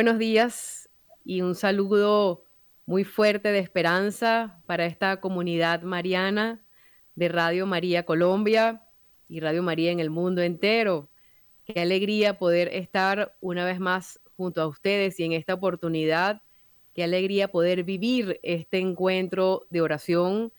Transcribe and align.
Buenos 0.00 0.18
días 0.18 0.88
y 1.26 1.42
un 1.42 1.54
saludo 1.54 2.46
muy 2.86 3.04
fuerte 3.04 3.52
de 3.52 3.58
esperanza 3.58 4.62
para 4.64 4.86
esta 4.86 5.20
comunidad 5.20 5.82
mariana 5.82 6.64
de 7.16 7.28
Radio 7.28 7.66
María 7.66 8.06
Colombia 8.06 8.86
y 9.28 9.40
Radio 9.40 9.62
María 9.62 9.90
en 9.90 10.00
el 10.00 10.08
mundo 10.08 10.40
entero. 10.40 11.10
Qué 11.66 11.82
alegría 11.82 12.38
poder 12.38 12.68
estar 12.68 13.36
una 13.42 13.66
vez 13.66 13.78
más 13.78 14.18
junto 14.38 14.62
a 14.62 14.68
ustedes 14.68 15.20
y 15.20 15.24
en 15.24 15.32
esta 15.32 15.52
oportunidad, 15.52 16.40
qué 16.94 17.04
alegría 17.04 17.48
poder 17.48 17.84
vivir 17.84 18.40
este 18.42 18.78
encuentro 18.78 19.66
de 19.68 19.82
oración 19.82 20.50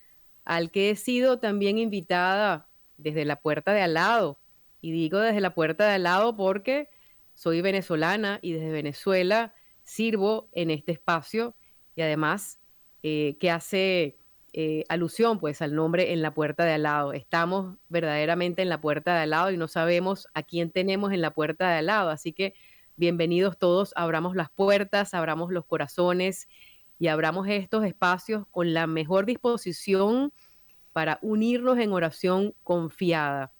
al 0.45 0.70
que 0.70 0.92
he 0.92 0.95
sido 0.95 1.39
también 1.39 1.80
invitada 1.80 2.70
desde 2.98 3.26
la 3.26 3.38
puerta 3.38 3.73
de 3.73 3.81
al 3.81 3.95
lado. 3.95 4.38
Y 4.81 4.92
digo 4.92 5.17
desde 5.17 5.42
la 5.42 5.55
puerta 5.55 5.88
de 5.88 5.95
al 5.95 6.03
lado 6.03 6.38
porque 6.38 6.91
soy 7.41 7.62
venezolana 7.62 8.38
y 8.44 8.54
desde 8.54 8.70
Venezuela 8.70 9.55
sirvo 9.84 10.50
en 10.52 10.70
este 10.70 10.91
espacio 10.91 11.55
y 11.95 12.04
además 12.04 12.59
eh, 13.02 13.36
que 13.40 13.50
hace 13.50 14.20
eh, 14.54 14.84
alusión 14.90 15.40
pues 15.40 15.64
al 15.64 15.73
nombre 15.73 16.14
en 16.14 16.22
la 16.22 16.36
puerta 16.36 16.66
de 16.66 16.73
al 16.73 16.84
lado. 16.84 17.14
Estamos 17.14 17.80
verdaderamente 17.90 18.62
en 18.62 18.70
la 18.70 18.80
puerta 18.80 19.16
de 19.16 19.22
al 19.22 19.31
lado 19.31 19.50
y 19.50 19.58
no 19.58 19.67
sabemos 19.67 20.27
a 20.36 20.44
quién 20.44 20.70
tenemos 20.70 21.14
en 21.14 21.22
la 21.22 21.34
puerta 21.34 21.72
de 21.72 21.80
al 21.80 21.88
lado. 21.88 22.12
Así 22.12 22.31
que 22.31 22.54
bienvenidos 22.95 23.58
todos, 23.58 23.92
abramos 23.95 24.36
las 24.36 24.52
puertas, 24.52 25.16
abramos 25.16 25.52
los 25.52 25.66
corazones 25.66 26.47
y 27.00 27.08
abramos 27.08 27.47
estos 27.47 27.84
espacios 27.86 28.45
con 28.52 28.75
la 28.75 28.86
mejor 28.86 29.25
disposición 29.25 30.31
para 30.94 31.17
unirnos 31.23 31.80
en 31.80 31.92
oración 31.92 32.53
confiada, 32.62 33.52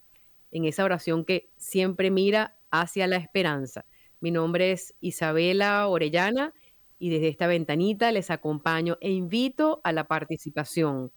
en 0.52 0.66
esa 0.66 0.84
oración 0.84 1.26
que 1.26 1.50
siempre 1.58 2.12
mira 2.12 2.61
hacia 2.72 3.08
la 3.08 3.18
esperanza. 3.18 3.86
Mi 4.20 4.32
nombre 4.32 4.72
es 4.72 4.96
Isabela 5.02 5.88
Orellana 5.88 6.54
y 7.00 7.10
desde 7.10 7.28
esta 7.28 7.48
ventanita 7.48 8.12
les 8.12 8.30
acompaño 8.30 8.98
e 9.02 9.12
invito 9.12 9.82
a 9.84 9.92
la 9.92 10.08
participación. 10.08 11.12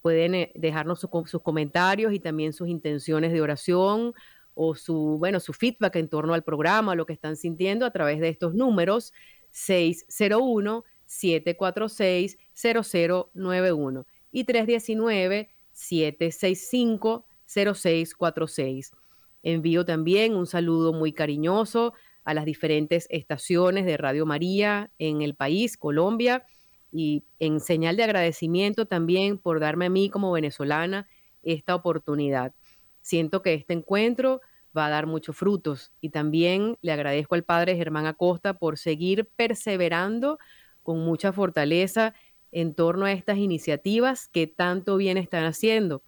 Pueden 0.00 0.34
eh, 0.34 0.52
dejarnos 0.54 1.00
sus 1.00 1.42
comentarios 1.42 2.12
y 2.12 2.20
también 2.20 2.52
sus 2.52 2.68
intenciones 2.68 3.32
de 3.32 3.40
oración 3.40 4.14
o 4.54 4.74
su, 4.74 5.16
bueno, 5.18 5.40
su 5.40 5.52
feedback 5.52 5.96
en 5.96 6.08
torno 6.08 6.34
al 6.34 6.44
programa, 6.44 6.94
lo 6.94 7.06
que 7.06 7.12
están 7.12 7.36
sintiendo 7.36 7.86
a 7.86 7.90
través 7.90 8.20
de 8.20 8.28
estos 8.28 8.54
números 8.54 9.12
601 9.50 10.84
746 11.06 12.38
0091 12.54 14.06
y 14.30 14.44
319 14.44 15.50
765 15.72 17.26
0646. 17.46 18.92
Envío 19.42 19.84
también 19.84 20.34
un 20.34 20.46
saludo 20.46 20.92
muy 20.92 21.12
cariñoso 21.12 21.94
a 22.24 22.34
las 22.34 22.44
diferentes 22.44 23.06
estaciones 23.10 23.84
de 23.84 23.96
Radio 23.96 24.26
María 24.26 24.90
en 24.98 25.22
el 25.22 25.34
país, 25.34 25.76
Colombia, 25.76 26.46
y 26.92 27.24
en 27.38 27.60
señal 27.60 27.96
de 27.96 28.04
agradecimiento 28.04 28.86
también 28.86 29.38
por 29.38 29.60
darme 29.60 29.86
a 29.86 29.90
mí 29.90 30.10
como 30.10 30.30
venezolana 30.30 31.08
esta 31.42 31.74
oportunidad. 31.74 32.54
Siento 33.00 33.42
que 33.42 33.54
este 33.54 33.72
encuentro 33.72 34.40
va 34.76 34.86
a 34.86 34.90
dar 34.90 35.06
muchos 35.06 35.36
frutos 35.36 35.92
y 36.00 36.10
también 36.10 36.78
le 36.82 36.92
agradezco 36.92 37.34
al 37.34 37.44
padre 37.44 37.76
Germán 37.76 38.06
Acosta 38.06 38.58
por 38.58 38.78
seguir 38.78 39.28
perseverando 39.36 40.38
con 40.82 41.00
mucha 41.00 41.32
fortaleza 41.32 42.14
en 42.52 42.74
torno 42.74 43.06
a 43.06 43.12
estas 43.12 43.38
iniciativas 43.38 44.28
que 44.28 44.46
tanto 44.46 44.96
bien 44.96 45.16
están 45.16 45.44
haciendo. 45.44 46.02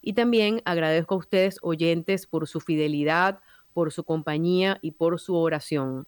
Y 0.00 0.12
también 0.12 0.62
agradezco 0.64 1.14
a 1.14 1.18
ustedes, 1.18 1.58
oyentes, 1.62 2.26
por 2.26 2.46
su 2.46 2.60
fidelidad, 2.60 3.40
por 3.72 3.92
su 3.92 4.04
compañía 4.04 4.78
y 4.82 4.92
por 4.92 5.20
su 5.20 5.36
oración. 5.36 6.06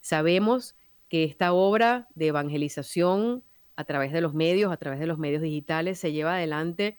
Sabemos 0.00 0.76
que 1.08 1.24
esta 1.24 1.52
obra 1.52 2.08
de 2.14 2.28
evangelización 2.28 3.44
a 3.76 3.84
través 3.84 4.12
de 4.12 4.20
los 4.20 4.34
medios, 4.34 4.72
a 4.72 4.76
través 4.76 5.00
de 5.00 5.06
los 5.06 5.18
medios 5.18 5.42
digitales, 5.42 5.98
se 5.98 6.12
lleva 6.12 6.34
adelante 6.34 6.96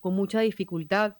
con 0.00 0.14
mucha 0.14 0.40
dificultad. 0.40 1.16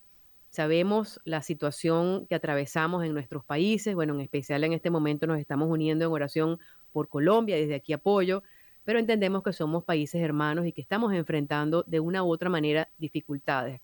Sabemos 0.50 1.20
la 1.24 1.42
situación 1.42 2.26
que 2.26 2.34
atravesamos 2.34 3.04
en 3.04 3.14
nuestros 3.14 3.44
países, 3.44 3.94
bueno, 3.94 4.14
en 4.14 4.20
especial 4.20 4.64
en 4.64 4.72
este 4.72 4.90
momento 4.90 5.26
nos 5.26 5.38
estamos 5.38 5.68
uniendo 5.70 6.04
en 6.04 6.12
oración 6.12 6.58
por 6.92 7.08
Colombia, 7.08 7.56
desde 7.56 7.74
aquí 7.74 7.92
apoyo, 7.92 8.42
pero 8.84 8.98
entendemos 8.98 9.42
que 9.42 9.52
somos 9.52 9.84
países 9.84 10.20
hermanos 10.20 10.66
y 10.66 10.72
que 10.72 10.82
estamos 10.82 11.12
enfrentando 11.14 11.84
de 11.86 12.00
una 12.00 12.22
u 12.22 12.30
otra 12.32 12.50
manera 12.50 12.90
dificultades 12.98 13.80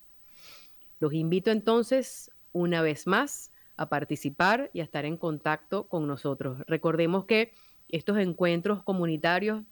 Los 1.00 1.14
invito 1.14 1.50
entonces 1.50 2.30
una 2.52 2.82
vez 2.82 3.06
más 3.06 3.50
a 3.78 3.88
participar 3.88 4.70
y 4.74 4.80
a 4.80 4.84
estar 4.84 5.06
en 5.06 5.16
contacto 5.16 5.88
con 5.88 6.06
nosotros. 6.06 6.62
Recordemos 6.66 7.24
que 7.24 7.54
estos 7.94 8.18
encuentros 8.18 8.82
comunitarios 8.82 9.62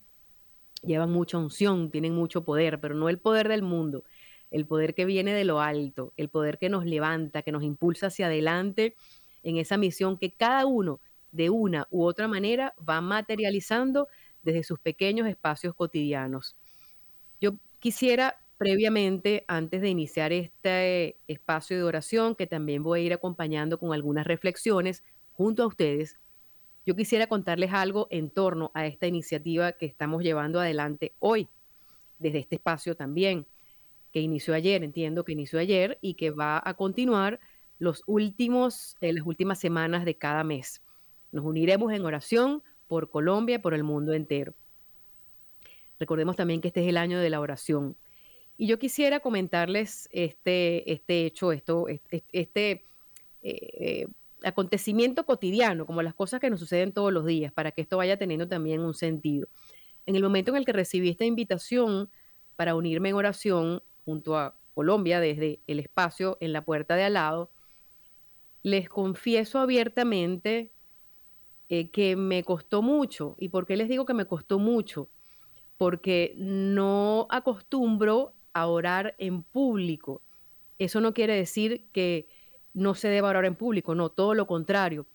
llevan 0.85 1.11
mucha 1.11 1.39
unción, 1.39 1.91
tienen 1.91 2.15
mucho 2.15 2.45
poder, 2.45 2.81
pero 2.81 2.95
no 2.95 3.09
el 3.09 3.19
poder 3.19 3.49
del 3.49 3.63
mundo, 3.63 4.05
el 4.53 4.65
poder 4.65 4.95
que 4.95 5.05
viene 5.05 5.35
de 5.35 5.45
lo 5.45 5.61
alto, 5.61 6.13
el 6.17 6.29
poder 6.29 6.57
que 6.59 6.69
nos 6.69 6.87
levanta, 6.87 7.43
que 7.43 7.51
nos 7.51 7.65
impulsa 7.65 8.07
hacia 8.07 8.27
adelante 8.27 8.95
en 9.43 9.57
esa 9.57 9.77
misión 9.77 10.19
que 10.19 10.33
cada 10.33 10.67
uno 10.67 11.01
de 11.33 11.51
una 11.51 11.89
u 11.91 12.05
otra 12.05 12.29
manera 12.29 12.75
va 12.89 13.01
materializando 13.01 14.07
desde 14.45 14.63
sus 14.63 14.79
pequeños 14.79 15.27
espacios 15.27 15.75
cotidianos. 15.75 16.55
Yo 17.41 17.55
quisiera 17.81 18.37
previamente, 18.57 19.45
antes 19.49 19.81
de 19.81 19.89
iniciar 19.89 20.33
este 20.33 21.17
espacio 21.27 21.77
de 21.77 21.83
oración, 21.83 22.37
que 22.37 22.47
también 22.47 22.85
voy 22.85 23.01
a 23.01 23.03
ir 23.03 23.13
acompañando 23.15 23.79
con 23.81 23.93
algunas 23.93 24.29
reflexiones 24.29 25.03
junto 25.33 25.65
a 25.65 25.67
ustedes, 25.67 26.21
yo 26.85 26.97
quisiera 26.97 27.29
contarles 27.29 27.73
algo 27.73 28.09
en 28.11 28.31
torno 28.31 28.71
a 28.75 28.87
esta 28.87 29.07
iniciativa 29.07 29.73
que 29.73 29.87
estamos 29.87 30.23
llevando 30.23 30.61
adelante 30.61 31.15
hoy, 31.21 31.49
desde 32.19 32.41
este 32.41 32.57
espacio 32.57 32.97
también, 32.97 33.47
que 34.13 34.21
inició 34.21 34.55
ayer, 34.55 34.83
entiendo 34.83 35.25
que 35.25 35.33
inició 35.33 35.59
ayer 35.59 35.99
y 36.01 36.15
que 36.15 36.31
va 36.31 36.61
a 36.65 36.75
continuar 36.75 37.41
los 37.79 38.03
últimos, 38.07 38.97
eh, 39.01 39.13
las 39.13 39.25
últimas 39.25 39.59
semanas 39.59 40.05
de 40.05 40.17
cada 40.17 40.45
mes. 40.45 40.83
Nos 41.31 41.45
uniremos 41.45 41.93
en 41.93 42.05
oración 42.05 42.63
por 42.87 43.09
Colombia 43.09 43.57
y 43.57 43.59
por 43.59 43.75
el 43.75 43.85
mundo 43.85 44.13
entero. 44.13 44.55
Recordemos 45.99 46.37
también 46.37 46.61
que 46.61 46.69
este 46.69 46.83
es 46.83 46.89
el 46.89 46.97
año 46.97 47.21
de 47.21 47.31
la 47.31 47.41
oración. 47.41 47.97
Y 48.59 48.67
yo 48.67 48.79
quisiera 48.79 49.21
comentarles 49.21 50.09
este, 50.13 50.93
este 50.93 51.27
hecho, 51.27 51.53
esto, 51.53 51.89
este, 51.89 52.25
este 52.33 52.85
acontecimiento 54.45 55.25
cotidiano, 55.25 55.87
como 55.87 56.03
las 56.03 56.15
cosas 56.15 56.41
que 56.41 56.51
nos 56.51 56.61
suceden 56.61 56.93
todos 56.93 57.13
los 57.13 57.25
días, 57.27 57.53
para 57.53 57.73
que 57.73 57.83
esto 57.83 57.97
vaya 57.97 58.17
teniendo 58.17 58.49
también 58.49 58.81
un 58.81 58.95
sentido. 58.95 59.49
En 60.07 60.17
el 60.17 60.23
momento 60.23 60.51
en 60.53 60.59
el 60.59 60.65
que 60.65 60.73
recibí 60.73 61.09
esta 61.09 61.25
invitación 61.25 62.11
para 62.57 62.75
unirme 62.75 63.11
en 63.11 63.15
oración 63.15 63.83
junto 64.05 64.37
a 64.37 64.59
Colombia 64.75 65.21
desde 65.21 65.61
el 65.67 65.81
espacio 65.81 66.39
en 66.41 66.53
la 66.53 66.65
puerta 66.65 66.97
de 66.97 67.05
al 67.05 67.15
lado, 67.15 67.51
les 68.63 68.89
confieso 68.89 69.59
abiertamente 69.59 70.73
eh, 71.69 71.91
que 71.91 72.17
me 72.17 72.45
costó 72.45 72.83
mucho. 72.83 73.37
¿Y 73.39 73.49
por 73.49 73.67
qué 73.67 73.77
les 73.77 73.89
digo 73.89 74.07
que 74.07 74.15
me 74.15 74.27
costó 74.27 74.59
mucho? 74.59 75.09
Porque 75.77 76.35
no 76.37 77.27
acostumbro 77.31 78.35
a 78.53 78.67
orar 78.67 79.15
en 79.19 79.43
público. 79.43 80.23
Eso 80.79 81.01
no 81.01 81.15
quiere 81.15 81.35
decir 81.35 81.89
que 81.93 82.29
no 82.75 82.95
se 82.95 83.09
deba 83.09 83.29
orar 83.29 83.45
en 83.45 83.55
público, 83.55 83.95
no, 83.95 84.11
todo 84.11 84.35
lo 84.35 84.47
contrario. 84.47 85.07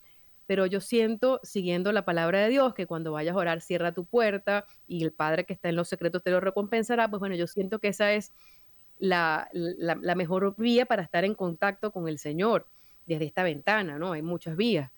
Pero 0.45 0.65
yo 0.65 0.79
siento, 0.79 1.41
siguiendo 1.43 1.91
la 1.91 2.05
palabra 2.05 2.39
de 2.39 2.49
Dios, 2.49 2.73
que 2.73 2.87
cuando 2.87 3.11
vayas 3.11 3.35
a 3.35 3.39
orar, 3.39 3.61
cierra 3.61 3.93
tu 3.93 4.05
puerta 4.05 4.65
y 4.87 5.03
el 5.03 5.11
Padre 5.11 5.45
que 5.45 5.53
está 5.53 5.69
en 5.69 5.75
los 5.75 5.89
secretos 5.89 6.23
te 6.23 6.31
lo 6.31 6.39
recompensará. 6.39 7.09
Pues 7.09 7.19
bueno, 7.19 7.35
yo 7.35 7.47
siento 7.47 7.79
que 7.79 7.89
esa 7.89 8.13
es 8.13 8.31
la, 8.99 9.49
la, 9.51 10.15
mejor 10.15 10.55
vía 10.57 10.85
para 10.85 11.03
estar 11.03 11.25
en 11.25 11.35
contacto 11.35 11.91
con 11.91 12.07
el 12.07 12.17
Señor 12.17 12.67
desde 13.05 13.25
esta 13.25 13.43
ventana, 13.43 13.99
¿no? 13.99 14.13
Hay 14.13 14.21
muchas 14.21 14.55
vías. 14.55 14.91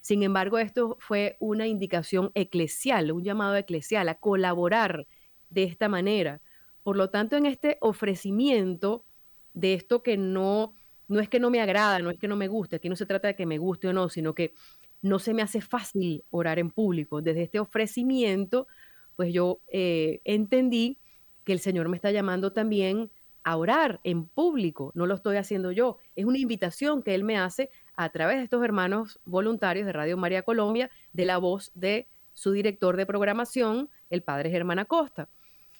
Sin 0.00 0.22
embargo, 0.22 0.58
esto 0.58 0.96
fue 1.00 1.36
una 1.40 1.66
indicación 1.66 2.30
eclesial, 2.34 3.10
un 3.12 3.24
llamado 3.24 3.56
eclesial 3.56 4.08
a 4.08 4.14
colaborar 4.16 5.06
de 5.50 5.64
esta 5.64 5.88
manera. 5.88 6.40
Por 6.82 6.96
lo 6.96 7.10
tanto, 7.10 7.36
en 7.36 7.46
este 7.46 7.78
ofrecimiento 7.80 9.04
de 9.52 9.74
esto 9.74 10.02
que 10.02 10.16
no 10.16 10.74
no 11.10 11.18
es 11.18 11.28
que 11.28 11.40
no 11.40 11.50
me 11.50 11.60
agrada, 11.60 11.98
no 11.98 12.10
es 12.10 12.18
que 12.18 12.28
no 12.28 12.36
me 12.36 12.46
guste, 12.46 12.76
aquí 12.76 12.88
no 12.88 12.94
se 12.94 13.04
trata 13.04 13.28
de 13.28 13.34
que 13.34 13.44
me 13.44 13.58
guste 13.58 13.88
o 13.88 13.92
no, 13.92 14.08
sino 14.08 14.32
que 14.32 14.54
no 15.02 15.18
se 15.18 15.34
me 15.34 15.42
hace 15.42 15.60
fácil 15.60 16.24
orar 16.30 16.60
en 16.60 16.70
público. 16.70 17.20
Desde 17.20 17.42
este 17.42 17.58
ofrecimiento, 17.58 18.68
pues 19.16 19.32
yo 19.32 19.60
eh, 19.72 20.20
entendí 20.24 20.98
que 21.44 21.52
el 21.52 21.58
Señor 21.58 21.88
me 21.88 21.96
está 21.96 22.12
llamando 22.12 22.52
también 22.52 23.10
a 23.42 23.56
orar 23.56 24.00
en 24.04 24.26
público, 24.26 24.92
no 24.94 25.06
lo 25.06 25.14
estoy 25.14 25.36
haciendo 25.36 25.72
yo, 25.72 25.96
es 26.14 26.26
una 26.26 26.38
invitación 26.38 27.02
que 27.02 27.14
Él 27.16 27.24
me 27.24 27.38
hace 27.38 27.70
a 27.96 28.10
través 28.10 28.36
de 28.36 28.44
estos 28.44 28.62
hermanos 28.62 29.18
voluntarios 29.24 29.86
de 29.86 29.92
Radio 29.92 30.16
María 30.16 30.42
Colombia, 30.42 30.90
de 31.12 31.24
la 31.24 31.38
voz 31.38 31.72
de 31.74 32.06
su 32.34 32.52
director 32.52 32.96
de 32.96 33.06
programación, 33.06 33.90
el 34.10 34.22
padre 34.22 34.50
Germán 34.50 34.78
Acosta. 34.78 35.28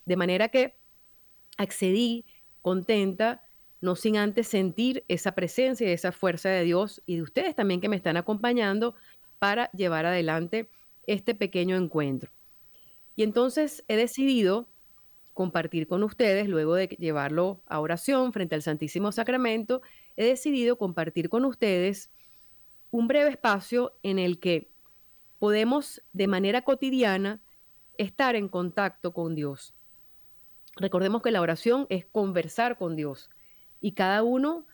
De 0.07 0.17
manera 0.17 0.49
que 0.49 0.77
accedí 1.57 2.25
contenta 2.63 3.43
no 3.81 3.97
sin 3.97 4.17
antes 4.17 4.47
sentir 4.49 5.05
esa 5.09 5.33
presencia 5.33 5.89
y 5.89 5.93
esa 5.93 6.13
fuerza 6.13 6.49
de 6.49 6.65
Dios 6.65 7.03
y 7.07 7.17
de 7.17 7.23
ustedes 7.23 7.55
también 7.55 7.81
que 7.81 7.89
me 7.89 7.97
están 7.97 8.17
acompañando 8.17 8.95
para 9.39 9.71
llevar 9.73 10.07
adelante 10.07 10.69
este 11.07 11.35
pequeño 11.35 11.77
encuentro. 11.77 12.31
Y 13.17 13.23
entonces 13.23 13.85
he 13.89 13.97
decidido 13.97 14.69
compartir 15.33 15.87
con 15.87 16.03
ustedes, 16.03 16.49
luego 16.49 16.75
de 16.75 16.89
llevarlo 16.89 17.63
a 17.67 17.81
oración 17.81 18.33
frente 18.33 18.55
al 18.55 18.63
Santísimo 18.63 19.13
Sacramento, 19.13 19.81
he 20.17 20.25
decidido 20.25 20.77
compartir 20.77 21.31
con 21.31 21.45
ustedes 21.45 22.11
un 22.91 23.09
breve 23.09 23.31
espacio 23.31 23.95
en 24.03 24.19
el 24.19 24.41
que 24.41 24.71
podemos 25.39 26.03
de 26.13 26.27
manera 26.27 26.63
cotidiana 26.63 27.41
estar 27.97 28.37
en 28.37 28.49
contacto 28.49 29.13
con 29.13 29.35
Dios. 29.35 29.75
Recordemos 30.77 31.23
que 31.23 31.31
la 31.31 31.41
oración 31.41 31.87
es 31.89 32.05
conversar 32.07 32.77
con 32.77 32.97
Dios 32.97 33.31
y 33.81 33.93
cada 33.93 34.23
uno 34.23 34.67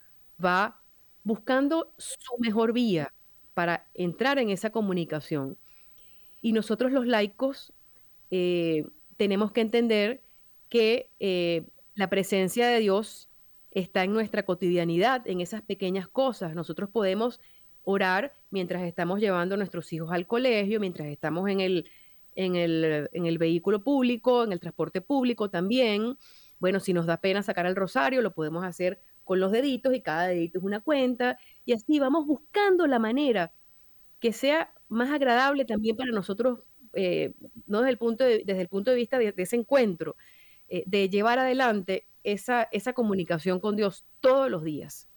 va 0.42 0.80
buscando 1.24 1.92
su 1.98 2.38
mejor 2.38 2.72
vía 2.72 3.12
para 3.54 3.88
entrar 3.94 4.38
en 4.38 4.50
esa 4.50 4.70
comunicación. 4.70 5.58
Y 6.40 6.52
nosotros 6.52 6.92
los 6.92 7.06
laicos 7.06 7.72
eh, 8.30 8.84
tenemos 9.16 9.52
que 9.52 9.62
entender 9.62 10.22
que 10.68 11.10
eh, 11.20 11.64
la 11.94 12.10
presencia 12.10 12.68
de 12.68 12.80
Dios 12.80 13.28
está 13.70 14.04
en 14.04 14.12
nuestra 14.12 14.44
cotidianidad, 14.44 15.26
en 15.26 15.40
esas 15.40 15.62
pequeñas 15.62 16.08
cosas. 16.08 16.54
Nosotros 16.54 16.90
podemos 16.90 17.40
orar 17.84 18.32
mientras 18.50 18.82
estamos 18.82 19.20
llevando 19.20 19.54
a 19.54 19.58
nuestros 19.58 19.92
hijos 19.92 20.12
al 20.12 20.26
colegio, 20.26 20.80
mientras 20.80 21.08
estamos 21.08 21.48
en 21.48 21.60
el, 21.60 21.88
en 22.34 22.56
el, 22.56 23.08
en 23.12 23.26
el 23.26 23.38
vehículo 23.38 23.82
público, 23.82 24.44
en 24.44 24.52
el 24.52 24.60
transporte 24.60 25.00
público 25.00 25.50
también. 25.50 26.16
Bueno, 26.58 26.80
si 26.80 26.92
nos 26.92 27.06
da 27.06 27.20
pena 27.20 27.42
sacar 27.42 27.66
el 27.66 27.76
rosario, 27.76 28.22
lo 28.22 28.32
podemos 28.32 28.64
hacer 28.64 29.00
con 29.24 29.40
los 29.40 29.52
deditos 29.52 29.94
y 29.94 30.02
cada 30.02 30.28
dedito 30.28 30.58
es 30.58 30.64
una 30.64 30.80
cuenta 30.80 31.38
y 31.64 31.72
así 31.72 31.98
vamos 31.98 32.26
buscando 32.26 32.86
la 32.86 32.98
manera 32.98 33.52
que 34.20 34.32
sea 34.32 34.72
más 34.88 35.10
agradable 35.10 35.64
también 35.64 35.96
para 35.96 36.12
nosotros, 36.12 36.60
eh, 36.94 37.34
no 37.66 37.80
desde 37.80 37.90
el 37.90 37.98
punto 37.98 38.24
de, 38.24 38.42
desde 38.46 38.62
el 38.62 38.68
punto 38.68 38.90
de 38.90 38.96
vista 38.96 39.18
de, 39.18 39.34
ese 39.36 39.56
encuentro, 39.56 40.16
eh, 40.68 40.84
de 40.86 41.08
llevar 41.08 41.38
adelante 41.38 42.06
esa, 42.22 42.68
esa 42.72 42.92
comunicación 42.92 43.60
con 43.60 43.76
Dios 43.76 44.04
todos 44.20 44.50
los 44.50 44.64
días. 44.64 45.08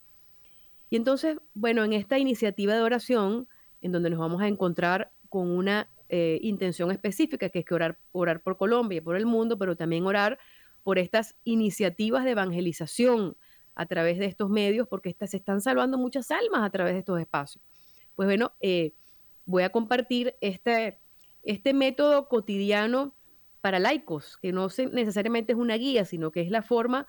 Y 0.89 0.95
entonces, 0.95 1.37
bueno, 1.53 1.83
en 1.83 1.93
esta 1.93 2.17
iniciativa 2.17 2.73
de 2.73 2.81
oración, 2.81 3.47
en 3.81 3.91
donde 3.91 4.09
nos 4.09 4.19
vamos 4.19 4.41
a 4.41 4.47
encontrar 4.47 5.11
con 5.29 5.49
una 5.49 5.89
eh, 6.09 6.39
intención 6.41 6.91
específica, 6.91 7.49
que 7.49 7.59
es 7.59 7.65
que 7.65 7.75
orar, 7.75 7.99
orar 8.11 8.41
por 8.41 8.57
Colombia 8.57 8.97
y 8.97 9.01
por 9.01 9.15
el 9.15 9.27
mundo, 9.27 9.57
pero 9.57 9.75
también 9.75 10.05
orar 10.07 10.39
por 10.89 10.97
estas 10.97 11.35
iniciativas 11.43 12.23
de 12.23 12.31
evangelización 12.31 13.37
a 13.75 13.85
través 13.85 14.17
de 14.17 14.25
estos 14.25 14.49
medios, 14.49 14.87
porque 14.87 15.15
se 15.27 15.37
están 15.37 15.61
salvando 15.61 15.99
muchas 15.99 16.31
almas 16.31 16.63
a 16.63 16.71
través 16.71 16.93
de 16.93 16.99
estos 17.01 17.19
espacios. 17.19 17.63
Pues 18.15 18.25
bueno, 18.25 18.53
eh, 18.59 18.95
voy 19.45 19.61
a 19.61 19.69
compartir 19.69 20.33
este, 20.41 20.99
este 21.43 21.75
método 21.75 22.27
cotidiano 22.27 23.15
para 23.61 23.77
laicos, 23.77 24.39
que 24.41 24.51
no 24.51 24.67
necesariamente 24.91 25.51
es 25.51 25.59
una 25.59 25.75
guía, 25.75 26.05
sino 26.05 26.31
que 26.31 26.41
es 26.41 26.49
la 26.49 26.63
forma 26.63 27.05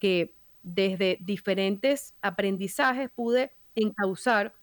que 0.00 0.34
desde 0.64 1.16
diferentes 1.20 2.16
aprendizajes 2.22 3.10
pude 3.10 3.52
encauzar 3.76 4.54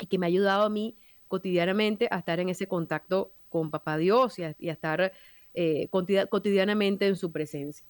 y 0.00 0.08
que 0.08 0.18
me 0.18 0.26
ha 0.26 0.30
ayudado 0.30 0.64
a 0.64 0.68
mí 0.68 0.96
cotidianamente 1.28 2.08
a 2.10 2.18
estar 2.18 2.40
en 2.40 2.48
ese 2.48 2.66
contacto 2.66 3.36
con 3.50 3.70
Papá 3.70 3.98
Dios 3.98 4.40
y 4.40 4.42
a 4.42 4.72
estar 4.72 5.12
eh, 5.54 5.88
cotidianamente 5.88 7.06
en 7.06 7.16
su 7.16 7.32
presencia. 7.32 7.86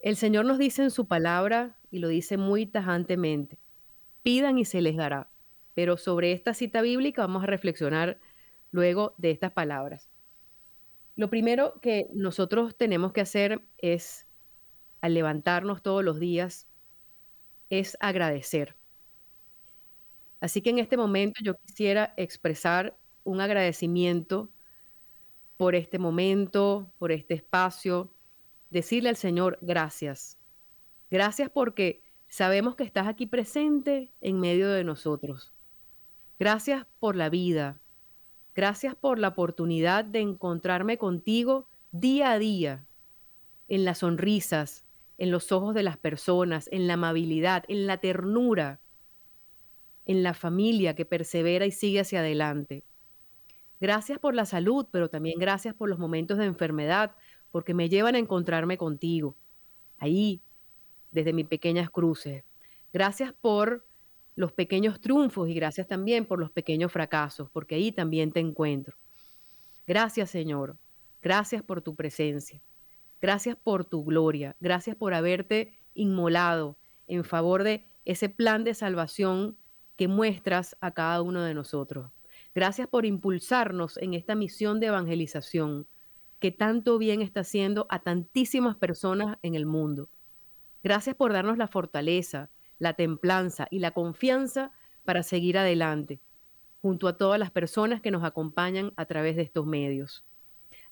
El 0.00 0.16
Señor 0.16 0.44
nos 0.46 0.58
dice 0.58 0.82
en 0.82 0.90
su 0.90 1.06
palabra, 1.06 1.78
y 1.90 1.98
lo 1.98 2.08
dice 2.08 2.36
muy 2.36 2.66
tajantemente, 2.66 3.58
pidan 4.22 4.58
y 4.58 4.64
se 4.64 4.80
les 4.80 4.96
dará. 4.96 5.30
Pero 5.74 5.96
sobre 5.96 6.32
esta 6.32 6.54
cita 6.54 6.82
bíblica 6.82 7.22
vamos 7.22 7.44
a 7.44 7.46
reflexionar 7.46 8.18
luego 8.72 9.14
de 9.18 9.30
estas 9.30 9.52
palabras. 9.52 10.10
Lo 11.14 11.30
primero 11.30 11.80
que 11.80 12.06
nosotros 12.14 12.76
tenemos 12.76 13.12
que 13.12 13.20
hacer 13.20 13.62
es, 13.78 14.26
al 15.00 15.14
levantarnos 15.14 15.82
todos 15.82 16.02
los 16.02 16.18
días, 16.18 16.68
es 17.68 17.96
agradecer. 18.00 18.76
Así 20.40 20.62
que 20.62 20.70
en 20.70 20.78
este 20.78 20.96
momento 20.96 21.40
yo 21.44 21.54
quisiera 21.56 22.14
expresar 22.16 22.98
un 23.24 23.40
agradecimiento 23.40 24.51
por 25.62 25.76
este 25.76 26.00
momento, 26.00 26.92
por 26.98 27.12
este 27.12 27.34
espacio, 27.34 28.12
decirle 28.70 29.10
al 29.10 29.14
Señor 29.14 29.60
gracias. 29.60 30.36
Gracias 31.08 31.50
porque 31.50 32.02
sabemos 32.26 32.74
que 32.74 32.82
estás 32.82 33.06
aquí 33.06 33.26
presente 33.26 34.12
en 34.20 34.40
medio 34.40 34.68
de 34.70 34.82
nosotros. 34.82 35.52
Gracias 36.36 36.84
por 36.98 37.14
la 37.14 37.28
vida. 37.28 37.80
Gracias 38.56 38.96
por 38.96 39.20
la 39.20 39.28
oportunidad 39.28 40.04
de 40.04 40.18
encontrarme 40.18 40.98
contigo 40.98 41.68
día 41.92 42.32
a 42.32 42.40
día, 42.40 42.84
en 43.68 43.84
las 43.84 43.98
sonrisas, 43.98 44.84
en 45.16 45.30
los 45.30 45.52
ojos 45.52 45.76
de 45.76 45.84
las 45.84 45.96
personas, 45.96 46.68
en 46.72 46.88
la 46.88 46.94
amabilidad, 46.94 47.62
en 47.68 47.86
la 47.86 47.98
ternura, 47.98 48.80
en 50.06 50.24
la 50.24 50.34
familia 50.34 50.96
que 50.96 51.04
persevera 51.04 51.66
y 51.66 51.70
sigue 51.70 52.00
hacia 52.00 52.18
adelante. 52.18 52.82
Gracias 53.82 54.20
por 54.20 54.36
la 54.36 54.46
salud, 54.46 54.86
pero 54.92 55.10
también 55.10 55.40
gracias 55.40 55.74
por 55.74 55.88
los 55.88 55.98
momentos 55.98 56.38
de 56.38 56.44
enfermedad, 56.44 57.16
porque 57.50 57.74
me 57.74 57.88
llevan 57.88 58.14
a 58.14 58.20
encontrarme 58.20 58.78
contigo, 58.78 59.36
ahí, 59.98 60.40
desde 61.10 61.32
mis 61.32 61.48
pequeñas 61.48 61.90
cruces. 61.90 62.44
Gracias 62.92 63.32
por 63.32 63.84
los 64.36 64.52
pequeños 64.52 65.00
triunfos 65.00 65.48
y 65.48 65.54
gracias 65.54 65.88
también 65.88 66.26
por 66.26 66.38
los 66.38 66.52
pequeños 66.52 66.92
fracasos, 66.92 67.50
porque 67.50 67.74
ahí 67.74 67.90
también 67.90 68.30
te 68.30 68.38
encuentro. 68.38 68.96
Gracias, 69.84 70.30
Señor. 70.30 70.76
Gracias 71.20 71.64
por 71.64 71.82
tu 71.82 71.96
presencia. 71.96 72.62
Gracias 73.20 73.56
por 73.56 73.84
tu 73.84 74.04
gloria. 74.04 74.54
Gracias 74.60 74.94
por 74.94 75.12
haberte 75.12 75.76
inmolado 75.94 76.78
en 77.08 77.24
favor 77.24 77.64
de 77.64 77.84
ese 78.04 78.28
plan 78.28 78.62
de 78.62 78.74
salvación 78.74 79.56
que 79.96 80.06
muestras 80.06 80.76
a 80.80 80.92
cada 80.92 81.20
uno 81.20 81.42
de 81.42 81.54
nosotros. 81.54 82.12
Gracias 82.54 82.88
por 82.88 83.06
impulsarnos 83.06 83.96
en 83.98 84.14
esta 84.14 84.34
misión 84.34 84.80
de 84.80 84.88
evangelización 84.88 85.86
que 86.38 86.50
tanto 86.50 86.98
bien 86.98 87.22
está 87.22 87.40
haciendo 87.40 87.86
a 87.88 88.00
tantísimas 88.00 88.76
personas 88.76 89.38
en 89.42 89.54
el 89.54 89.64
mundo. 89.64 90.08
Gracias 90.82 91.14
por 91.14 91.32
darnos 91.32 91.56
la 91.56 91.68
fortaleza, 91.68 92.50
la 92.80 92.94
templanza 92.94 93.68
y 93.70 93.78
la 93.78 93.92
confianza 93.92 94.72
para 95.04 95.22
seguir 95.22 95.56
adelante, 95.56 96.20
junto 96.80 97.06
a 97.06 97.16
todas 97.16 97.38
las 97.38 97.52
personas 97.52 98.00
que 98.00 98.10
nos 98.10 98.24
acompañan 98.24 98.92
a 98.96 99.04
través 99.04 99.36
de 99.36 99.42
estos 99.42 99.66
medios. 99.66 100.24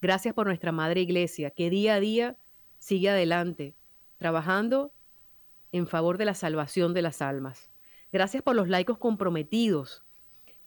Gracias 0.00 0.35
por 0.35 0.47
nuestra 0.47 0.71
Madre 0.71 1.00
Iglesia, 1.00 1.50
que 1.50 1.69
día 1.69 1.97
a 1.97 2.00
día 2.00 2.37
sigue 2.79 3.11
adelante, 3.11 3.75
trabajando 4.19 4.93
en 5.73 5.88
favor 5.88 6.17
de 6.17 6.26
la 6.26 6.35
salvación 6.35 6.95
de 6.95 7.02
las 7.02 7.23
almas. 7.23 7.71
Gracias 8.12 8.43
por 8.45 8.55
los 8.55 8.69
laicos 8.69 8.99
comprometidos, 8.99 10.05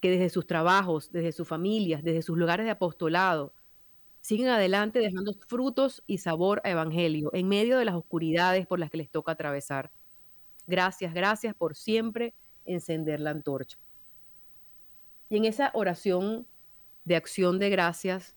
que 0.03 0.09
desde 0.09 0.29
sus 0.29 0.45
trabajos, 0.45 1.13
desde 1.13 1.31
sus 1.31 1.47
familias, 1.47 2.03
desde 2.03 2.23
sus 2.23 2.37
lugares 2.37 2.65
de 2.65 2.71
apostolado, 2.71 3.53
siguen 4.19 4.49
adelante 4.49 4.99
dejando 4.99 5.33
frutos 5.47 6.03
y 6.05 6.17
sabor 6.17 6.59
a 6.65 6.71
evangelio 6.71 7.29
en 7.33 7.47
medio 7.47 7.77
de 7.77 7.85
las 7.85 7.95
oscuridades 7.95 8.67
por 8.67 8.81
las 8.81 8.89
que 8.89 8.97
les 8.97 9.09
toca 9.09 9.31
atravesar. 9.31 9.93
Gracias, 10.67 11.13
gracias 11.13 11.55
por 11.55 11.77
siempre 11.77 12.35
encender 12.65 13.21
la 13.21 13.29
antorcha. 13.29 13.77
Y 15.29 15.37
en 15.37 15.45
esa 15.45 15.71
oración 15.73 16.47
de 17.05 17.15
acción 17.15 17.57
de 17.57 17.69
gracias, 17.69 18.35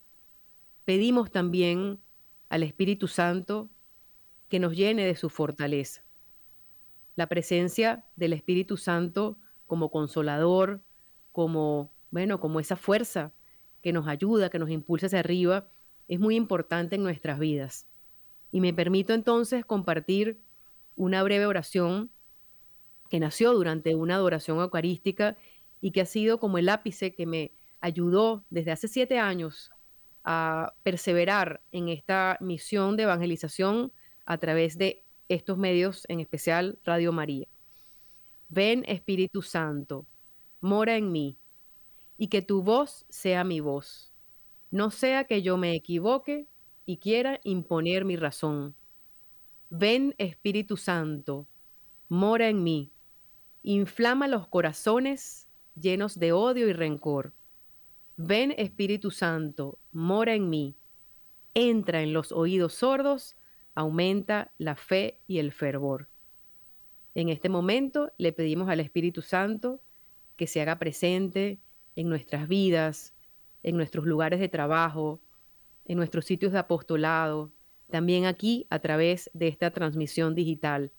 pedimos 0.85 1.33
también 1.33 2.01
al 2.49 2.63
Espíritu 2.63 3.09
Santo 3.09 3.71
que 4.49 4.61
nos 4.61 4.77
llene 4.77 5.05
de 5.05 5.17
su 5.17 5.31
fortaleza. 5.31 6.05
La 7.17 7.27
presencia 7.27 8.07
del 8.15 8.35
Espíritu 8.35 8.77
Santo 8.77 9.41
como 9.67 9.91
consolador, 9.91 10.86
como, 11.37 11.93
bueno, 12.11 12.41
como 12.41 12.61
esa 12.61 12.77
fuerza 12.77 13.35
que 13.83 13.93
nos 13.93 14.09
ayuda, 14.09 14.49
que 14.49 14.59
nos 14.59 14.71
impulsa 14.71 15.05
hacia 15.05 15.19
arriba, 15.19 15.69
es 16.09 16.19
muy 16.19 16.35
importante 16.35 16.97
en 16.97 17.03
nuestras 17.03 17.39
vidas. 17.39 17.87
Y 18.53 18.63
me 18.63 18.73
permito 18.73 19.13
entonces 19.13 19.67
compartir 19.67 20.41
una 20.97 21.23
breve 21.23 21.45
oración 21.45 22.11
que 23.11 23.21
nació 23.21 23.53
durante 23.53 23.95
una 23.95 24.15
adoración 24.15 24.61
eucarística 24.61 25.37
y 25.83 25.91
que 25.91 26.01
ha 26.01 26.07
sido 26.07 26.41
como 26.41 26.57
el 26.57 26.71
ápice 26.71 27.15
que 27.15 27.27
me 27.27 27.53
ayudó 27.83 28.43
desde 28.49 28.73
hace 28.73 28.89
siete 28.89 29.19
años 29.19 29.71
a 30.25 30.73
perseverar 30.85 31.61
en 31.71 31.91
esta 31.91 32.39
misión 32.41 32.97
de 32.97 33.03
evangelización 33.03 33.93
a 34.25 34.39
través 34.39 34.79
de 34.79 35.05
estos 35.29 35.59
medios, 35.59 36.07
en 36.09 36.21
especial 36.21 36.79
Radio 36.83 37.13
María. 37.13 37.47
Ven 38.49 38.85
Espíritu 38.87 39.43
Santo, 39.43 40.07
mora 40.67 40.97
en 40.97 41.13
mí, 41.13 41.39
y 42.19 42.29
que 42.29 42.43
tu 42.43 42.63
voz 42.63 43.07
sea 43.09 43.45
mi 43.45 43.61
voz 43.61 44.13
no 44.71 44.91
sea 44.91 45.25
que 45.25 45.43
yo 45.43 45.57
me 45.57 45.75
equivoque 45.75 46.49
y 46.85 46.99
quiera 46.99 47.41
imponer 47.45 48.05
mi 48.05 48.17
razón. 48.17 48.75
Ven 49.71 50.15
Espíritu 50.19 50.77
Santo, 50.77 51.47
mora 52.09 52.49
en 52.49 52.63
mí, 52.63 52.93
inflama 53.63 54.29
los 54.29 54.49
corazones 54.49 55.49
llenos 55.81 56.19
de 56.19 56.33
odio 56.33 56.69
y 56.69 56.73
rencor. 56.73 57.33
Ven 58.17 58.55
Espíritu 58.57 59.11
Santo, 59.11 59.79
mora 59.93 60.35
en 60.35 60.49
mí, 60.49 60.77
entra 61.55 62.03
en 62.03 62.13
los 62.13 62.33
oídos 62.33 62.75
sordos, 62.75 63.37
aumenta 63.75 64.53
la 64.59 64.77
fe 64.77 65.21
y 65.27 65.39
el 65.39 65.53
fervor. 65.53 66.09
En 67.15 67.29
este 67.29 67.49
momento 67.49 68.13
le 68.19 68.33
pedimos 68.33 68.69
al 68.69 68.81
Espíritu 68.81 69.23
Santo 69.23 69.81
que 70.37 70.47
se 70.47 70.61
haga 70.61 70.79
presente 70.79 71.59
en 71.97 72.09
nuestras 72.09 72.49
vidas, 72.49 73.15
en 73.63 73.77
nuestros 73.77 74.07
lugares 74.07 74.39
de 74.39 74.49
trabajo, 74.49 75.21
en 75.87 75.97
nuestros 75.97 76.25
sitios 76.25 76.53
de 76.53 76.59
apostolado, 76.59 77.53
también 77.91 78.27
aquí 78.27 78.67
a 78.71 78.79
través 78.79 79.31
de 79.33 79.49
esta 79.49 79.71
transmisión 79.71 80.35
digital, 80.35 80.93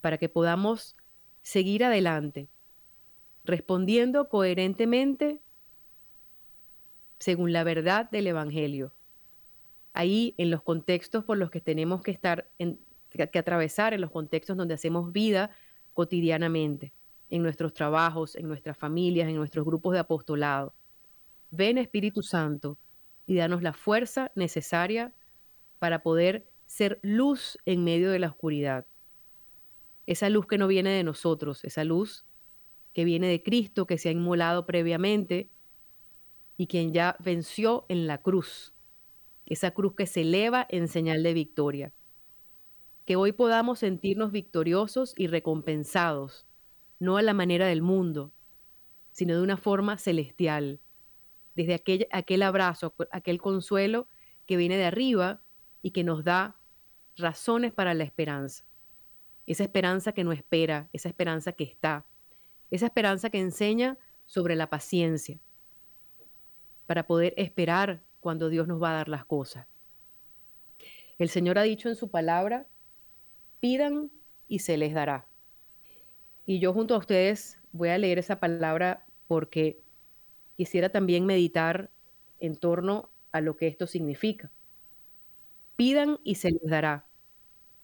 para 0.00 0.18
que 0.18 0.28
podamos 0.28 0.96
seguir 1.42 1.84
adelante, 1.84 2.48
respondiendo 3.44 4.28
coherentemente 4.28 5.40
según 7.18 7.52
la 7.52 7.64
verdad 7.64 8.10
del 8.10 8.26
Evangelio. 8.26 8.94
Ahí, 9.92 10.34
en 10.38 10.50
los 10.50 10.62
contextos 10.62 11.24
por 11.24 11.36
los 11.36 11.50
que 11.50 11.60
tenemos 11.60 12.02
que 12.02 12.10
estar, 12.10 12.50
que 12.58 13.38
atravesar, 13.38 13.92
en 13.92 14.00
los 14.00 14.10
contextos 14.10 14.56
donde 14.56 14.74
hacemos 14.74 15.12
vida 15.12 15.50
cotidianamente, 15.92 16.92
en 17.30 17.42
nuestros 17.42 17.72
trabajos, 17.72 18.36
en 18.36 18.48
nuestras 18.48 18.76
familias, 18.76 19.28
en 19.28 19.36
nuestros 19.36 19.64
grupos 19.64 19.94
de 19.94 20.00
apostolado. 20.00 20.74
Ven 21.50 21.78
Espíritu 21.78 22.22
Santo 22.22 22.78
y 23.26 23.36
danos 23.36 23.62
la 23.62 23.72
fuerza 23.72 24.32
necesaria 24.34 25.14
para 25.78 26.02
poder 26.02 26.50
ser 26.66 27.00
luz 27.02 27.58
en 27.64 27.84
medio 27.84 28.10
de 28.10 28.18
la 28.18 28.28
oscuridad. 28.28 28.86
Esa 30.06 30.28
luz 30.28 30.46
que 30.46 30.58
no 30.58 30.66
viene 30.66 30.90
de 30.90 31.04
nosotros, 31.04 31.64
esa 31.64 31.84
luz 31.84 32.26
que 32.92 33.04
viene 33.04 33.28
de 33.28 33.42
Cristo, 33.42 33.86
que 33.86 33.98
se 33.98 34.08
ha 34.08 34.12
inmolado 34.12 34.66
previamente 34.66 35.50
y 36.56 36.66
quien 36.66 36.92
ya 36.92 37.16
venció 37.20 37.86
en 37.88 38.06
la 38.06 38.18
cruz. 38.18 38.74
Esa 39.46 39.70
cruz 39.70 39.94
que 39.94 40.06
se 40.06 40.22
eleva 40.22 40.66
en 40.68 40.88
señal 40.88 41.22
de 41.22 41.34
victoria. 41.34 41.92
Que 43.04 43.16
hoy 43.16 43.32
podamos 43.32 43.78
sentirnos 43.78 44.30
victoriosos 44.30 45.14
y 45.16 45.26
recompensados, 45.26 46.46
no 47.00 47.16
a 47.16 47.22
la 47.22 47.34
manera 47.34 47.66
del 47.66 47.82
mundo, 47.82 48.32
sino 49.10 49.34
de 49.34 49.42
una 49.42 49.56
forma 49.56 49.98
celestial, 49.98 50.80
desde 51.56 51.74
aquel, 51.74 52.06
aquel 52.12 52.42
abrazo, 52.42 52.94
aquel 53.10 53.40
consuelo 53.40 54.06
que 54.46 54.56
viene 54.56 54.76
de 54.76 54.84
arriba 54.84 55.42
y 55.82 55.90
que 55.90 56.04
nos 56.04 56.22
da 56.22 56.60
razones 57.16 57.72
para 57.72 57.94
la 57.94 58.04
esperanza. 58.04 58.64
Esa 59.46 59.64
esperanza 59.64 60.12
que 60.12 60.22
no 60.22 60.32
espera, 60.32 60.88
esa 60.92 61.08
esperanza 61.08 61.52
que 61.52 61.64
está, 61.64 62.06
esa 62.70 62.86
esperanza 62.86 63.30
que 63.30 63.40
enseña 63.40 63.98
sobre 64.26 64.54
la 64.54 64.70
paciencia, 64.70 65.40
para 66.86 67.06
poder 67.06 67.34
esperar 67.36 68.02
cuando 68.20 68.48
Dios 68.48 68.68
nos 68.68 68.80
va 68.80 68.90
a 68.90 68.94
dar 68.94 69.08
las 69.08 69.24
cosas. 69.24 69.66
El 71.18 71.28
Señor 71.28 71.58
ha 71.58 71.62
dicho 71.62 71.88
en 71.88 71.96
su 71.96 72.10
palabra, 72.10 72.66
pidan 73.58 74.10
y 74.46 74.60
se 74.60 74.76
les 74.76 74.94
dará. 74.94 75.29
Y 76.50 76.58
yo 76.58 76.72
junto 76.72 76.96
a 76.96 76.98
ustedes 76.98 77.60
voy 77.70 77.90
a 77.90 77.98
leer 77.98 78.18
esa 78.18 78.40
palabra 78.40 79.06
porque 79.28 79.84
quisiera 80.56 80.88
también 80.88 81.24
meditar 81.24 81.92
en 82.40 82.56
torno 82.56 83.08
a 83.30 83.40
lo 83.40 83.56
que 83.56 83.68
esto 83.68 83.86
significa. 83.86 84.50
Pidan 85.76 86.18
y 86.24 86.34
se 86.34 86.50
les 86.50 86.68
dará. 86.68 87.06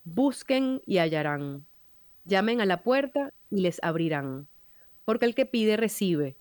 Busquen 0.02 0.82
y 0.85 0.99
hallarán. 0.99 1.64
Llamen 2.25 2.61
a 2.61 2.66
la 2.66 2.82
puerta 2.82 3.32
y 3.52 3.61
les 3.61 3.80
abrirán. 3.85 4.49
Porque 5.04 5.26
el 5.26 5.37
que 5.37 5.46
pide 5.46 5.76
recibe. 5.76 6.37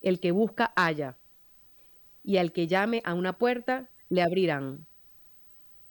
El 0.00 0.20
que 0.20 0.30
busca 0.30 0.72
halla. 0.74 1.18
Y 2.24 2.38
al 2.38 2.50
que 2.50 2.66
llame 2.66 3.02
a 3.04 3.12
una 3.12 3.36
puerta 3.36 3.90
le 4.08 4.22
abrirán. 4.22 4.86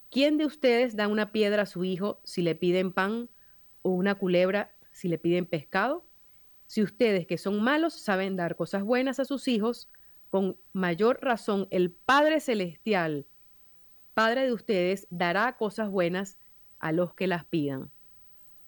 ¿Quién 0.10 0.40
de 0.40 0.48
ustedes 0.48 0.96
da 0.96 1.08
una 1.08 1.32
piedra 1.32 1.62
a 1.62 1.68
su 1.68 1.84
hijo 1.84 2.20
si 2.24 2.42
le 2.42 2.56
piden 2.56 2.92
pan 2.92 3.30
o 3.84 3.92
una 3.92 4.16
culebra 4.16 4.75
si 4.96 5.10
le 5.10 5.18
piden 5.18 5.46
pescado? 5.46 6.06
Si 6.68 6.82
ustedes 6.82 7.28
que 7.28 7.38
son 7.38 7.62
malos 7.62 7.94
saben 7.94 8.38
dar 8.38 8.56
cosas 8.56 8.84
buenas 8.84 9.20
a 9.20 9.26
sus 9.26 9.50
hijos, 9.50 9.90
con 10.30 10.58
mayor 10.72 11.20
razón 11.22 11.68
el 11.70 11.92
Padre 11.92 12.40
Celestial, 12.40 13.28
Padre 14.14 14.46
de 14.46 14.54
ustedes, 14.54 15.06
dará 15.10 15.58
cosas 15.58 15.90
buenas 15.90 16.40
a 16.80 16.94
los 16.94 17.14
que 17.14 17.28
las 17.28 17.44
pidan. 17.44 17.92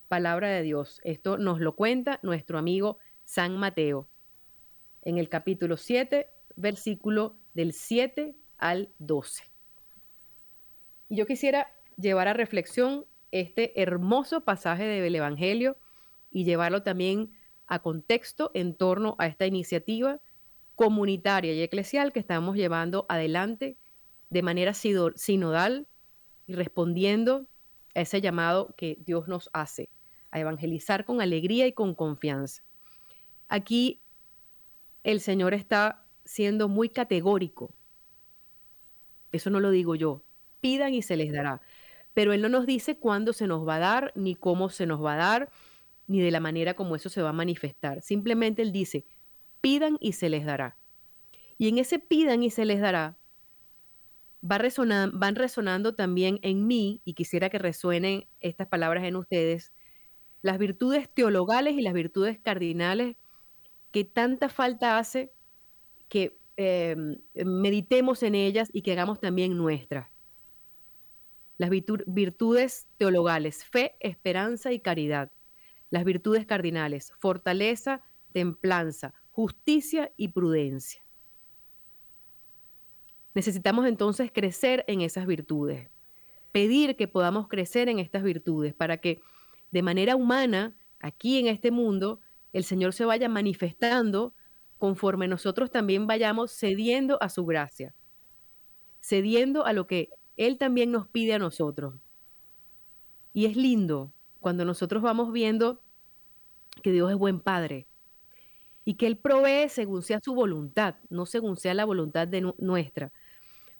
Palabra 0.09 0.49
de 0.49 0.63
Dios. 0.63 0.99
Esto 1.05 1.37
nos 1.37 1.61
lo 1.61 1.77
cuenta 1.77 2.19
nuestro 2.23 2.57
amigo 2.57 2.97
San 3.23 3.55
Mateo 3.57 4.09
en 5.03 5.17
el 5.17 5.29
capítulo 5.29 5.77
7, 5.77 6.27
versículo 6.57 7.37
del 7.53 7.71
7 7.71 8.35
al 8.57 8.89
12. 8.99 9.45
Y 11.07 11.15
yo 11.15 11.25
quisiera 11.25 11.73
llevar 11.95 12.27
a 12.27 12.33
reflexión 12.33 13.05
este 13.31 13.81
hermoso 13.81 14.41
pasaje 14.41 14.83
del 14.83 15.15
Evangelio 15.15 15.77
y 16.31 16.43
llevarlo 16.43 16.83
también 16.83 17.31
a 17.67 17.79
contexto 17.79 18.51
en 18.53 18.75
torno 18.75 19.15
a 19.19 19.27
esta 19.27 19.45
iniciativa 19.45 20.21
comunitaria 20.75 21.53
y 21.53 21.61
eclesial 21.61 22.13
que 22.13 22.19
estamos 22.19 22.55
llevando 22.55 23.05
adelante 23.09 23.77
de 24.29 24.41
manera 24.41 24.73
sinodal 24.73 25.87
y 26.45 26.53
respondiendo 26.53 27.47
a 27.95 28.01
ese 28.01 28.21
llamado 28.21 28.75
que 28.77 28.97
Dios 29.05 29.27
nos 29.27 29.49
hace, 29.53 29.89
a 30.31 30.39
evangelizar 30.39 31.03
con 31.03 31.19
alegría 31.21 31.67
y 31.67 31.73
con 31.73 31.95
confianza. 31.95 32.63
Aquí 33.47 34.01
el 35.03 35.19
Señor 35.19 35.53
está 35.53 36.05
siendo 36.25 36.67
muy 36.67 36.89
categórico. 36.89 37.73
Eso 39.31 39.49
no 39.49 39.59
lo 39.59 39.71
digo 39.71 39.95
yo. 39.95 40.23
Pidan 40.61 40.93
y 40.93 41.01
se 41.01 41.17
les 41.17 41.31
dará. 41.31 41.61
pero 42.13 42.33
Él 42.33 42.41
no 42.41 42.49
nos 42.49 42.65
dice 42.65 42.97
cuándo 42.97 43.31
se 43.31 43.45
nos 43.45 43.67
va 43.67 43.75
a 43.75 43.79
dar, 43.79 44.11
ni 44.15 44.33
cómo 44.35 44.69
se 44.69 44.87
nos 44.87 45.03
va 45.03 45.13
a 45.13 45.17
dar, 45.17 45.49
ni 46.07 46.21
de 46.21 46.31
la 46.31 46.39
manera 46.39 46.73
como 46.73 46.95
eso 46.95 47.09
se 47.09 47.21
va 47.21 47.29
a 47.29 47.33
manifestar. 47.33 48.01
Simplemente 48.01 48.61
Él 48.61 48.71
dice, 48.71 49.05
pidan 49.61 49.97
y 49.99 50.13
se 50.13 50.29
les 50.29 50.45
dará. 50.45 50.77
Y 51.57 51.69
en 51.69 51.77
ese 51.77 51.99
pidan 51.99 52.43
y 52.43 52.49
se 52.49 52.65
les 52.65 52.79
dará, 52.79 53.17
va 54.43 54.59
van 55.13 55.35
resonando 55.35 55.95
también 55.95 56.39
en 56.41 56.67
mí, 56.67 57.01
y 57.03 57.13
quisiera 57.13 57.49
que 57.49 57.59
resuenen 57.59 58.27
estas 58.39 58.67
palabras 58.67 59.03
en 59.03 59.15
ustedes, 59.15 59.73
las 60.41 60.57
virtudes 60.59 61.09
teologales 61.13 61.73
y 61.73 61.81
las 61.81 61.93
virtudes 61.93 62.39
cardinales 62.39 63.17
que 63.91 64.03
tanta 64.03 64.49
falta 64.49 64.99
hace 64.99 65.33
que 66.09 66.39
em, 66.55 67.19
meditemos 67.33 68.23
en 68.23 68.35
ellas 68.35 68.69
y 68.71 68.83
que 68.83 68.91
hagamos 68.93 69.19
también 69.19 69.57
nuestras 69.57 70.09
las 71.57 71.69
virtudes 71.69 72.87
teologales, 72.97 73.65
fe, 73.65 73.95
esperanza 73.99 74.71
y 74.71 74.79
caridad. 74.79 75.31
Las 75.89 76.03
virtudes 76.03 76.45
cardinales, 76.45 77.13
fortaleza, 77.19 78.01
templanza, 78.33 79.13
justicia 79.31 80.11
y 80.17 80.29
prudencia. 80.29 81.05
Necesitamos 83.33 83.85
entonces 83.85 84.31
crecer 84.33 84.83
en 84.87 85.01
esas 85.01 85.27
virtudes, 85.27 85.89
pedir 86.51 86.95
que 86.95 87.07
podamos 87.07 87.47
crecer 87.47 87.87
en 87.87 87.99
estas 87.99 88.23
virtudes 88.23 88.73
para 88.73 88.97
que 88.97 89.21
de 89.71 89.81
manera 89.81 90.15
humana, 90.15 90.75
aquí 90.99 91.37
en 91.37 91.47
este 91.47 91.71
mundo, 91.71 92.19
el 92.51 92.63
Señor 92.63 92.93
se 92.93 93.05
vaya 93.05 93.29
manifestando 93.29 94.33
conforme 94.77 95.27
nosotros 95.27 95.69
también 95.71 96.07
vayamos 96.07 96.51
cediendo 96.51 97.21
a 97.21 97.29
su 97.29 97.45
gracia, 97.45 97.93
cediendo 99.01 99.65
a 99.65 99.73
lo 99.73 99.87
que 99.87 100.09
él 100.35 100.57
también 100.57 100.91
nos 100.91 101.07
pide 101.07 101.33
a 101.33 101.39
nosotros. 101.39 101.95
Y 103.33 103.45
es 103.45 103.55
lindo 103.55 104.13
cuando 104.39 104.65
nosotros 104.65 105.01
vamos 105.01 105.31
viendo 105.31 105.81
que 106.81 106.91
Dios 106.91 107.09
es 107.11 107.17
buen 107.17 107.39
Padre 107.39 107.87
y 108.85 108.95
que 108.95 109.07
Él 109.07 109.17
provee 109.17 109.69
según 109.69 110.01
sea 110.01 110.19
su 110.21 110.33
voluntad, 110.33 110.95
no 111.09 111.25
según 111.25 111.57
sea 111.57 111.73
la 111.73 111.85
voluntad 111.85 112.27
de 112.27 112.53
nuestra. 112.57 113.11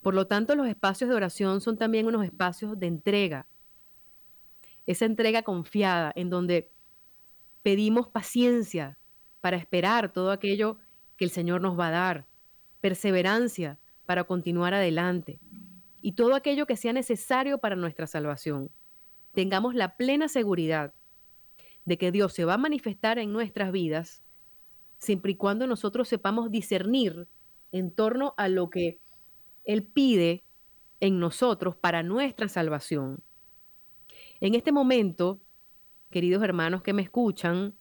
Por 0.01 0.13
lo 0.13 0.27
tanto, 0.27 0.55
los 0.55 0.67
espacios 0.67 1.09
de 1.09 1.15
oración 1.15 1.61
son 1.61 1.77
también 1.77 2.07
unos 2.07 2.23
espacios 2.25 2.77
de 2.79 2.87
entrega. 2.87 3.47
Esa 4.85 5.05
entrega 5.05 5.43
confiada 5.43 6.11
en 6.15 6.29
donde 6.29 6.71
pedimos 7.63 8.07
paciencia 8.07 8.97
para 9.41 9.57
esperar 9.57 10.11
todo 10.13 10.31
aquello 10.31 10.77
que 11.17 11.25
el 11.25 11.31
Señor 11.31 11.61
nos 11.61 11.77
va 11.77 11.87
a 11.87 11.91
dar, 11.91 12.25
perseverancia 12.81 13.79
para 14.05 14.23
continuar 14.23 14.73
adelante 14.73 15.39
y 16.01 16.13
todo 16.13 16.35
aquello 16.35 16.65
que 16.65 16.77
sea 16.77 16.93
necesario 16.93 17.57
para 17.57 17.75
nuestra 17.75 18.07
salvación. 18.07 18.71
Tengamos 19.38 19.75
la 19.75 19.98
plena 19.98 20.29
seguridad 20.29 20.96
de 21.86 22.00
que 22.00 22.12
Dios 22.12 22.34
se 22.34 22.44
va 22.44 22.56
a 22.56 22.58
manifestar 22.58 23.20
en 23.20 23.32
nuestras 23.32 23.72
vidas 23.72 24.24
siempre 24.98 25.34
y 25.34 25.36
cuando 25.36 25.67
nosotros 25.67 26.08
sepamos 26.08 26.50
discernir 26.50 27.27
en 27.72 27.91
torno 27.91 28.34
a 28.38 28.48
lo 28.50 28.72
que 28.72 29.00
Él 29.63 29.84
pide 29.84 30.44
en 31.01 31.20
nosotros 31.20 31.75
para 31.75 32.01
nuestra 32.01 32.48
salvación. 32.48 33.22
En 34.39 34.56
este 34.56 34.72
momento, 34.72 35.39
queridos 36.10 36.41
hermanos 36.41 36.82
que 36.82 36.94
me 36.94 37.03
escuchan, 37.03 37.75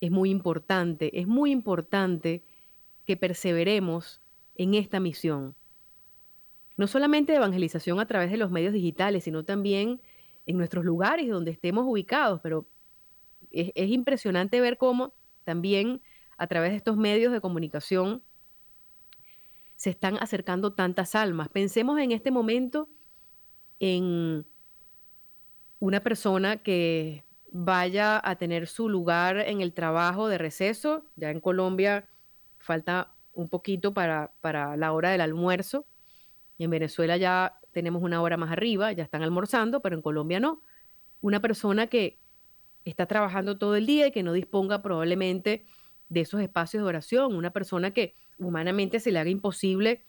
es 0.00 0.10
muy 0.10 0.30
importante, 0.30 1.16
es 1.20 1.28
muy 1.28 1.52
importante 1.52 2.44
que 3.04 3.16
perseveremos 3.16 4.20
en 4.56 4.74
esta 4.74 4.98
misión 4.98 5.54
no 6.76 6.86
solamente 6.88 7.32
de 7.32 7.38
evangelización 7.38 8.00
a 8.00 8.06
través 8.06 8.30
de 8.30 8.36
los 8.36 8.50
medios 8.50 8.72
digitales, 8.72 9.24
sino 9.24 9.44
también 9.44 10.00
en 10.46 10.56
nuestros 10.56 10.84
lugares 10.84 11.28
donde 11.28 11.50
estemos 11.50 11.84
ubicados, 11.86 12.40
pero 12.42 12.66
es, 13.50 13.90
impresionante 13.90 14.60
ver 14.60 14.78
cómo 14.78 15.14
también 15.44 16.02
a 16.38 16.46
través 16.46 16.70
de 16.70 16.76
estos 16.76 16.96
medios 16.96 17.32
de 17.32 17.40
comunicación 17.40 18.22
se 19.76 19.90
están 19.90 20.16
acercando 20.20 20.72
tantas 20.72 21.14
almas. 21.14 21.48
Pensemos 21.48 21.98
en 22.00 22.12
este 22.12 22.30
momento 22.30 22.88
en 23.80 24.46
una 25.80 26.00
persona 26.00 26.58
que 26.58 27.24
vaya 27.50 28.20
a 28.22 28.36
tener 28.36 28.66
su 28.68 28.88
lugar 28.88 29.38
en 29.38 29.60
el 29.60 29.74
trabajo 29.74 30.28
de 30.28 30.38
receso. 30.38 31.04
Ya 31.16 31.30
en 31.30 31.40
Colombia 31.40 32.08
falta 32.58 33.12
un 33.34 33.48
poquito 33.48 33.92
para, 33.92 34.32
para 34.40 34.76
la 34.76 34.92
hora 34.92 35.10
del 35.10 35.20
almuerzo. 35.20 35.84
En 36.58 36.70
Venezuela 36.70 37.16
ya 37.16 37.58
tenemos 37.72 38.02
una 38.02 38.22
hora 38.22 38.36
más 38.36 38.52
arriba, 38.52 38.92
ya 38.92 39.02
están 39.02 39.22
almorzando, 39.22 39.80
pero 39.80 39.96
en 39.96 40.02
Colombia 40.02 40.40
no. 40.40 40.62
Una 41.20 41.40
persona 41.40 41.86
que 41.88 42.20
está 42.84 43.06
trabajando 43.06 43.58
todo 43.58 43.76
el 43.76 43.86
día 43.86 44.08
y 44.08 44.12
que 44.12 44.22
no 44.22 44.32
disponga 44.32 44.82
probablemente 44.82 45.66
de 46.08 46.20
esos 46.20 46.40
espacios 46.40 46.82
de 46.82 46.88
oración, 46.88 47.34
una 47.34 47.52
persona 47.52 47.92
que 47.92 48.14
humanamente 48.38 49.00
se 49.00 49.10
le 49.12 49.18
haga 49.18 49.30
imposible 49.30 50.04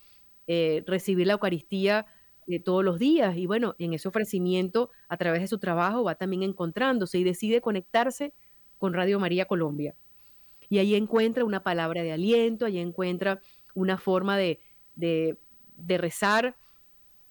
eh, 0.48 0.84
recibir 0.86 1.28
la 1.28 1.34
Eucaristía 1.34 2.06
eh, 2.48 2.60
todos 2.60 2.84
los 2.84 3.00
días 3.00 3.38
y 3.38 3.46
bueno, 3.46 3.76
en 3.80 3.94
ese 3.94 4.10
ofrecimiento 4.10 4.90
a 5.08 5.16
través 5.16 5.40
de 5.40 5.48
su 5.48 5.60
trabajo 5.60 6.04
va 6.04 6.16
también 6.16 6.44
encontrándose 6.44 7.18
y 7.20 7.24
decide 7.24 7.62
conectarse 7.62 8.34
con 8.78 8.94
Radio 8.94 9.20
María 9.20 9.46
Colombia. 9.46 9.96
Y 10.70 10.80
ahí 10.80 10.96
encuentra 10.96 11.46
una 11.46 11.64
palabra 11.64 12.04
de 12.04 12.12
aliento, 12.12 12.66
ahí 12.66 12.80
encuentra 12.80 13.40
una 13.74 13.98
forma 13.98 14.38
de, 14.38 14.60
de 14.96 15.98
rezar, 15.98 16.58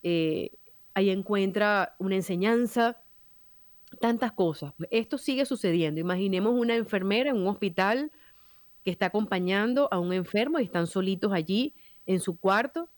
eh, 0.02 0.50
ahí 0.94 1.10
encuentra 1.10 1.94
una 1.98 2.16
enseñanza, 2.16 3.02
tantas 4.00 4.32
cosas. 4.32 4.74
Esto 4.90 5.18
sigue 5.18 5.46
sucediendo. 5.46 6.00
Imaginemos 6.00 6.54
una 6.54 6.76
enfermera 6.76 7.30
en 7.30 7.36
un 7.36 7.48
hospital 7.48 8.10
que 8.84 8.90
está 8.90 9.06
acompañando 9.06 9.88
a 9.92 9.98
un 9.98 10.12
enfermo 10.12 10.58
y 10.58 10.64
están 10.64 10.86
solitos 10.86 11.32
allí 11.32 11.74
en 12.06 12.20
su 12.20 12.38
cuarto 12.38 12.88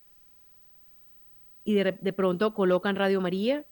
y 1.62 1.74
de, 1.74 1.92
de, 1.92 2.12
pronto 2.12 2.54
colocan 2.54 2.96
Radio 2.96 3.20
María 3.20 3.66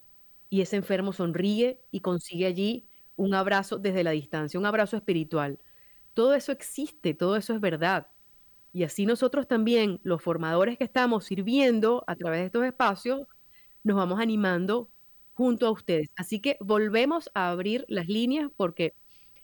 y 0.51 0.61
ese 0.61 0.77
enfermo 0.77 1.13
sonríe 1.13 1.83
y 1.91 2.01
consigue 2.01 2.47
allí 2.47 2.87
un 3.17 3.35
abrazo 3.35 3.79
desde 3.79 4.05
la 4.05 4.11
distancia, 4.11 4.59
un 4.59 4.67
abrazo 4.67 4.97
espiritual. 4.97 5.59
Todo 6.15 6.35
eso 6.35 6.53
existe, 6.53 7.15
todo 7.15 7.37
eso 7.37 7.55
es 7.55 7.61
verdad. 7.61 8.09
Y 8.73 8.85
así 8.85 9.05
nosotros 9.07 9.47
también, 9.47 10.01
los 10.03 10.23
formadores 10.23 10.79
que 10.79 10.85
estamos 10.85 11.27
sirviendo 11.27 12.05
a 12.07 12.17
través 12.17 12.41
de 12.41 12.47
estos 12.47 12.65
espacios, 12.65 13.27
nos 13.85 13.97
vamos 13.97 14.19
animando 14.21 14.89
junto 15.35 15.67
a 15.67 15.71
ustedes. 15.71 16.09
Así 16.17 16.41
que 16.41 16.57
volvemos 16.61 17.31
a 17.35 17.51
abrir 17.51 17.85
las 17.89 18.09
líneas 18.09 18.51
porque 18.57 18.95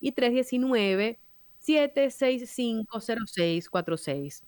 y 0.00 0.12
319 0.12 1.18
7650646. 1.68 4.42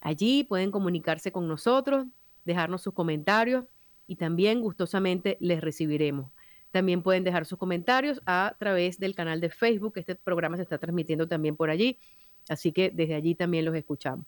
Allí 0.00 0.44
pueden 0.44 0.70
comunicarse 0.70 1.32
con 1.32 1.48
nosotros, 1.48 2.06
dejarnos 2.44 2.82
sus 2.82 2.92
comentarios 2.92 3.64
y 4.06 4.16
también 4.16 4.60
gustosamente 4.60 5.38
les 5.40 5.60
recibiremos. 5.60 6.32
También 6.72 7.02
pueden 7.02 7.22
dejar 7.22 7.46
sus 7.46 7.58
comentarios 7.58 8.20
a 8.26 8.56
través 8.58 8.98
del 8.98 9.14
canal 9.14 9.40
de 9.40 9.50
Facebook. 9.50 9.92
Este 9.96 10.16
programa 10.16 10.56
se 10.56 10.64
está 10.64 10.78
transmitiendo 10.78 11.28
también 11.28 11.56
por 11.56 11.70
allí, 11.70 12.00
así 12.48 12.72
que 12.72 12.90
desde 12.90 13.14
allí 13.14 13.36
también 13.36 13.64
los 13.64 13.76
escuchamos. 13.76 14.26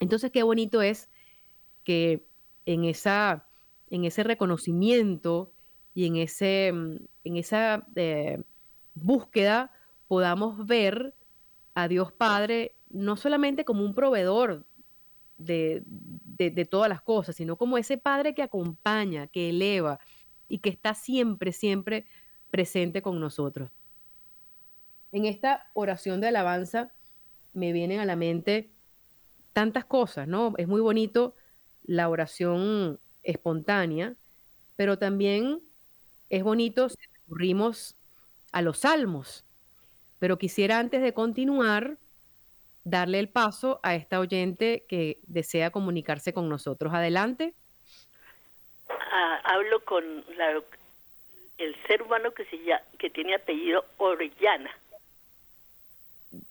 Entonces, 0.00 0.30
qué 0.30 0.42
bonito 0.42 0.82
es 0.82 1.08
que 1.84 2.26
en, 2.66 2.84
esa, 2.84 3.48
en 3.90 4.04
ese 4.04 4.24
reconocimiento 4.24 5.52
y 5.94 6.06
en, 6.06 6.16
ese, 6.16 6.68
en 6.68 7.08
esa 7.24 7.86
eh, 7.96 8.42
búsqueda 8.94 9.72
podamos 10.08 10.66
ver 10.66 11.14
a 11.74 11.88
Dios 11.88 12.12
Padre 12.12 12.76
no 12.90 13.16
solamente 13.16 13.64
como 13.64 13.84
un 13.84 13.94
proveedor 13.94 14.64
de, 15.38 15.82
todas 16.70 16.88
las 16.88 17.02
cosas, 17.02 17.36
sino 17.36 17.56
como 17.56 17.78
ese 17.78 17.98
Padre 17.98 18.34
que 18.34 18.42
acompaña, 18.42 19.26
que 19.26 19.50
eleva 19.50 19.98
y 20.48 20.58
que 20.58 20.70
está 20.70 20.94
siempre, 20.94 21.52
siempre 21.52 22.06
presente 22.50 23.02
con 23.02 23.18
nosotros. 23.18 23.70
En 25.10 25.24
esta 25.24 25.70
oración 25.74 26.20
de 26.20 26.28
alabanza 26.28 26.92
me 27.54 27.72
vienen 27.72 28.00
a 28.00 28.04
la 28.04 28.16
mente 28.16 28.70
tantas 29.52 29.84
cosas, 29.84 30.26
¿no? 30.28 30.54
Es 30.56 30.68
muy 30.68 30.80
bonito 30.80 31.34
la 31.84 32.08
oración 32.08 32.98
espontánea, 33.22 34.14
pero 34.76 34.98
también 34.98 35.60
es 36.30 36.42
bonito 36.42 36.88
si 36.88 36.96
recurrimos 37.14 37.96
a 38.52 38.62
los 38.62 38.80
salmos, 38.80 39.44
pero 40.22 40.38
quisiera 40.38 40.78
antes 40.78 41.02
de 41.02 41.12
continuar 41.12 41.96
darle 42.84 43.18
el 43.18 43.28
paso 43.28 43.80
a 43.82 43.96
esta 43.96 44.20
oyente 44.20 44.84
que 44.88 45.18
desea 45.26 45.72
comunicarse 45.72 46.32
con 46.32 46.48
nosotros. 46.48 46.94
Adelante. 46.94 47.54
ah, 48.88 49.40
hablo 49.42 49.84
con 49.84 50.04
la, 50.36 50.62
el 51.58 51.76
ser 51.88 52.02
humano 52.02 52.30
que, 52.30 52.44
se, 52.44 52.56
que 53.00 53.10
tiene 53.10 53.34
apellido 53.34 53.84
Orellana. 53.96 54.70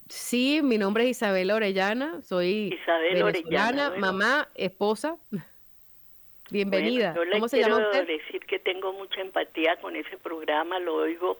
Sí, 0.10 0.60
mi 0.62 0.78
nombre 0.78 1.06
es 1.06 1.12
Isabel 1.12 1.50
Orellana, 1.52 2.22
soy 2.24 2.78
Isabel 2.78 3.24
venezolana, 3.24 3.94
mamá, 3.98 4.50
esposa. 4.54 5.16
Bienvenida. 6.52 7.14
yo 7.16 7.24
le 7.24 7.32
¿Cómo 7.32 7.48
se 7.48 7.62
llama 7.62 7.78
usted? 7.78 8.06
decir 8.06 8.46
que 8.46 8.60
tengo 8.60 8.92
mucha 8.92 9.22
empatía 9.22 9.78
con 9.78 9.96
ese 9.96 10.18
programa, 10.18 10.78
lo 10.80 10.96
oigo 10.96 11.40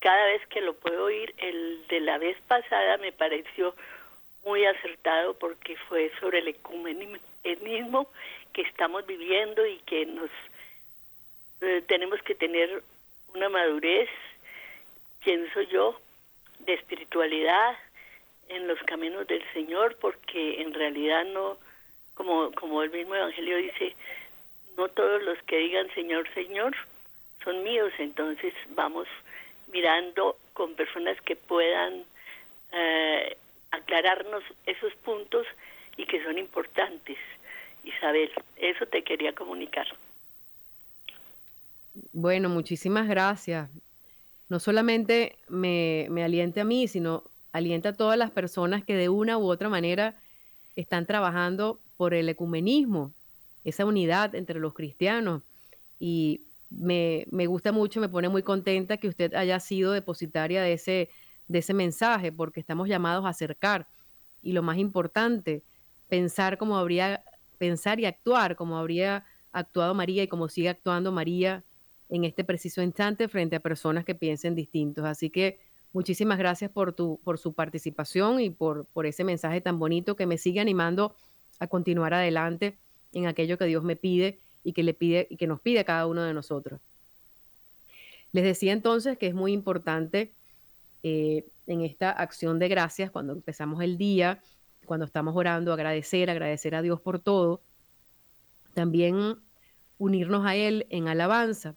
cada 0.00 0.26
vez 0.26 0.46
que 0.48 0.60
lo 0.60 0.74
puedo 0.74 1.04
oír. 1.04 1.34
El 1.38 1.86
de 1.88 2.00
la 2.00 2.18
vez 2.18 2.36
pasada 2.46 2.96
me 2.98 3.12
pareció 3.12 3.74
muy 4.44 4.64
acertado 4.64 5.34
porque 5.34 5.76
fue 5.88 6.10
sobre 6.20 6.38
el 6.38 6.48
ecumenismo 6.48 8.08
que 8.52 8.62
estamos 8.62 9.06
viviendo 9.06 9.66
y 9.66 9.78
que 9.78 10.06
nos 10.06 10.30
eh, 11.60 11.82
tenemos 11.86 12.22
que 12.22 12.34
tener 12.34 12.82
una 13.34 13.48
madurez, 13.48 14.08
pienso 15.24 15.60
yo, 15.62 16.00
de 16.60 16.74
espiritualidad 16.74 17.76
en 18.48 18.66
los 18.66 18.78
caminos 18.84 19.26
del 19.26 19.42
Señor, 19.52 19.96
porque 20.00 20.62
en 20.62 20.72
realidad 20.72 21.24
no, 21.26 21.58
como, 22.14 22.52
como 22.52 22.82
el 22.82 22.90
mismo 22.90 23.14
Evangelio 23.14 23.56
dice, 23.58 23.94
no 24.76 24.88
todos 24.88 25.22
los 25.22 25.38
que 25.42 25.58
digan 25.58 25.92
Señor, 25.94 26.32
Señor 26.34 26.74
son 27.44 27.62
míos, 27.62 27.92
entonces 27.98 28.54
vamos 28.70 29.06
mirando 29.72 30.36
con 30.52 30.74
personas 30.74 31.20
que 31.22 31.36
puedan 31.36 32.04
eh, 32.72 33.36
aclararnos 33.70 34.42
esos 34.66 34.92
puntos 34.96 35.46
y 35.96 36.06
que 36.06 36.22
son 36.22 36.38
importantes. 36.38 37.16
Isabel, 37.84 38.30
eso 38.56 38.86
te 38.86 39.02
quería 39.02 39.34
comunicar. 39.34 39.86
Bueno, 42.12 42.48
muchísimas 42.48 43.08
gracias. 43.08 43.70
No 44.48 44.60
solamente 44.60 45.36
me, 45.48 46.06
me 46.10 46.24
aliente 46.24 46.60
a 46.60 46.64
mí, 46.64 46.88
sino 46.88 47.24
alienta 47.52 47.90
a 47.90 47.96
todas 47.96 48.18
las 48.18 48.30
personas 48.30 48.84
que 48.84 48.94
de 48.94 49.08
una 49.08 49.38
u 49.38 49.50
otra 49.50 49.68
manera 49.68 50.14
están 50.76 51.06
trabajando 51.06 51.80
por 51.96 52.14
el 52.14 52.28
ecumenismo, 52.28 53.12
esa 53.64 53.84
unidad 53.84 54.34
entre 54.34 54.60
los 54.60 54.74
cristianos. 54.74 55.42
Y 55.98 56.42
me, 56.70 57.26
me, 57.30 57.46
gusta 57.46 57.72
mucho, 57.72 58.00
me 58.00 58.08
pone 58.08 58.28
muy 58.28 58.42
contenta 58.42 58.98
que 58.98 59.08
usted 59.08 59.34
haya 59.34 59.58
sido 59.60 59.92
depositaria 59.92 60.62
de 60.62 60.74
ese, 60.74 61.10
de 61.48 61.58
ese 61.58 61.74
mensaje, 61.74 62.32
porque 62.32 62.60
estamos 62.60 62.88
llamados 62.88 63.24
a 63.24 63.30
acercar. 63.30 63.88
Y 64.42 64.52
lo 64.52 64.62
más 64.62 64.78
importante, 64.78 65.64
pensar 66.08 66.58
como 66.58 66.76
habría, 66.76 67.24
pensar 67.58 68.00
y 68.00 68.06
actuar 68.06 68.56
como 68.56 68.78
habría 68.78 69.24
actuado 69.52 69.94
María 69.94 70.22
y 70.22 70.28
como 70.28 70.48
sigue 70.48 70.68
actuando 70.68 71.10
María 71.10 71.64
en 72.08 72.24
este 72.24 72.44
preciso 72.44 72.82
instante 72.82 73.28
frente 73.28 73.56
a 73.56 73.60
personas 73.60 74.04
que 74.04 74.14
piensen 74.14 74.54
distintos. 74.54 75.04
Así 75.04 75.30
que 75.30 75.58
muchísimas 75.92 76.38
gracias 76.38 76.70
por, 76.70 76.92
tu, 76.92 77.20
por 77.24 77.38
su 77.38 77.54
participación 77.54 78.40
y 78.40 78.50
por, 78.50 78.86
por 78.86 79.06
ese 79.06 79.24
mensaje 79.24 79.60
tan 79.60 79.78
bonito 79.78 80.16
que 80.16 80.26
me 80.26 80.38
sigue 80.38 80.60
animando 80.60 81.14
a 81.58 81.66
continuar 81.66 82.14
adelante 82.14 82.78
en 83.12 83.26
aquello 83.26 83.58
que 83.58 83.64
Dios 83.64 83.82
me 83.82 83.96
pide 83.96 84.40
y 84.68 84.74
que 84.74 84.82
le 84.82 84.92
pide 84.92 85.26
y 85.30 85.38
que 85.38 85.46
nos 85.46 85.62
pide 85.62 85.78
a 85.78 85.84
cada 85.84 86.06
uno 86.06 86.22
de 86.22 86.34
nosotros. 86.34 86.78
Les 88.32 88.44
decía 88.44 88.74
entonces 88.74 89.16
que 89.16 89.26
es 89.26 89.34
muy 89.34 89.54
importante 89.54 90.34
eh, 91.02 91.46
en 91.66 91.80
esta 91.80 92.10
acción 92.10 92.58
de 92.58 92.68
gracias 92.68 93.10
cuando 93.10 93.32
empezamos 93.32 93.82
el 93.82 93.96
día, 93.96 94.42
cuando 94.84 95.06
estamos 95.06 95.34
orando, 95.34 95.72
agradecer, 95.72 96.28
agradecer 96.28 96.74
a 96.74 96.82
Dios 96.82 97.00
por 97.00 97.18
todo, 97.18 97.62
también 98.74 99.38
unirnos 99.96 100.44
a 100.44 100.54
Él 100.54 100.86
en 100.90 101.08
alabanza. 101.08 101.74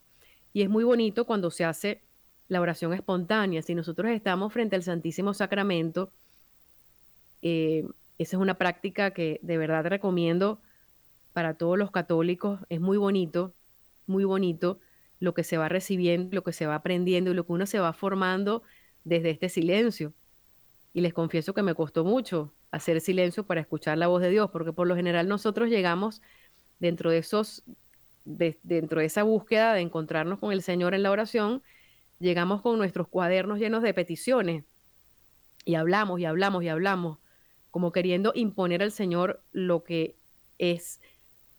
Y 0.51 0.61
es 0.61 0.69
muy 0.69 0.83
bonito 0.83 1.23
cuando 1.25 1.49
se 1.49 1.63
hace 1.63 2.01
la 2.49 2.59
oración 2.59 2.91
espontánea. 2.93 3.61
Si 3.61 3.73
nosotros 3.73 4.11
estamos 4.11 4.51
frente 4.51 4.75
al 4.75 4.83
Santísimo 4.83 5.33
Sacramento, 5.33 6.11
eh, 7.41 7.87
esa 8.17 8.35
es 8.35 8.41
una 8.41 8.57
práctica 8.57 9.11
que 9.11 9.39
de 9.43 9.57
verdad 9.57 9.85
recomiendo 9.85 10.59
para 11.33 11.55
todos 11.55 11.77
los 11.77 11.91
católicos. 11.91 12.59
Es 12.69 12.79
muy 12.79 12.97
bonito, 12.97 13.53
muy 14.07 14.23
bonito 14.23 14.79
lo 15.19 15.33
que 15.33 15.43
se 15.43 15.57
va 15.57 15.69
recibiendo, 15.69 16.35
lo 16.35 16.43
que 16.43 16.53
se 16.53 16.65
va 16.65 16.75
aprendiendo 16.75 17.31
y 17.31 17.33
lo 17.33 17.45
que 17.45 17.53
uno 17.53 17.65
se 17.65 17.79
va 17.79 17.93
formando 17.93 18.63
desde 19.03 19.29
este 19.29 19.49
silencio. 19.49 20.13
Y 20.93 21.01
les 21.01 21.13
confieso 21.13 21.53
que 21.53 21.63
me 21.63 21.75
costó 21.75 22.03
mucho 22.03 22.53
hacer 22.71 23.01
silencio 23.01 23.45
para 23.45 23.61
escuchar 23.61 23.97
la 23.97 24.07
voz 24.07 24.21
de 24.21 24.29
Dios, 24.29 24.49
porque 24.51 24.73
por 24.73 24.87
lo 24.87 24.95
general 24.95 25.27
nosotros 25.27 25.69
llegamos 25.69 26.21
dentro 26.79 27.11
de 27.11 27.19
esos 27.19 27.63
dentro 28.23 28.99
de 28.99 29.05
esa 29.07 29.23
búsqueda 29.23 29.73
de 29.73 29.81
encontrarnos 29.81 30.39
con 30.39 30.51
el 30.51 30.61
Señor 30.61 30.93
en 30.93 31.03
la 31.03 31.11
oración, 31.11 31.63
llegamos 32.19 32.61
con 32.61 32.77
nuestros 32.77 33.07
cuadernos 33.07 33.59
llenos 33.59 33.81
de 33.81 33.93
peticiones 33.93 34.63
y 35.65 35.75
hablamos 35.75 36.19
y 36.19 36.25
hablamos 36.25 36.63
y 36.63 36.69
hablamos, 36.69 37.17
como 37.71 37.91
queriendo 37.91 38.31
imponer 38.35 38.83
al 38.83 38.91
Señor 38.91 39.43
lo 39.51 39.83
que 39.83 40.17
es 40.59 41.01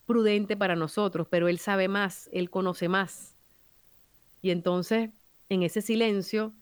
prudente 0.06 0.56
para 0.56 0.76
nosotros, 0.76 1.26
pero 1.30 1.48
Él 1.48 1.58
sabe 1.58 1.88
más, 1.88 2.28
Él 2.32 2.50
conoce 2.50 2.88
más. 2.88 3.34
Y 4.40 4.50
entonces, 4.50 5.10
en 5.48 5.62
ese 5.62 5.82
silencio, 5.82 6.52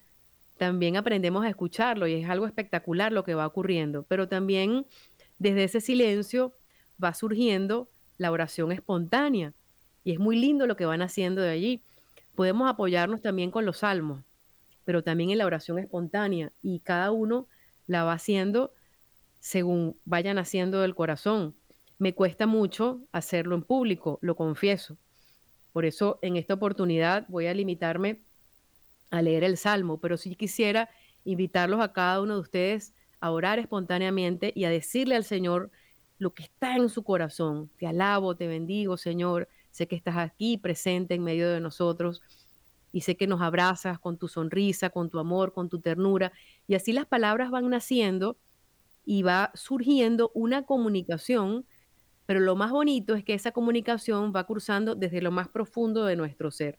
también 0.59 0.97
aprendemos 0.97 1.45
a 1.45 1.49
escucharlo 1.49 2.07
y 2.07 2.15
es 2.15 2.29
algo 2.29 2.47
espectacular 2.47 3.13
lo 3.13 3.25
que 3.25 3.35
va 3.35 3.47
ocurriendo, 3.47 4.03
pero 4.03 4.29
también 4.29 4.87
desde 5.39 5.65
ese 5.65 5.81
silencio 5.81 6.55
va 7.03 7.15
surgiendo 7.15 7.89
la 8.19 8.31
oración 8.31 8.71
espontánea 8.71 9.55
y 10.05 10.13
es 10.13 10.19
muy 10.19 10.37
lindo 10.37 10.67
lo 10.67 10.77
que 10.77 10.85
van 10.85 11.01
haciendo 11.01 11.41
de 11.41 11.49
allí. 11.49 11.83
Podemos 12.35 12.69
apoyarnos 12.69 13.23
también 13.23 13.51
con 13.51 13.65
los 13.65 13.79
salmos, 13.79 14.23
pero 14.85 15.03
también 15.03 15.31
en 15.31 15.39
la 15.39 15.47
oración 15.47 15.79
espontánea 15.79 16.53
y 16.63 16.81
cada 16.81 17.11
uno 17.11 17.47
la 17.87 18.05
va 18.05 18.13
haciendo 18.13 18.75
según 19.39 19.97
vayan 20.05 20.39
haciendo 20.39 20.83
del 20.83 20.95
corazón. 20.95 21.55
Me 22.01 22.15
cuesta 22.15 22.47
mucho 22.47 23.03
hacerlo 23.13 23.55
en 23.55 23.63
público, 23.63 24.19
lo 24.23 24.35
confieso. 24.35 24.97
Por 25.75 25.85
eso 25.85 26.19
en 26.23 26.37
esta 26.37 26.55
oportunidad 26.55 27.27
voy 27.29 27.47
a 27.47 27.53
limitarme 27.53 28.23
a 29.11 29.21
leer 29.21 29.45
el 29.45 29.59
salmo, 29.59 30.01
pero 30.01 30.17
si 30.17 30.35
quisiera 30.35 30.89
invitarlos 31.25 31.79
a 31.83 31.93
cada 31.93 32.23
uno 32.23 32.37
de 32.37 32.41
ustedes 32.41 32.95
a 33.21 33.31
orar 33.31 33.59
espontáneamente 33.59 34.51
y 34.57 34.65
a 34.65 34.71
decirle 34.71 35.15
al 35.15 35.25
Señor 35.25 35.71
lo 36.17 36.33
que 36.33 36.45
está 36.45 36.75
en 36.75 36.89
su 36.89 37.03
corazón. 37.03 37.71
Te 37.77 37.87
alabo, 37.87 38.35
te 38.35 38.47
bendigo, 38.47 38.97
Señor. 38.97 39.47
Sé 39.71 39.87
que 39.87 39.97
estás 39.97 40.17
aquí 40.17 40.57
presente 40.57 41.13
en 41.13 41.23
medio 41.23 41.51
de 41.51 41.61
nosotros 41.61 42.23
y 42.93 43.03
sé 43.03 43.19
que 43.19 43.27
nos 43.27 43.43
abrazas 43.43 43.99
con 43.99 44.17
tu 44.17 44.27
sonrisa, 44.27 44.89
con 44.89 45.11
tu 45.11 45.19
amor, 45.19 45.53
con 45.53 45.69
tu 45.69 45.81
ternura. 45.81 46.33
Y 46.67 46.77
así 46.77 46.95
las 46.95 47.05
palabras 47.05 47.51
van 47.51 47.69
naciendo 47.69 48.39
y 49.05 49.23
va 49.23 49.51
surgiendo 49.55 50.31
una 50.33 50.65
comunicación, 50.65 51.67
pero 52.31 52.39
lo 52.39 52.55
más 52.55 52.71
bonito 52.71 53.17
es 53.17 53.25
que 53.25 53.35
esa 53.35 53.51
comunicación 53.51 54.33
va 54.33 54.45
cursando 54.45 54.95
desde 54.95 55.21
lo 55.21 55.33
más 55.33 55.49
profundo 55.49 56.05
de 56.05 56.15
nuestro 56.15 56.53
ser. 56.53 56.79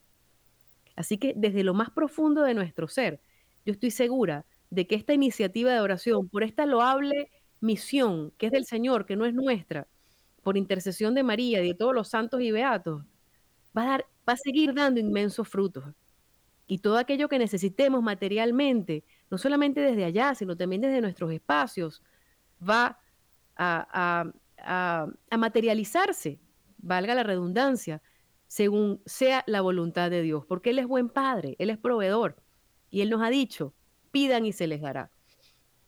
Así 0.95 1.17
que 1.17 1.33
desde 1.35 1.65
lo 1.65 1.73
más 1.73 1.89
profundo 1.89 2.43
de 2.43 2.53
nuestro 2.53 2.87
ser, 2.87 3.19
yo 3.65 3.73
estoy 3.73 3.91
segura 3.91 4.45
de 4.69 4.87
que 4.87 4.95
esta 4.95 5.13
iniciativa 5.13 5.73
de 5.73 5.81
oración, 5.81 6.29
por 6.29 6.43
esta 6.43 6.65
loable 6.65 7.29
misión 7.59 8.31
que 8.37 8.45
es 8.45 8.53
del 8.53 8.63
Señor, 8.63 9.05
que 9.05 9.17
no 9.17 9.25
es 9.25 9.33
nuestra, 9.33 9.89
por 10.41 10.55
intercesión 10.55 11.15
de 11.15 11.23
María 11.23 11.61
y 11.61 11.67
de 11.67 11.73
todos 11.73 11.93
los 11.93 12.07
santos 12.07 12.39
y 12.39 12.49
beatos, 12.51 13.03
va 13.77 13.83
a, 13.83 13.87
dar, 13.87 14.05
va 14.29 14.31
a 14.31 14.37
seguir 14.37 14.73
dando 14.73 15.01
inmensos 15.01 15.49
frutos. 15.49 15.83
Y 16.65 16.77
todo 16.77 16.97
aquello 16.97 17.27
que 17.27 17.37
necesitemos 17.37 18.01
materialmente, 18.01 19.03
no 19.29 19.37
solamente 19.37 19.81
desde 19.81 20.05
allá, 20.05 20.33
sino 20.33 20.55
también 20.55 20.81
desde 20.81 21.01
nuestros 21.01 21.29
espacios, 21.33 22.01
va 22.65 23.01
a, 23.57 24.23
a 24.23 24.31
materializarse, 25.37 26.39
valga 26.77 27.15
la 27.15 27.23
redundancia, 27.23 28.01
según 28.47 29.01
sea 29.05 29.43
la 29.47 29.61
voluntad 29.61 30.09
de 30.09 30.21
Dios, 30.21 30.45
porque 30.45 30.71
Él 30.71 30.79
es 30.79 30.87
buen 30.87 31.09
Padre, 31.09 31.55
Él 31.59 31.69
es 31.69 31.77
proveedor, 31.77 32.35
y 32.89 33.01
Él 33.01 33.09
nos 33.09 33.21
ha 33.21 33.29
dicho, 33.29 33.73
pidan 34.11 34.45
y 34.45 34.51
se 34.51 34.67
les 34.67 34.81
dará. 34.81 35.11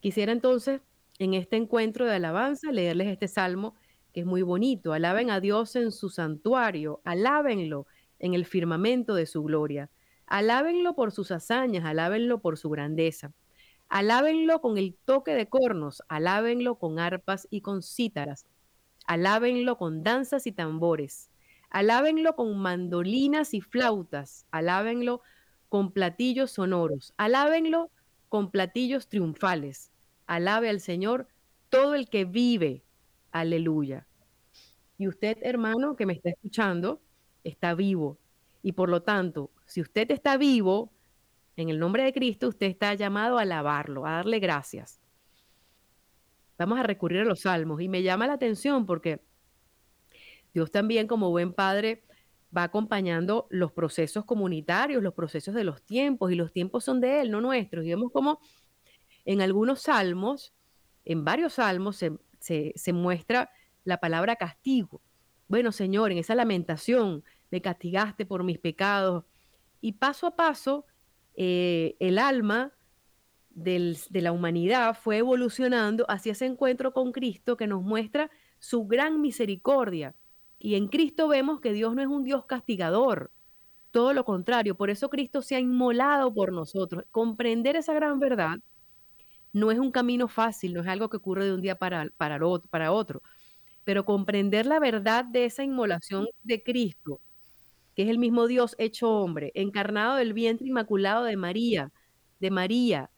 Quisiera 0.00 0.32
entonces, 0.32 0.80
en 1.18 1.34
este 1.34 1.56
encuentro 1.56 2.06
de 2.06 2.14
alabanza, 2.14 2.72
leerles 2.72 3.08
este 3.08 3.28
salmo 3.28 3.74
que 4.12 4.20
es 4.20 4.26
muy 4.26 4.42
bonito. 4.42 4.92
Alaben 4.92 5.30
a 5.30 5.40
Dios 5.40 5.76
en 5.76 5.92
su 5.92 6.08
santuario, 6.08 7.00
alábenlo 7.04 7.86
en 8.18 8.34
el 8.34 8.46
firmamento 8.46 9.14
de 9.14 9.26
su 9.26 9.42
gloria. 9.42 9.90
Alábenlo 10.26 10.94
por 10.94 11.12
sus 11.12 11.30
hazañas, 11.30 11.84
alábenlo 11.84 12.40
por 12.40 12.56
su 12.56 12.70
grandeza. 12.70 13.32
Alábenlo 13.88 14.60
con 14.60 14.78
el 14.78 14.96
toque 15.04 15.34
de 15.34 15.48
cornos, 15.48 16.02
alábenlo 16.08 16.78
con 16.78 16.98
arpas 16.98 17.46
y 17.50 17.60
con 17.60 17.82
cítaras. 17.82 18.46
Alábenlo 19.04 19.76
con 19.76 20.02
danzas 20.02 20.46
y 20.46 20.52
tambores. 20.52 21.30
Alábenlo 21.70 22.36
con 22.36 22.58
mandolinas 22.58 23.54
y 23.54 23.60
flautas. 23.60 24.46
Alábenlo 24.50 25.22
con 25.68 25.92
platillos 25.92 26.52
sonoros. 26.52 27.14
Alábenlo 27.16 27.90
con 28.28 28.50
platillos 28.50 29.08
triunfales. 29.08 29.92
Alabe 30.26 30.68
al 30.68 30.80
Señor 30.80 31.28
todo 31.68 31.94
el 31.94 32.08
que 32.08 32.24
vive 32.24 32.84
Aleluya. 33.34 34.06
Y 34.96 35.08
usted, 35.08 35.38
hermano, 35.42 35.96
que 35.96 36.06
me 36.06 36.12
está 36.12 36.30
escuchando, 36.30 37.02
está 37.42 37.74
vivo. 37.74 38.16
Y 38.62 38.72
por 38.72 38.88
lo 38.88 39.02
tanto, 39.02 39.50
si 39.66 39.80
usted 39.80 40.08
está 40.12 40.36
vivo, 40.36 40.92
en 41.56 41.68
el 41.68 41.80
nombre 41.80 42.04
de 42.04 42.12
Cristo, 42.12 42.46
usted 42.46 42.66
está 42.68 42.94
llamado 42.94 43.38
a 43.38 43.42
alabarlo, 43.42 44.06
a 44.06 44.12
darle 44.12 44.38
gracias. 44.38 45.00
Vamos 46.58 46.78
a 46.78 46.82
recurrir 46.82 47.20
a 47.20 47.24
los 47.24 47.40
salmos. 47.40 47.80
Y 47.80 47.88
me 47.88 48.02
llama 48.02 48.26
la 48.26 48.34
atención 48.34 48.86
porque 48.86 49.20
Dios 50.52 50.70
también, 50.70 51.06
como 51.06 51.30
buen 51.30 51.52
padre, 51.52 52.04
va 52.56 52.64
acompañando 52.64 53.46
los 53.50 53.72
procesos 53.72 54.24
comunitarios, 54.24 55.02
los 55.02 55.14
procesos 55.14 55.54
de 55.54 55.64
los 55.64 55.82
tiempos, 55.82 56.30
y 56.30 56.36
los 56.36 56.52
tiempos 56.52 56.84
son 56.84 57.00
de 57.00 57.20
Él, 57.20 57.30
no 57.30 57.40
nuestros. 57.40 57.84
Y 57.84 57.88
vemos 57.88 58.12
como 58.12 58.40
en 59.24 59.40
algunos 59.40 59.82
salmos, 59.82 60.54
en 61.04 61.24
varios 61.24 61.54
salmos, 61.54 61.96
se, 61.96 62.72
se 62.74 62.92
muestra 62.92 63.50
la 63.84 63.98
palabra 63.98 64.36
castigo. 64.36 65.02
Bueno, 65.48 65.72
Señor, 65.72 66.12
en 66.12 66.18
esa 66.18 66.34
lamentación, 66.34 67.24
me 67.50 67.60
castigaste 67.60 68.26
por 68.26 68.44
mis 68.44 68.58
pecados. 68.58 69.24
Y 69.80 69.92
paso 69.92 70.26
a 70.26 70.36
paso, 70.36 70.86
eh, 71.36 71.96
el 71.98 72.18
alma 72.18 72.72
de 73.54 74.20
la 74.20 74.32
humanidad 74.32 74.96
fue 75.00 75.18
evolucionando 75.18 76.04
hacia 76.08 76.32
ese 76.32 76.46
encuentro 76.46 76.92
con 76.92 77.12
Cristo 77.12 77.56
que 77.56 77.66
nos 77.66 77.82
muestra 77.82 78.30
su 78.58 78.86
gran 78.86 79.20
misericordia. 79.20 80.14
Y 80.58 80.74
en 80.74 80.88
Cristo 80.88 81.28
vemos 81.28 81.60
que 81.60 81.72
Dios 81.72 81.94
no 81.94 82.02
es 82.02 82.08
un 82.08 82.24
Dios 82.24 82.46
castigador, 82.46 83.30
todo 83.90 84.12
lo 84.12 84.24
contrario, 84.24 84.74
por 84.74 84.90
eso 84.90 85.08
Cristo 85.08 85.40
se 85.40 85.54
ha 85.54 85.60
inmolado 85.60 86.34
por 86.34 86.52
nosotros. 86.52 87.04
Comprender 87.12 87.76
esa 87.76 87.94
gran 87.94 88.18
verdad 88.18 88.58
no 89.52 89.70
es 89.70 89.78
un 89.78 89.92
camino 89.92 90.26
fácil, 90.26 90.74
no 90.74 90.80
es 90.80 90.88
algo 90.88 91.08
que 91.08 91.18
ocurre 91.18 91.44
de 91.46 91.54
un 91.54 91.60
día 91.60 91.76
para, 91.76 92.10
para, 92.16 92.40
para 92.70 92.92
otro, 92.92 93.22
pero 93.84 94.04
comprender 94.04 94.66
la 94.66 94.80
verdad 94.80 95.24
de 95.24 95.44
esa 95.44 95.62
inmolación 95.62 96.26
de 96.42 96.62
Cristo 96.62 97.20
que 97.94 98.02
es 98.02 98.08
el 98.08 98.18
mismo 98.18 98.46
Dios 98.46 98.74
hecho 98.78 99.10
hombre, 99.10 99.52
encarnado 99.54 100.16
del 100.16 100.32
vientre 100.32 100.66
inmaculado 100.66 101.24
de 101.24 101.36
María, 101.36 101.92
de 102.40 102.50
María, 102.50 103.10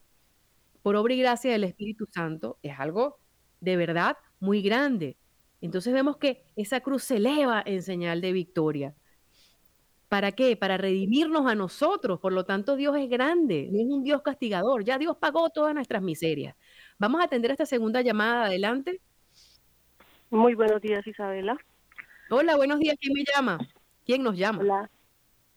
por 0.87 0.95
obra 0.95 1.15
y 1.15 1.19
gracia 1.19 1.51
del 1.51 1.65
Espíritu 1.65 2.07
Santo, 2.07 2.61
es 2.63 2.79
algo 2.79 3.19
de 3.59 3.77
verdad 3.77 4.19
muy 4.39 4.63
grande. 4.63 5.17
Entonces 5.61 5.93
vemos 5.93 6.17
que 6.17 6.45
esa 6.55 6.79
cruz 6.79 7.03
se 7.03 7.17
eleva 7.17 7.61
en 7.67 7.83
señal 7.83 8.21
de 8.21 8.31
victoria. 8.31 8.95
¿Para 10.09 10.31
qué? 10.31 10.57
Para 10.57 10.77
redimirnos 10.77 11.45
a 11.51 11.57
nosotros. 11.57 12.21
Por 12.21 12.33
lo 12.33 12.45
tanto, 12.45 12.77
Dios 12.77 12.97
es 12.99 13.11
grande, 13.11 13.69
no 13.73 13.81
es 13.81 13.87
un 13.89 14.05
Dios 14.05 14.23
castigador. 14.23 14.85
Ya 14.85 14.97
Dios 14.97 15.17
pagó 15.17 15.51
todas 15.51 15.75
nuestras 15.75 16.03
miserias. 16.03 16.55
Vamos 17.01 17.21
a 17.21 17.25
atender 17.25 17.51
esta 17.51 17.67
segunda 17.67 18.01
llamada. 18.01 18.45
Adelante. 18.45 19.01
Muy 20.31 20.55
buenos 20.55 20.81
días, 20.81 21.05
Isabela. 21.05 21.59
Hola, 22.31 22.55
buenos 22.55 22.79
días. 22.79 22.95
¿Quién 23.01 23.13
me 23.13 23.25
llama? 23.25 23.59
¿Quién 24.05 24.23
nos 24.23 24.39
llama? 24.39 24.61
Hola, 24.61 24.91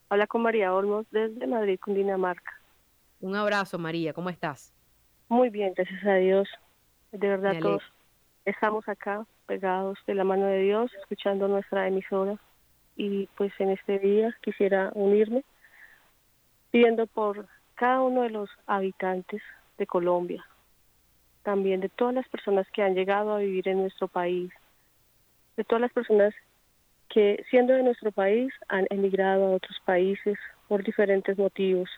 hola 0.10 0.26
con 0.26 0.42
María 0.42 0.74
Olmos 0.74 1.06
desde 1.12 1.46
Madrid, 1.46 1.80
Cundinamarca. 1.80 2.52
Un 3.20 3.36
abrazo, 3.36 3.78
María, 3.78 4.12
¿cómo 4.12 4.32
estás? 4.32 4.74
Muy 5.30 5.52
bien, 5.52 5.74
gracias 5.76 6.04
a 6.06 6.15
Dios. 6.15 6.50
De 7.12 7.28
verdad, 7.28 7.60
todos 7.60 7.84
estamos 8.46 8.89
acá 8.89 9.28
pegados 9.46 10.00
de 10.08 10.15
la 10.15 10.24
mano 10.24 10.48
de 10.48 10.60
Dios, 10.60 10.92
escuchando 11.00 11.48
nuestra 11.48 11.88
emisora. 11.88 12.38
Y 12.98 13.28
pues 13.38 13.54
en 13.60 13.70
este 13.70 14.00
día 14.00 14.36
quisiera 14.42 14.92
unirme 14.96 15.44
pidiendo 16.72 17.06
por 17.06 17.48
cada 17.76 18.02
uno 18.02 18.24
de 18.24 18.32
los 18.32 18.50
habitantes 18.65 19.42
de 19.78 19.86
Colombia, 19.86 20.44
también 21.44 21.80
de 21.80 21.89
todas 21.89 22.15
las 22.15 22.28
personas 22.28 22.68
que 22.72 22.82
han 22.82 22.96
llegado 22.96 23.34
a 23.34 23.39
vivir 23.39 23.68
en 23.68 23.82
nuestro 23.82 24.08
país, 24.08 24.52
de 25.58 25.63
todas 25.63 25.82
las 25.82 25.94
personas 25.94 26.34
que 27.08 27.46
siendo 27.50 27.74
de 27.74 27.84
nuestro 27.84 28.12
país 28.12 28.52
han 28.68 28.88
emigrado 28.89 29.46
a 29.46 29.56
otros 29.56 29.80
países 29.86 30.38
por 30.68 30.84
diferentes 30.84 31.38
motivos, 31.38 31.89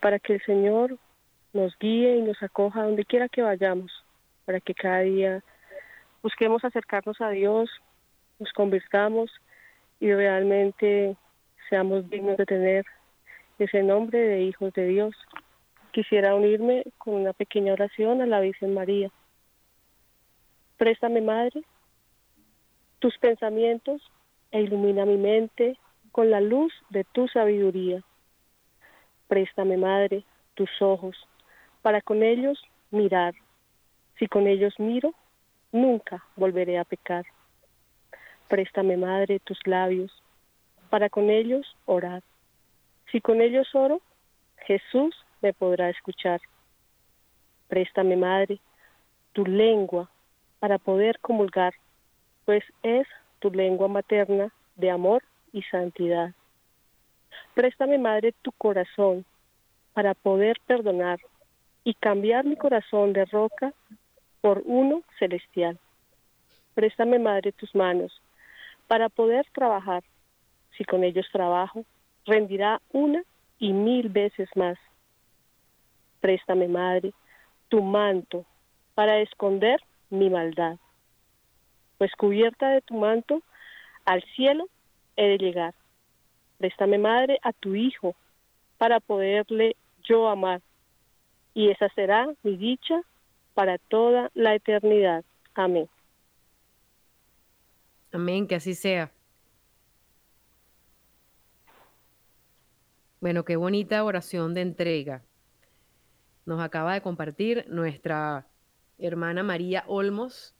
para 0.00 0.18
que 0.18 0.34
el 0.34 0.42
Señor 0.42 0.98
nos 1.56 1.76
guíe 1.78 2.16
y 2.16 2.22
nos 2.22 2.40
acoja 2.42 2.84
donde 2.84 3.04
quiera 3.04 3.28
que 3.28 3.42
vayamos, 3.42 3.92
para 4.44 4.60
que 4.60 4.74
cada 4.74 5.00
día 5.00 5.42
busquemos 6.22 6.64
acercarnos 6.64 7.20
a 7.20 7.30
Dios, 7.30 7.70
nos 8.38 8.52
convirtamos 8.52 9.30
y 9.98 10.12
realmente 10.12 11.16
seamos 11.68 12.08
dignos 12.10 12.36
de 12.36 12.46
tener 12.46 12.86
ese 13.58 13.82
nombre 13.82 14.18
de 14.18 14.42
hijos 14.42 14.72
de 14.74 14.86
Dios. 14.86 15.14
Quisiera 15.92 16.34
unirme 16.34 16.84
con 16.98 17.14
una 17.14 17.32
pequeña 17.32 17.72
oración 17.72 18.20
a 18.20 18.26
la 18.26 18.40
Virgen 18.40 18.74
María. 18.74 19.10
Préstame, 20.76 21.22
Madre, 21.22 21.64
tus 22.98 23.16
pensamientos 23.18 24.02
e 24.50 24.60
ilumina 24.60 25.06
mi 25.06 25.16
mente 25.16 25.78
con 26.12 26.30
la 26.30 26.40
luz 26.40 26.72
de 26.90 27.04
tu 27.04 27.28
sabiduría. 27.28 28.02
Préstame, 29.28 29.76
Madre, 29.76 30.24
tus 30.54 30.70
ojos, 30.80 31.16
para 31.86 32.00
con 32.00 32.24
ellos 32.24 32.60
mirar. 32.90 33.32
Si 34.18 34.26
con 34.26 34.48
ellos 34.48 34.74
miro, 34.80 35.14
nunca 35.70 36.24
volveré 36.34 36.80
a 36.80 36.84
pecar. 36.84 37.24
Préstame, 38.48 38.96
Madre, 38.96 39.38
tus 39.38 39.64
labios, 39.68 40.10
para 40.90 41.08
con 41.08 41.30
ellos 41.30 41.64
orar. 41.84 42.24
Si 43.12 43.20
con 43.20 43.40
ellos 43.40 43.72
oro, 43.72 44.00
Jesús 44.66 45.14
me 45.42 45.52
podrá 45.52 45.88
escuchar. 45.88 46.40
Préstame, 47.68 48.16
Madre, 48.16 48.58
tu 49.32 49.46
lengua, 49.46 50.10
para 50.58 50.78
poder 50.78 51.20
comulgar 51.20 51.72
pues 52.46 52.64
es 52.82 53.06
tu 53.38 53.48
lengua 53.52 53.86
materna 53.86 54.52
de 54.74 54.90
amor 54.90 55.22
y 55.52 55.62
santidad. 55.62 56.34
Préstame, 57.54 57.96
Madre, 57.96 58.34
tu 58.42 58.50
corazón 58.50 59.24
para 59.94 60.14
poder 60.14 60.56
perdonar 60.66 61.20
y 61.86 61.94
cambiar 61.94 62.44
mi 62.44 62.56
corazón 62.56 63.14
de 63.14 63.24
roca 63.24 63.72
por 64.42 64.62
uno 64.66 65.02
celestial. 65.18 65.78
Préstame, 66.74 67.18
Madre, 67.18 67.52
tus 67.52 67.74
manos 67.74 68.12
para 68.86 69.08
poder 69.08 69.46
trabajar. 69.54 70.04
Si 70.76 70.84
con 70.84 71.02
ellos 71.02 71.26
trabajo, 71.32 71.86
rendirá 72.26 72.82
una 72.92 73.22
y 73.58 73.72
mil 73.72 74.10
veces 74.10 74.50
más. 74.54 74.76
Préstame, 76.20 76.68
Madre, 76.68 77.14
tu 77.68 77.80
manto 77.80 78.44
para 78.94 79.20
esconder 79.20 79.80
mi 80.10 80.28
maldad 80.28 80.76
pues 81.98 82.12
cubierta 82.16 82.70
de 82.70 82.82
tu 82.82 82.94
manto, 82.94 83.42
al 84.04 84.22
cielo 84.34 84.68
he 85.16 85.28
de 85.28 85.38
llegar. 85.38 85.74
Préstame, 86.58 86.98
Madre, 86.98 87.38
a 87.42 87.52
tu 87.52 87.74
Hijo, 87.74 88.14
para 88.78 89.00
poderle 89.00 89.76
yo 90.04 90.28
amar, 90.28 90.60
y 91.56 91.70
esa 91.70 91.88
será 91.94 92.28
mi 92.42 92.58
dicha 92.58 93.00
para 93.54 93.78
toda 93.78 94.30
la 94.34 94.54
eternidad. 94.54 95.24
Amén. 95.54 95.88
Amén, 98.12 98.46
que 98.46 98.56
así 98.56 98.74
sea. 98.74 99.10
Bueno, 103.22 103.46
qué 103.46 103.56
bonita 103.56 104.04
oración 104.04 104.52
de 104.52 104.60
entrega. 104.60 105.22
Nos 106.44 106.60
acaba 106.60 106.92
de 106.92 107.00
compartir 107.00 107.64
nuestra 107.68 108.46
hermana 108.98 109.42
María 109.42 109.82
Olmos 109.86 110.54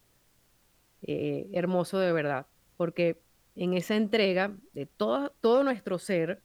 eh, 1.02 1.46
hermoso 1.52 1.98
de 1.98 2.12
verdad, 2.14 2.46
porque 2.78 3.20
en 3.54 3.74
esa 3.74 3.96
entrega 3.96 4.56
de 4.72 4.86
todo, 4.86 5.34
todo 5.42 5.62
nuestro 5.62 5.98
ser, 5.98 6.40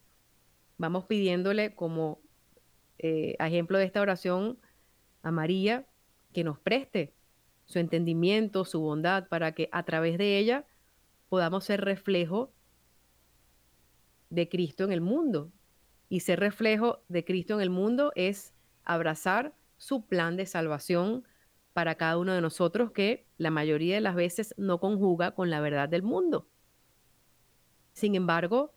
vamos 0.78 1.06
pidiéndole 1.06 1.74
como 1.74 2.20
eh, 3.04 3.36
ejemplo 3.40 3.78
de 3.80 3.86
esta 3.86 4.00
oración 4.00 4.60
a 5.24 5.32
María 5.32 5.88
que 6.34 6.44
nos 6.44 6.60
preste 6.60 7.14
su 7.66 7.80
entendimiento, 7.80 8.64
su 8.64 8.80
bondad, 8.80 9.28
para 9.28 9.54
que 9.54 9.70
a 9.72 9.84
través 9.84 10.18
de 10.18 10.38
ella 10.38 10.66
podamos 11.30 11.66
ser 11.66 11.82
reflejo 11.82 12.54
de 14.30 14.50
Cristo 14.50 14.84
en 14.84 14.92
el 14.92 15.02
mundo. 15.02 15.52
Y 16.10 16.20
ser 16.20 16.40
reflejo 16.40 17.02
de 17.08 17.26
Cristo 17.26 17.56
en 17.56 17.62
el 17.62 17.70
mundo 17.70 18.12
es 18.16 18.54
abrazar 18.84 19.56
su 19.78 20.06
plan 20.06 20.36
de 20.36 20.46
salvación 20.46 21.24
para 21.74 21.96
cada 21.96 22.18
uno 22.18 22.34
de 22.34 22.42
nosotros 22.42 22.92
que 22.92 23.26
la 23.38 23.50
mayoría 23.50 23.96
de 23.96 24.02
las 24.02 24.16
veces 24.16 24.54
no 24.58 24.80
conjuga 24.80 25.32
con 25.32 25.50
la 25.50 25.60
verdad 25.62 25.90
del 25.90 26.04
mundo. 26.04 26.48
Sin 27.94 28.14
embargo, 28.16 28.74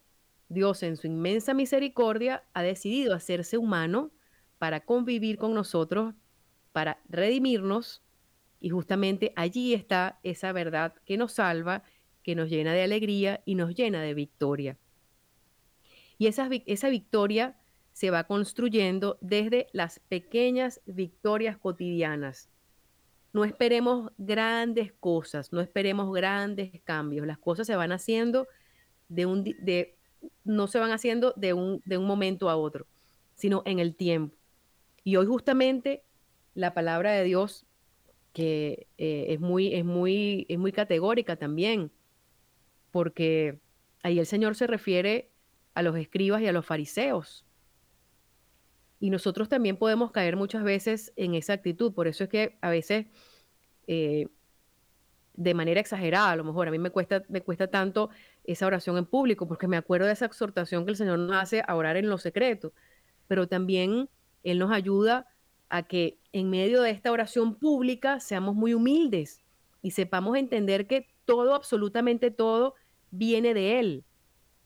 Dios 0.49 0.83
en 0.83 0.97
su 0.97 1.09
inmensa 1.09 1.55
misericordia 1.55 2.45
ha 2.55 2.63
decidido 2.63 3.15
hacerse 3.15 3.59
humano 3.59 4.13
para 4.65 4.81
convivir 4.81 5.37
con 5.37 5.53
nosotros, 5.53 6.15
para 6.73 6.97
redimirnos, 7.11 8.03
y 8.63 8.71
justamente 8.71 9.35
allí 9.37 9.75
está 9.75 10.19
esa 10.23 10.53
verdad 10.53 10.95
que 11.05 11.19
nos 11.19 11.33
salva, 11.33 11.83
que 12.23 12.35
nos 12.35 12.49
llena 12.49 12.73
de 12.73 12.83
alegría 12.83 13.43
y 13.45 13.57
nos 13.57 13.75
llena 13.75 14.01
de 14.01 14.15
victoria. 14.15 14.79
Y 16.17 16.29
esa, 16.29 16.49
esa 16.65 16.89
victoria 16.89 17.59
se 17.93 18.09
va 18.09 18.25
construyendo 18.25 19.19
desde 19.21 19.67
las 19.75 19.99
pequeñas 19.99 20.81
victorias 20.87 21.59
cotidianas 21.59 22.49
no 23.35 23.45
esperemos 23.45 24.13
grandes 24.17 24.95
cosas, 24.95 25.53
no 25.53 25.61
esperemos 25.61 26.11
grandes 26.15 26.81
cambios. 26.85 27.27
Las 27.27 27.37
cosas 27.37 27.67
se 27.67 27.77
van 27.77 27.93
haciendo 27.93 28.47
de 29.09 29.27
un, 29.27 29.45
de, 29.45 29.99
no 30.43 30.69
se 30.69 30.79
van 30.79 30.91
haciendo 30.93 31.35
de 31.37 31.53
un, 31.53 31.83
de 31.85 31.99
un 31.99 32.07
momento 32.07 32.49
a 32.49 32.57
otro, 32.57 32.87
sino 33.35 33.63
en 33.67 33.79
el 33.79 33.95
tiempo. 33.95 34.35
Y 35.05 35.17
hoy 35.17 35.27
justamente 35.27 36.03
la 36.55 36.73
palabra 36.73 37.13
de 37.13 37.25
Dios, 37.25 37.67
que 38.33 38.89
eh, 38.99 39.27
es, 39.29 39.41
muy, 39.41 39.75
es, 39.75 39.85
muy, 39.85 40.47
es 40.49 40.59
muy 40.59 40.73
categórica 40.73 41.37
también, 41.37 41.93
porque 42.91 43.61
ahí 44.03 44.19
el 44.19 44.27
Señor 44.27 44.57
se 44.57 44.67
refiere 44.67 45.31
a 45.75 45.83
los 45.83 45.97
escribas 45.97 46.41
y 46.43 46.47
a 46.47 46.53
los 46.53 46.65
fariseos. 46.65 47.45
Y 49.01 49.11
nosotros 49.11 49.49
también 49.49 49.77
podemos 49.77 50.13
caer 50.13 50.37
muchas 50.37 50.65
veces 50.65 51.13
en 51.17 51.35
esa 51.35 51.53
actitud. 51.53 51.93
Por 51.93 52.09
eso 52.09 52.25
es 52.25 52.31
que 52.31 52.57
a 52.63 52.71
veces, 52.71 53.07
eh, 53.87 54.29
de 55.35 55.55
manera 55.55 55.81
exagerada, 55.81 56.31
a 56.31 56.37
lo 56.37 56.45
mejor 56.45 56.69
a 56.69 56.71
mí 56.71 56.79
me 56.79 56.91
cuesta, 56.91 57.23
me 57.29 57.43
cuesta 57.43 57.67
tanto 57.67 58.09
esa 58.45 58.67
oración 58.67 58.97
en 58.97 59.05
público, 59.05 59.47
porque 59.47 59.67
me 59.69 59.77
acuerdo 59.77 60.07
de 60.07 60.13
esa 60.13 60.27
exhortación 60.27 60.85
que 60.85 60.93
el 60.93 60.97
Señor 60.97 61.19
nos 61.19 61.37
hace 61.37 61.63
a 61.67 61.75
orar 61.75 61.97
en 61.97 62.09
lo 62.09 62.17
secreto. 62.19 62.73
Pero 63.27 63.49
también 63.49 64.09
Él 64.45 64.59
nos 64.59 64.71
ayuda 64.71 65.27
a 65.69 65.83
que 65.83 66.21
en 66.33 66.51
medio 66.51 66.83
de 66.83 66.91
esta 66.91 67.11
oración 67.11 67.57
pública 67.57 68.21
seamos 68.21 68.55
muy 68.55 68.75
humildes 68.75 69.43
y 69.83 69.91
sepamos 69.91 70.37
entender 70.37 70.87
que 70.87 71.09
todo, 71.25 71.55
absolutamente 71.55 72.31
todo, 72.31 72.75
viene 73.11 73.55
de 73.55 73.81
Él. 73.81 74.05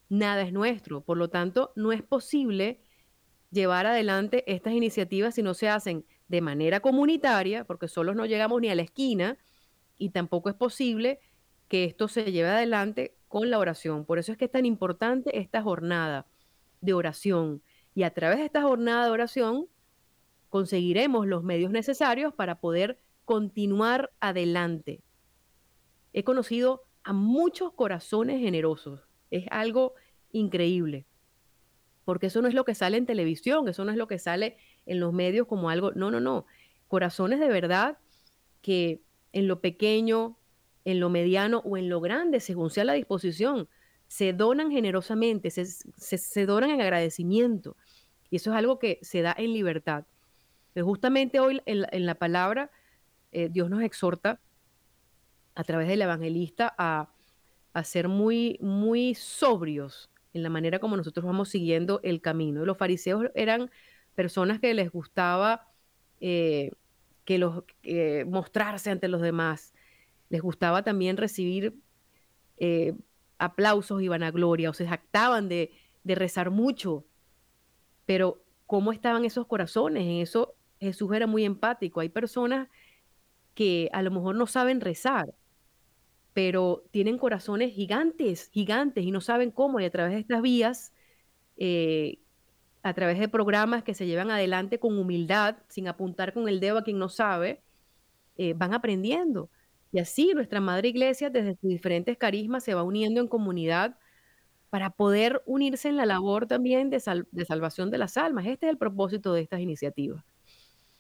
Nada 0.09 0.43
es 0.43 0.53
nuestro. 0.53 1.01
Por 1.03 1.17
lo 1.17 1.29
tanto, 1.29 1.73
no 1.77 1.93
es 1.93 2.03
posible 2.03 2.81
llevar 3.51 3.87
adelante 3.87 4.45
estas 4.47 4.75
iniciativas 4.75 5.35
si 5.35 5.43
no 5.43 5.55
se 5.55 5.69
hacen 5.69 6.05
de 6.29 6.41
manera 6.41 6.81
comunitaria, 6.81 7.65
porque 7.65 7.89
solos 7.89 8.15
no 8.15 8.27
llegamos 8.27 8.61
ni 8.61 8.69
a 8.69 8.75
la 8.75 8.83
esquina, 8.83 9.39
y 9.97 10.11
tampoco 10.11 10.49
es 10.51 10.55
posible 10.55 11.21
que 11.69 11.85
esto 11.85 12.09
se 12.09 12.31
lleve 12.33 12.49
adelante 12.49 13.17
con 13.29 13.51
la 13.51 13.59
oración. 13.59 14.05
Por 14.05 14.19
eso 14.19 14.33
es 14.33 14.39
que 14.39 14.47
es 14.47 14.51
tan 14.51 14.67
importante 14.67 15.39
esta 15.39 15.63
jornada 15.63 16.27
de 16.81 16.95
oración. 16.95 17.63
Y 17.99 18.05
a 18.05 18.15
través 18.15 18.39
de 18.39 18.45
esta 18.45 18.63
jornada 18.63 19.07
de 19.07 19.11
oración 19.11 19.67
conseguiremos 20.51 21.27
los 21.27 21.43
medios 21.43 21.73
necesarios 21.73 22.33
para 22.33 22.61
poder 22.61 23.01
continuar 23.25 24.13
adelante. 24.21 25.03
He 26.13 26.23
conocido 26.23 26.85
a 27.03 27.13
muchos 27.13 27.73
corazones 27.73 28.41
generosos. 28.41 29.01
Es 29.33 29.47
algo 29.51 29.95
increíble. 30.31 31.07
Porque 32.05 32.27
eso 32.27 32.41
no 32.41 32.47
es 32.47 32.55
lo 32.55 32.65
que 32.65 32.77
sale 32.77 32.99
en 32.99 33.05
televisión, 33.05 33.67
eso 33.67 33.85
no 33.85 33.91
es 33.91 33.97
lo 33.97 34.07
que 34.07 34.21
sale 34.21 34.59
en 34.87 35.01
los 35.01 35.13
medios 35.13 35.49
como 35.49 35.69
algo, 35.69 35.91
no, 35.91 36.13
no, 36.13 36.21
no. 36.21 36.47
Corazones 36.87 37.41
de 37.41 37.49
verdad 37.49 37.99
que 38.63 39.03
en 39.33 39.49
lo 39.49 39.61
pequeño, 39.61 40.39
en 40.85 41.01
lo 41.01 41.11
mediano 41.11 41.63
o 41.65 41.77
en 41.77 41.89
lo 41.89 42.01
grande, 42.01 42.39
según 42.39 42.71
sea 42.71 42.85
la 42.85 42.93
disposición, 42.93 43.69
se 44.09 44.33
donan 44.33 44.71
generosamente, 44.71 45.51
se, 45.51 45.67
se, 45.67 46.47
donan 46.47 46.71
en 46.71 46.81
agradecimiento. 46.81 47.77
Y 48.31 48.37
eso 48.37 48.51
es 48.51 48.57
algo 48.57 48.79
que 48.79 48.99
se 49.03 49.23
da 49.23 49.35
en 49.37 49.53
libertad. 49.53 50.05
Pero 50.75 50.87
justamente 50.87 51.41
hoy 51.41 51.61
en, 51.67 52.07
la 52.07 52.15
palabra, 52.15 52.71
eh, 53.33 53.49
Dios 53.51 53.71
nos 53.71 53.83
exhorta 53.83 54.41
a 55.55 55.65
través 55.65 55.89
del 55.89 56.03
evangelista 56.03 56.75
a, 56.79 57.09
a 57.73 57.85
ser 57.85 58.09
muy, 58.09 58.59
muy 58.61 59.15
sobrios 59.15 60.11
en 60.35 60.43
la 60.43 60.51
manera 60.51 60.79
como 60.79 60.97
nosotros 60.97 61.25
vamos 61.25 61.49
siguiendo 61.49 62.01
el 62.03 62.21
camino. 62.21 62.65
Los 62.65 62.77
fariseos 62.77 63.27
eran 63.35 63.71
personas 64.15 64.61
que 64.61 64.75
les 64.75 64.91
gustaba 64.91 65.69
eh, 66.21 66.73
que 67.25 67.39
los, 67.39 67.63
mostrarse 68.27 68.91
ante 68.91 69.07
los 69.07 69.21
demás, 69.21 69.75
les 70.31 70.41
gustaba 70.41 70.83
también 70.83 71.19
recibir 71.19 71.75
eh, 72.57 72.95
aplausos 73.37 74.01
y 74.01 74.09
vanagloria, 74.09 74.71
o 74.71 74.73
se 74.73 74.89
jactaban 74.89 75.49
de, 75.51 75.71
de 76.05 76.15
rezar 76.15 76.51
mucho, 76.51 77.05
pero 78.09 78.43
¿cómo 78.65 78.93
estaban 78.93 79.27
esos 79.27 79.47
corazones? 79.47 80.05
En 80.05 80.23
eso 80.23 80.57
Jesús 80.81 81.13
era 81.15 81.27
muy 81.27 81.45
empático. 81.45 82.01
Hay 82.01 82.09
personas 82.09 82.71
que 83.55 83.91
a 83.93 84.01
lo 84.01 84.11
mejor 84.11 84.35
no 84.35 84.47
saben 84.47 84.81
rezar, 84.81 85.27
pero 86.33 86.85
tienen 86.91 87.19
corazones 87.19 87.75
gigantes, 87.75 88.49
gigantes, 88.51 89.05
y 89.05 89.11
no 89.11 89.21
saben 89.21 89.51
cómo, 89.51 89.79
y 89.79 89.85
a 89.85 89.91
través 89.91 90.15
de 90.15 90.21
estas 90.21 90.41
vías, 90.41 90.95
eh, 91.59 92.21
a 92.83 92.95
través 92.95 93.19
de 93.19 93.29
programas 93.29 93.85
que 93.85 93.93
se 93.93 94.07
llevan 94.07 94.31
adelante 94.31 94.79
con 94.81 94.99
humildad, 94.99 95.59
sin 95.69 95.87
apuntar 95.87 96.33
con 96.33 96.49
el 96.49 96.61
dedo 96.61 96.79
a 96.79 96.85
quien 96.85 96.99
no 96.99 97.11
sabe, 97.11 97.63
eh, 98.37 98.55
van 98.55 98.73
aprendiendo. 98.73 99.51
Y 99.93 100.01
así 100.01 100.33
nuestra 100.35 100.61
Madre 100.63 100.89
Iglesia, 100.89 101.29
desde 101.29 101.57
sus 101.57 101.69
diferentes 101.71 102.17
carismas, 102.17 102.65
se 102.65 102.75
va 102.75 102.85
uniendo 102.85 103.21
en 103.21 103.29
comunidad 103.29 103.99
para 104.71 104.91
poder 104.91 105.43
unirse 105.47 105.89
en 105.89 105.97
la 105.97 106.07
labor 106.07 106.47
también 106.47 106.91
de, 106.91 107.03
de 107.31 107.45
salvación 107.45 107.91
de 107.91 107.99
las 107.99 108.17
almas. 108.17 108.47
Este 108.47 108.67
es 108.67 108.71
el 108.71 108.79
propósito 108.79 109.33
de 109.33 109.43
estas 109.43 109.61
iniciativas. 109.61 110.25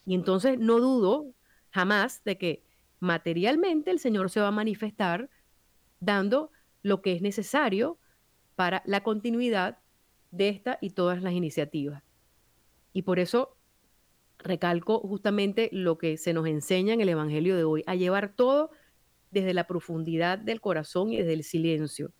Y 0.06 0.14
entonces 0.14 0.58
no 0.58 0.80
dudo 0.80 1.34
jamás 1.70 2.24
de 2.24 2.38
que 2.38 2.64
materialmente 3.00 3.90
el 3.90 3.98
Señor 3.98 4.30
se 4.30 4.40
va 4.40 4.48
a 4.48 4.52
manifestar 4.52 5.28
dando 6.00 6.50
lo 6.82 7.02
que 7.02 7.12
es 7.12 7.22
necesario 7.22 7.98
para 8.56 8.82
la 8.86 9.02
continuidad 9.02 9.78
de 10.30 10.48
esta 10.48 10.78
y 10.80 10.90
todas 10.90 11.22
las 11.22 11.32
iniciativas. 11.32 12.02
Y 12.92 13.02
por 13.02 13.18
eso 13.18 13.56
recalco 14.38 15.00
justamente 15.00 15.68
lo 15.72 15.98
que 15.98 16.16
se 16.16 16.32
nos 16.32 16.46
enseña 16.46 16.94
en 16.94 17.00
el 17.00 17.08
Evangelio 17.08 17.56
de 17.56 17.64
hoy, 17.64 17.82
a 17.86 17.94
llevar 17.94 18.34
todo 18.34 18.70
desde 19.30 19.52
la 19.52 19.66
profundidad 19.66 20.38
del 20.38 20.60
corazón 20.60 21.12
y 21.12 21.18
desde 21.18 21.34
el 21.34 21.44
silencio. 21.44 22.12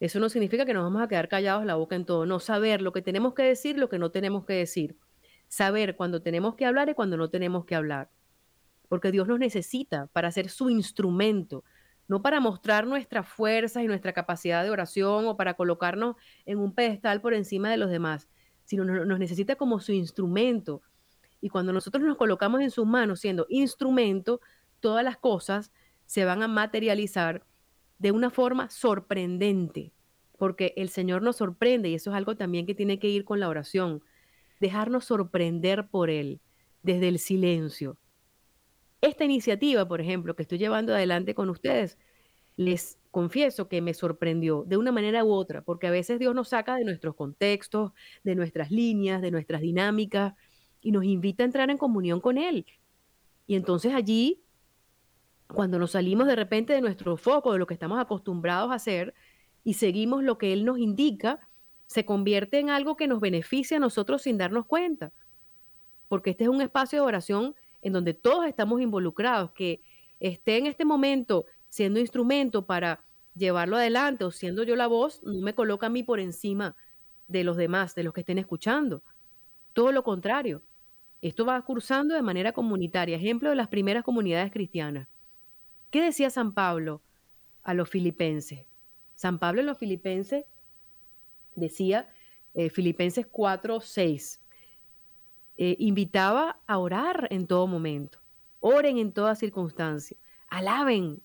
Eso 0.00 0.20
no 0.20 0.28
significa 0.28 0.64
que 0.64 0.74
nos 0.74 0.84
vamos 0.84 1.02
a 1.02 1.08
quedar 1.08 1.28
callados 1.28 1.64
la 1.64 1.74
boca 1.74 1.96
en 1.96 2.04
todo, 2.04 2.26
no 2.26 2.40
saber 2.40 2.82
lo 2.82 2.92
que 2.92 3.02
tenemos 3.02 3.34
que 3.34 3.42
decir, 3.42 3.78
lo 3.78 3.88
que 3.88 3.98
no 3.98 4.10
tenemos 4.10 4.44
que 4.44 4.54
decir, 4.54 4.96
saber 5.48 5.96
cuándo 5.96 6.22
tenemos 6.22 6.54
que 6.54 6.66
hablar 6.66 6.88
y 6.88 6.94
cuándo 6.94 7.16
no 7.16 7.30
tenemos 7.30 7.64
que 7.64 7.74
hablar 7.74 8.10
porque 8.88 9.12
Dios 9.12 9.28
nos 9.28 9.38
necesita 9.38 10.06
para 10.08 10.32
ser 10.32 10.48
su 10.48 10.70
instrumento, 10.70 11.64
no 12.08 12.22
para 12.22 12.40
mostrar 12.40 12.86
nuestras 12.86 13.28
fuerzas 13.28 13.82
y 13.82 13.86
nuestra 13.86 14.12
capacidad 14.12 14.64
de 14.64 14.70
oración 14.70 15.26
o 15.26 15.36
para 15.36 15.54
colocarnos 15.54 16.16
en 16.46 16.58
un 16.58 16.74
pedestal 16.74 17.20
por 17.20 17.34
encima 17.34 17.70
de 17.70 17.76
los 17.76 17.90
demás, 17.90 18.28
sino 18.64 18.84
nos 18.84 19.18
necesita 19.18 19.56
como 19.56 19.78
su 19.80 19.92
instrumento. 19.92 20.82
Y 21.40 21.50
cuando 21.50 21.72
nosotros 21.72 22.02
nos 22.02 22.16
colocamos 22.16 22.60
en 22.62 22.70
sus 22.70 22.86
manos 22.86 23.20
siendo 23.20 23.46
instrumento, 23.48 24.40
todas 24.80 25.04
las 25.04 25.18
cosas 25.18 25.70
se 26.06 26.24
van 26.24 26.42
a 26.42 26.48
materializar 26.48 27.44
de 27.98 28.12
una 28.12 28.30
forma 28.30 28.70
sorprendente, 28.70 29.92
porque 30.38 30.72
el 30.76 30.88
Señor 30.88 31.22
nos 31.22 31.36
sorprende 31.36 31.88
y 31.88 31.94
eso 31.94 32.10
es 32.10 32.16
algo 32.16 32.36
también 32.36 32.66
que 32.66 32.74
tiene 32.74 32.98
que 32.98 33.08
ir 33.08 33.24
con 33.24 33.40
la 33.40 33.48
oración, 33.48 34.02
dejarnos 34.60 35.04
sorprender 35.04 35.88
por 35.88 36.10
Él 36.10 36.40
desde 36.82 37.08
el 37.08 37.18
silencio 37.18 37.98
esta 39.00 39.24
iniciativa, 39.24 39.86
por 39.86 40.00
ejemplo, 40.00 40.34
que 40.34 40.42
estoy 40.42 40.58
llevando 40.58 40.94
adelante 40.94 41.34
con 41.34 41.50
ustedes, 41.50 41.98
les 42.56 42.98
confieso 43.10 43.68
que 43.68 43.80
me 43.80 43.94
sorprendió 43.94 44.64
de 44.66 44.76
una 44.76 44.90
manera 44.90 45.24
u 45.24 45.32
otra, 45.32 45.62
porque 45.62 45.86
a 45.86 45.90
veces 45.90 46.18
Dios 46.18 46.34
nos 46.34 46.48
saca 46.48 46.76
de 46.76 46.84
nuestros 46.84 47.14
contextos, 47.14 47.92
de 48.24 48.34
nuestras 48.34 48.70
líneas, 48.70 49.22
de 49.22 49.30
nuestras 49.30 49.60
dinámicas, 49.60 50.34
y 50.80 50.92
nos 50.92 51.04
invita 51.04 51.44
a 51.44 51.46
entrar 51.46 51.70
en 51.70 51.78
comunión 51.78 52.20
con 52.20 52.38
Él. 52.38 52.66
Y 53.46 53.54
entonces 53.54 53.94
allí, 53.94 54.42
cuando 55.48 55.78
nos 55.78 55.92
salimos 55.92 56.26
de 56.26 56.36
repente 56.36 56.72
de 56.72 56.80
nuestro 56.80 57.16
foco, 57.16 57.52
de 57.52 57.58
lo 57.58 57.66
que 57.66 57.74
estamos 57.74 57.98
acostumbrados 57.98 58.70
a 58.70 58.74
hacer, 58.74 59.14
y 59.64 59.74
seguimos 59.74 60.22
lo 60.22 60.38
que 60.38 60.52
Él 60.52 60.64
nos 60.64 60.78
indica, 60.78 61.40
se 61.86 62.04
convierte 62.04 62.58
en 62.58 62.70
algo 62.70 62.96
que 62.96 63.08
nos 63.08 63.20
beneficia 63.20 63.78
a 63.78 63.80
nosotros 63.80 64.22
sin 64.22 64.38
darnos 64.38 64.66
cuenta. 64.66 65.12
Porque 66.08 66.30
este 66.30 66.44
es 66.44 66.50
un 66.50 66.60
espacio 66.60 67.00
de 67.00 67.06
oración 67.06 67.54
en 67.82 67.92
donde 67.92 68.14
todos 68.14 68.46
estamos 68.46 68.80
involucrados, 68.80 69.52
que 69.52 69.80
esté 70.20 70.58
en 70.58 70.66
este 70.66 70.84
momento 70.84 71.46
siendo 71.68 72.00
instrumento 72.00 72.66
para 72.66 73.04
llevarlo 73.34 73.76
adelante 73.76 74.24
o 74.24 74.30
siendo 74.30 74.64
yo 74.64 74.76
la 74.76 74.86
voz, 74.86 75.22
no 75.22 75.40
me 75.40 75.54
coloca 75.54 75.86
a 75.86 75.90
mí 75.90 76.02
por 76.02 76.20
encima 76.20 76.76
de 77.28 77.44
los 77.44 77.56
demás, 77.56 77.94
de 77.94 78.02
los 78.02 78.12
que 78.12 78.20
estén 78.20 78.38
escuchando. 78.38 79.02
Todo 79.72 79.92
lo 79.92 80.02
contrario. 80.02 80.62
Esto 81.20 81.44
va 81.44 81.60
cursando 81.62 82.14
de 82.14 82.22
manera 82.22 82.52
comunitaria. 82.52 83.16
Ejemplo 83.16 83.50
de 83.50 83.56
las 83.56 83.68
primeras 83.68 84.04
comunidades 84.04 84.52
cristianas. 84.52 85.08
¿Qué 85.90 86.02
decía 86.02 86.30
San 86.30 86.52
Pablo 86.52 87.02
a 87.62 87.74
los 87.74 87.88
filipenses? 87.88 88.66
San 89.14 89.38
Pablo 89.38 89.60
en 89.60 89.66
los 89.66 89.78
filipenses 89.78 90.44
decía, 91.54 92.08
eh, 92.54 92.70
Filipenses 92.70 93.26
4, 93.26 93.80
6, 93.80 94.42
eh, 95.56 95.76
invitaba 95.80 96.60
a 96.66 96.78
orar 96.78 97.26
en 97.30 97.46
todo 97.46 97.66
momento. 97.66 98.20
Oren 98.60 98.98
en 98.98 99.12
toda 99.12 99.34
circunstancia. 99.34 100.16
Alaben. 100.48 101.22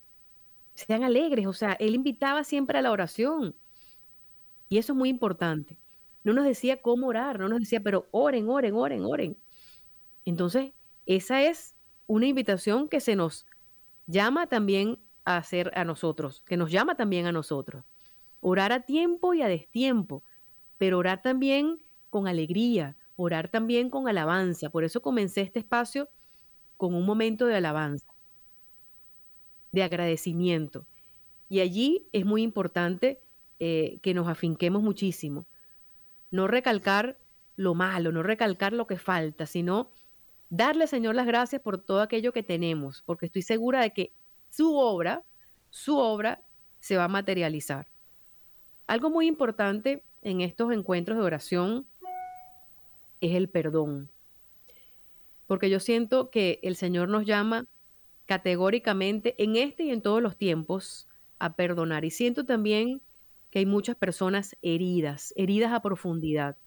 Sean 0.73 1.03
alegres. 1.03 1.45
O 1.45 1.53
sea, 1.53 1.73
él 1.73 1.93
invitaba 1.93 2.43
siempre 2.43 2.79
a 2.79 2.81
la 2.81 2.91
oración. 2.91 3.55
Y 4.69 4.79
eso 4.79 4.93
es 4.93 4.97
muy 4.97 5.09
importante. 5.09 5.77
No 6.23 6.33
nos 6.33 6.45
decía 6.45 6.81
cómo 6.81 7.07
orar, 7.07 7.39
no 7.39 7.49
nos 7.49 7.59
decía, 7.59 7.81
pero 7.81 8.07
oren, 8.11 8.49
oren, 8.49 8.73
oren, 8.75 9.03
oren. 9.03 9.37
Entonces, 10.25 10.71
esa 11.05 11.43
es 11.43 11.75
una 12.07 12.27
invitación 12.27 12.87
que 12.87 13.01
se 13.01 13.15
nos 13.15 13.45
llama 14.07 14.47
también 14.47 14.99
a 15.25 15.37
hacer 15.37 15.71
a 15.75 15.85
nosotros, 15.85 16.43
que 16.45 16.57
nos 16.57 16.71
llama 16.71 16.95
también 16.95 17.25
a 17.25 17.31
nosotros. 17.31 17.85
Orar 18.41 18.71
a 18.71 18.81
tiempo 18.81 19.33
y 19.33 19.41
a 19.41 19.47
destiempo, 19.47 20.23
pero 20.77 20.97
orar 20.97 21.21
también 21.21 21.79
con 22.09 22.27
alegría, 22.27 22.97
orar 23.15 23.49
también 23.49 23.89
con 23.89 24.07
alabanza. 24.07 24.69
Por 24.69 24.83
eso 24.83 25.01
comencé 25.01 25.41
este 25.41 25.59
espacio 25.59 26.09
con 26.77 26.93
un 26.93 27.05
momento 27.05 27.45
de 27.45 27.55
alabanza, 27.55 28.13
de 29.71 29.83
agradecimiento. 29.83 30.85
Y 31.47 31.61
allí 31.61 32.09
es 32.11 32.25
muy 32.25 32.41
importante 32.41 33.21
eh, 33.59 33.99
que 34.01 34.13
nos 34.13 34.27
afinquemos 34.27 34.83
muchísimo. 34.83 35.45
No 36.31 36.47
recalcar 36.47 37.17
lo 37.55 37.75
malo, 37.75 38.11
no 38.11 38.23
recalcar 38.23 38.73
lo 38.73 38.87
que 38.87 38.97
falta, 38.97 39.45
sino 39.45 39.91
darle, 40.55 40.85
Señor, 40.85 41.15
las 41.15 41.25
gracias 41.25 41.61
por 41.61 41.79
todo 41.79 42.01
aquello 42.01 42.31
que 42.31 42.43
tenemos, 42.43 43.01
porque 43.07 43.25
estoy 43.25 43.41
segura 43.41 43.81
de 43.81 43.91
que 43.91 44.13
su 44.51 44.75
obra, 44.77 45.23
su 45.71 45.97
obra 45.97 46.43
se 46.79 46.95
va 46.95 47.05
a 47.05 47.07
materializar. 47.07 47.87
Algo 48.85 49.09
muy 49.09 49.25
importante 49.25 50.03
en 50.21 50.41
estos 50.41 50.71
encuentros 50.71 51.17
de 51.17 51.23
oración 51.23 51.87
es 53.19 53.35
el 53.35 53.49
perdón. 53.49 54.11
Porque 55.47 55.71
yo 55.71 55.79
siento 55.79 56.29
que 56.29 56.59
el 56.61 56.75
Señor 56.75 57.09
nos 57.09 57.25
llama 57.25 57.65
categóricamente 58.27 59.33
en 59.43 59.55
este 59.55 59.85
y 59.85 59.89
en 59.89 60.03
todos 60.03 60.21
los 60.21 60.37
tiempos 60.37 61.07
a 61.39 61.55
perdonar. 61.55 62.05
Y 62.05 62.11
siento 62.11 62.45
también 62.45 63.01
que 63.49 63.59
hay 63.59 63.65
muchas 63.65 63.95
personas 63.95 64.55
heridas, 64.61 65.33
heridas 65.35 65.73
a 65.73 65.81
profundidad. 65.81 66.57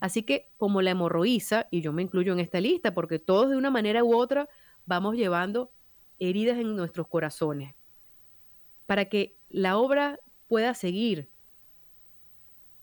Así 0.00 0.22
que 0.22 0.50
como 0.56 0.82
la 0.82 0.90
hemorroísa, 0.92 1.68
y 1.70 1.82
yo 1.82 1.92
me 1.92 2.02
incluyo 2.02 2.32
en 2.32 2.40
esta 2.40 2.60
lista, 2.60 2.94
porque 2.94 3.18
todos 3.18 3.50
de 3.50 3.56
una 3.56 3.70
manera 3.70 4.02
u 4.02 4.16
otra 4.16 4.48
vamos 4.86 5.16
llevando 5.16 5.72
heridas 6.18 6.58
en 6.58 6.74
nuestros 6.74 7.06
corazones. 7.06 7.74
Para 8.86 9.04
que 9.04 9.38
la 9.48 9.76
obra 9.76 10.18
pueda 10.48 10.74
seguir, 10.74 11.30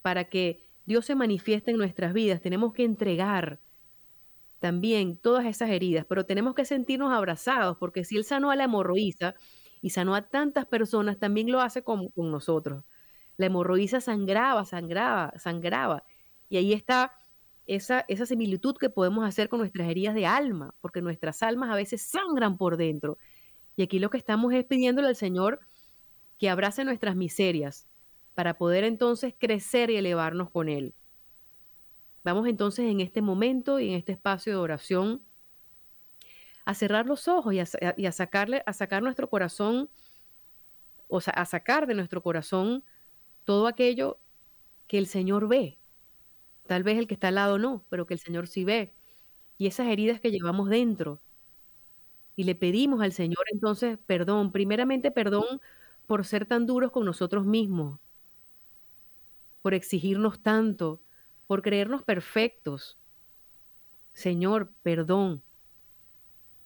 para 0.02 0.30
que 0.30 0.64
Dios 0.86 1.06
se 1.06 1.16
manifieste 1.16 1.72
en 1.72 1.78
nuestras 1.78 2.14
vidas, 2.14 2.42
tenemos 2.42 2.72
que 2.74 2.84
entregar 2.84 3.60
también 4.60 5.18
todas 5.18 5.46
esas 5.46 5.70
heridas, 5.70 6.06
pero 6.08 6.26
tenemos 6.26 6.56
que 6.56 6.66
sentirnos 6.66 7.12
abrazados, 7.12 7.78
porque 7.78 8.04
si 8.04 8.18
Él 8.18 8.24
sanó 8.24 8.52
a 8.52 8.56
la 8.56 8.64
hemorroísa 8.64 9.36
y 9.82 9.90
sanó 9.90 10.16
a 10.16 10.30
tantas 10.30 10.66
personas, 10.66 11.20
también 11.20 11.52
lo 11.52 11.62
hace 11.62 11.84
con, 11.84 12.10
con 12.10 12.32
nosotros. 12.32 12.84
La 13.38 13.48
hemorroísa 13.48 14.02
sangraba, 14.02 14.66
sangraba, 14.66 15.34
sangraba. 15.38 16.04
Y 16.50 16.58
ahí 16.58 16.74
está 16.74 17.14
esa, 17.66 18.06
esa 18.08 18.26
similitud 18.26 18.76
que 18.78 18.90
podemos 18.90 19.26
hacer 19.26 19.50
con 19.50 19.60
nuestras 19.60 19.90
heridas 19.90 20.16
de 20.16 20.26
alma, 20.26 20.74
porque 20.82 21.02
nuestras 21.02 21.44
almas 21.44 21.70
a 21.70 21.76
veces 21.76 22.02
sangran 22.02 22.58
por 22.58 22.78
dentro. 22.78 23.18
Y 23.76 23.84
aquí 23.84 24.00
lo 24.00 24.10
que 24.10 24.18
estamos 24.18 24.54
es 24.54 24.66
pidiéndole 24.66 25.08
al 25.08 25.16
Señor 25.16 25.60
que 26.38 26.50
abrace 26.50 26.84
nuestras 26.84 27.16
miserias 27.16 27.88
para 28.36 28.58
poder 28.58 28.84
entonces 28.84 29.34
crecer 29.38 29.90
y 29.90 29.96
elevarnos 29.96 30.50
con 30.52 30.70
Él. 30.70 30.94
Vamos 32.24 32.48
entonces 32.48 32.86
en 32.86 33.02
este 33.02 33.22
momento 33.22 33.80
y 33.80 33.90
en 33.90 33.96
este 33.96 34.12
espacio 34.12 34.54
de 34.54 34.60
oración 34.60 35.24
a 36.66 36.74
cerrar 36.74 37.06
los 37.06 37.30
ojos 37.30 37.54
y 37.54 37.60
a, 37.60 38.12
sacarle, 38.12 38.62
a 38.66 38.74
sacar 38.74 39.02
nuestro 39.02 39.30
corazón, 39.30 39.90
o 41.08 41.22
sea, 41.22 41.34
a 41.34 41.46
sacar 41.46 41.88
de 41.88 41.96
nuestro 41.96 42.22
corazón 42.22 42.84
todo 43.46 43.68
aquello 43.68 44.20
que 44.88 44.98
el 44.98 45.08
Señor 45.08 45.48
ve, 45.48 45.77
Tal 46.68 46.84
vez 46.84 46.98
el 46.98 47.08
que 47.08 47.16
está 47.16 47.30
al 47.30 47.36
lado 47.36 47.58
no, 47.60 47.86
pero 47.90 48.06
que 48.06 48.14
el 48.16 48.20
Señor 48.20 48.48
sí 48.48 48.66
ve. 48.66 48.94
Y 49.58 49.68
esas 49.68 49.88
heridas 49.88 50.22
que 50.22 50.32
llevamos 50.32 50.70
dentro. 50.70 51.22
Y 52.36 52.44
le 52.44 52.56
pedimos 52.56 53.02
al 53.02 53.12
Señor 53.14 53.44
entonces 53.52 53.98
perdón, 54.06 54.52
primeramente 54.52 55.12
perdón 55.12 55.60
por 56.06 56.24
ser 56.26 56.46
tan 56.46 56.66
duros 56.68 56.92
con 56.92 57.04
nosotros 57.06 57.46
mismos, 57.46 58.00
por 59.62 59.74
exigirnos 59.74 60.42
tanto, 60.42 61.02
por 61.48 61.62
creernos 61.62 62.04
perfectos. 62.04 62.98
Señor, 64.14 64.72
perdón. 64.84 65.44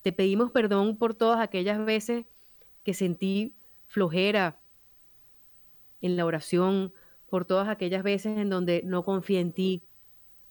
Te 0.01 0.11
pedimos 0.11 0.51
perdón 0.51 0.97
por 0.97 1.13
todas 1.15 1.39
aquellas 1.39 1.83
veces 1.85 2.25
que 2.83 2.93
sentí 2.93 3.55
flojera 3.87 4.59
en 6.01 6.17
la 6.17 6.25
oración, 6.25 6.93
por 7.29 7.45
todas 7.45 7.69
aquellas 7.69 8.03
veces 8.03 8.37
en 8.37 8.49
donde 8.49 8.81
no 8.83 9.03
confié 9.03 9.39
en 9.39 9.53
ti, 9.53 9.83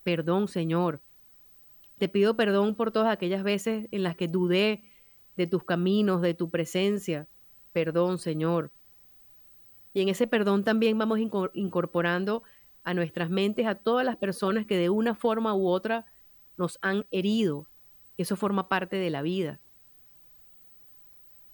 Perdón, 0.02 0.48
Señor. 0.48 1.00
Te 1.98 2.08
pido 2.08 2.34
perdón 2.34 2.74
por 2.74 2.92
todas 2.92 3.12
aquellas 3.12 3.42
veces 3.42 3.86
en 3.90 4.02
las 4.02 4.16
que 4.16 4.28
dudé 4.28 4.84
de 5.36 5.46
tus 5.46 5.64
caminos, 5.64 6.22
de 6.22 6.34
tu 6.34 6.50
presencia. 6.50 7.28
Perdón, 7.72 8.18
Señor. 8.18 8.72
Y 9.92 10.00
en 10.00 10.08
ese 10.08 10.26
perdón 10.26 10.64
también 10.64 10.96
vamos 10.96 11.18
incorporando 11.52 12.42
a 12.84 12.94
nuestras 12.94 13.28
mentes 13.28 13.66
a 13.66 13.74
todas 13.74 14.06
las 14.06 14.16
personas 14.16 14.64
que 14.66 14.78
de 14.78 14.88
una 14.88 15.14
forma 15.14 15.54
u 15.54 15.68
otra 15.68 16.06
nos 16.56 16.78
han 16.80 17.06
herido. 17.10 17.68
Eso 18.16 18.36
forma 18.36 18.68
parte 18.68 18.96
de 18.96 19.10
la 19.10 19.22
vida. 19.22 19.60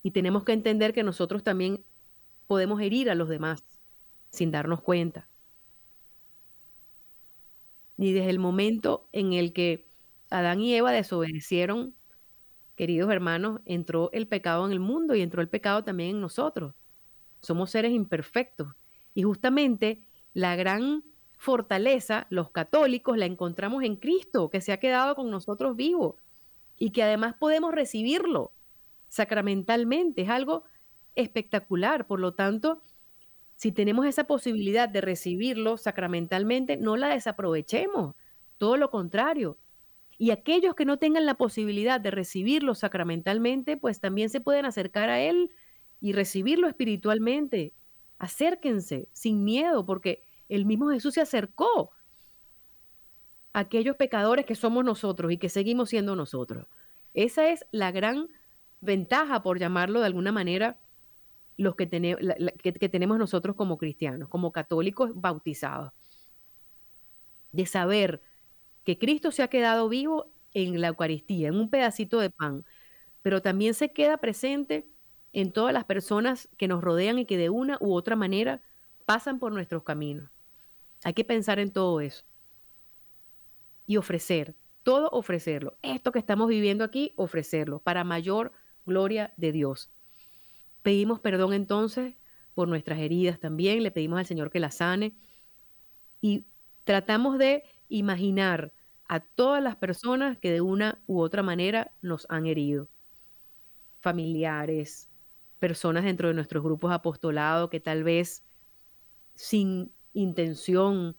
Y 0.02 0.12
tenemos 0.12 0.44
que 0.44 0.52
entender 0.52 0.92
que 0.92 1.02
nosotros 1.02 1.42
también 1.42 1.84
podemos 2.46 2.80
herir 2.80 3.10
a 3.10 3.16
los 3.16 3.28
demás 3.28 3.64
sin 4.30 4.52
darnos 4.52 4.80
cuenta 4.80 5.28
ni 7.96 8.12
desde 8.12 8.30
el 8.30 8.38
momento 8.38 9.08
en 9.12 9.32
el 9.32 9.52
que 9.52 9.88
Adán 10.30 10.60
y 10.60 10.74
Eva 10.74 10.92
desobedecieron, 10.92 11.94
queridos 12.74 13.10
hermanos, 13.10 13.60
entró 13.64 14.10
el 14.12 14.28
pecado 14.28 14.66
en 14.66 14.72
el 14.72 14.80
mundo 14.80 15.14
y 15.14 15.22
entró 15.22 15.40
el 15.40 15.48
pecado 15.48 15.84
también 15.84 16.10
en 16.10 16.20
nosotros. 16.20 16.74
Somos 17.40 17.70
seres 17.70 17.92
imperfectos. 17.92 18.68
Y 19.14 19.22
justamente 19.22 20.04
la 20.34 20.56
gran 20.56 21.04
fortaleza, 21.38 22.26
los 22.30 22.50
católicos, 22.50 23.16
la 23.16 23.26
encontramos 23.26 23.82
en 23.82 23.96
Cristo, 23.96 24.50
que 24.50 24.60
se 24.60 24.72
ha 24.72 24.80
quedado 24.80 25.14
con 25.14 25.30
nosotros 25.30 25.76
vivo 25.76 26.16
y 26.76 26.90
que 26.90 27.02
además 27.02 27.34
podemos 27.38 27.72
recibirlo 27.74 28.52
sacramentalmente. 29.08 30.22
Es 30.22 30.28
algo 30.28 30.64
espectacular. 31.14 32.06
Por 32.06 32.20
lo 32.20 32.34
tanto, 32.34 32.80
si 33.56 33.72
tenemos 33.72 34.06
esa 34.06 34.24
posibilidad 34.24 34.88
de 34.88 35.00
recibirlo 35.00 35.78
sacramentalmente, 35.78 36.76
no 36.76 36.96
la 36.96 37.08
desaprovechemos, 37.08 38.14
todo 38.58 38.76
lo 38.76 38.90
contrario. 38.90 39.58
Y 40.18 40.30
aquellos 40.30 40.74
que 40.74 40.84
no 40.84 40.98
tengan 40.98 41.26
la 41.26 41.34
posibilidad 41.34 42.00
de 42.00 42.10
recibirlo 42.10 42.74
sacramentalmente, 42.74 43.76
pues 43.78 43.98
también 44.00 44.28
se 44.28 44.40
pueden 44.40 44.66
acercar 44.66 45.08
a 45.08 45.20
Él 45.20 45.50
y 46.00 46.12
recibirlo 46.12 46.68
espiritualmente. 46.68 47.72
Acérquense 48.18 49.08
sin 49.12 49.42
miedo, 49.42 49.86
porque 49.86 50.22
el 50.48 50.66
mismo 50.66 50.90
Jesús 50.90 51.14
se 51.14 51.22
acercó 51.22 51.90
a 53.54 53.60
aquellos 53.60 53.96
pecadores 53.96 54.44
que 54.44 54.54
somos 54.54 54.84
nosotros 54.84 55.32
y 55.32 55.38
que 55.38 55.48
seguimos 55.48 55.88
siendo 55.88 56.14
nosotros. 56.14 56.66
Esa 57.14 57.48
es 57.48 57.64
la 57.72 57.90
gran 57.90 58.28
ventaja, 58.82 59.42
por 59.42 59.58
llamarlo 59.58 60.00
de 60.00 60.06
alguna 60.06 60.32
manera, 60.32 60.78
los 61.56 61.74
que, 61.74 61.88
que, 61.88 62.88
tenemos 62.88 63.18
nosotros 63.18 63.56
como 63.56 63.78
cristianos, 63.78 64.28
como 64.28 64.52
católicos 64.52 65.10
bautizados. 65.14 65.92
De 67.52 67.66
saber 67.66 68.20
que 68.84 68.98
Cristo 68.98 69.30
se 69.30 69.42
ha 69.42 69.48
quedado 69.48 69.88
vivo 69.88 70.30
en 70.52 70.80
la 70.80 70.88
Eucaristía, 70.88 71.48
en 71.48 71.56
un 71.56 71.70
pedacito 71.70 72.20
de 72.20 72.30
pan, 72.30 72.64
pero 73.22 73.42
también 73.42 73.74
se 73.74 73.92
queda 73.92 74.18
presente 74.18 74.86
en 75.32 75.52
todas 75.52 75.72
las 75.72 75.84
personas 75.84 76.48
que 76.56 76.68
nos 76.68 76.82
rodean 76.82 77.18
y 77.18 77.26
que 77.26 77.36
de 77.36 77.50
una 77.50 77.78
u 77.80 77.94
otra 77.94 78.16
manera 78.16 78.62
pasan 79.04 79.38
por 79.38 79.52
nuestros 79.52 79.82
caminos. 79.82 80.30
Hay 81.04 81.14
que 81.14 81.24
pensar 81.24 81.58
en 81.58 81.72
todo 81.72 82.00
eso. 82.00 82.24
Y 83.86 83.96
ofrecer, 83.96 84.54
todo 84.82 85.08
ofrecerlo. 85.10 85.76
Esto 85.82 86.12
que 86.12 86.18
estamos 86.18 86.48
viviendo 86.48 86.84
aquí, 86.84 87.12
ofrecerlo 87.16 87.80
para 87.80 88.04
mayor 88.04 88.52
gloria 88.84 89.32
de 89.36 89.52
Dios. 89.52 89.90
Pedimos 90.86 91.18
perdón 91.18 91.52
entonces 91.52 92.14
por 92.54 92.68
nuestras 92.68 93.00
heridas 93.00 93.40
también, 93.40 93.82
le 93.82 93.90
pedimos 93.90 94.20
al 94.20 94.26
Señor 94.26 94.52
que 94.52 94.60
las 94.60 94.76
sane 94.76 95.16
y 96.20 96.46
tratamos 96.84 97.38
de 97.38 97.64
imaginar 97.88 98.72
a 99.08 99.18
todas 99.18 99.60
las 99.60 99.74
personas 99.74 100.38
que 100.38 100.52
de 100.52 100.60
una 100.60 101.02
u 101.08 101.18
otra 101.18 101.42
manera 101.42 101.90
nos 102.02 102.24
han 102.30 102.46
herido. 102.46 102.88
Familiares, 103.98 105.10
personas 105.58 106.04
dentro 106.04 106.28
de 106.28 106.34
nuestros 106.34 106.62
grupos 106.62 106.92
apostolados 106.92 107.68
que 107.68 107.80
tal 107.80 108.04
vez 108.04 108.44
sin 109.34 109.92
intención 110.12 111.16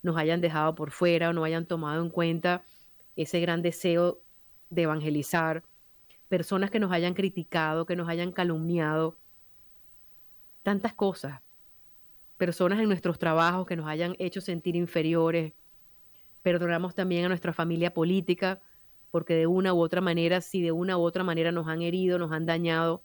nos 0.00 0.16
hayan 0.16 0.40
dejado 0.40 0.76
por 0.76 0.92
fuera 0.92 1.30
o 1.30 1.32
no 1.32 1.42
hayan 1.42 1.66
tomado 1.66 2.04
en 2.04 2.10
cuenta 2.10 2.62
ese 3.16 3.40
gran 3.40 3.62
deseo 3.62 4.22
de 4.70 4.82
evangelizar 4.82 5.64
personas 6.28 6.70
que 6.70 6.78
nos 6.78 6.92
hayan 6.92 7.14
criticado, 7.14 7.86
que 7.86 7.96
nos 7.96 8.08
hayan 8.08 8.32
calumniado, 8.32 9.18
tantas 10.62 10.92
cosas, 10.92 11.40
personas 12.36 12.78
en 12.78 12.88
nuestros 12.88 13.18
trabajos 13.18 13.66
que 13.66 13.76
nos 13.76 13.86
hayan 13.88 14.14
hecho 14.18 14.40
sentir 14.40 14.76
inferiores. 14.76 15.54
Perdonamos 16.42 16.94
también 16.94 17.24
a 17.24 17.28
nuestra 17.28 17.52
familia 17.52 17.92
política, 17.92 18.62
porque 19.10 19.34
de 19.34 19.46
una 19.46 19.72
u 19.72 19.80
otra 19.80 20.00
manera, 20.00 20.40
si 20.40 20.62
de 20.62 20.72
una 20.72 20.98
u 20.98 21.02
otra 21.02 21.24
manera 21.24 21.52
nos 21.52 21.66
han 21.66 21.82
herido, 21.82 22.18
nos 22.18 22.32
han 22.32 22.46
dañado. 22.46 23.02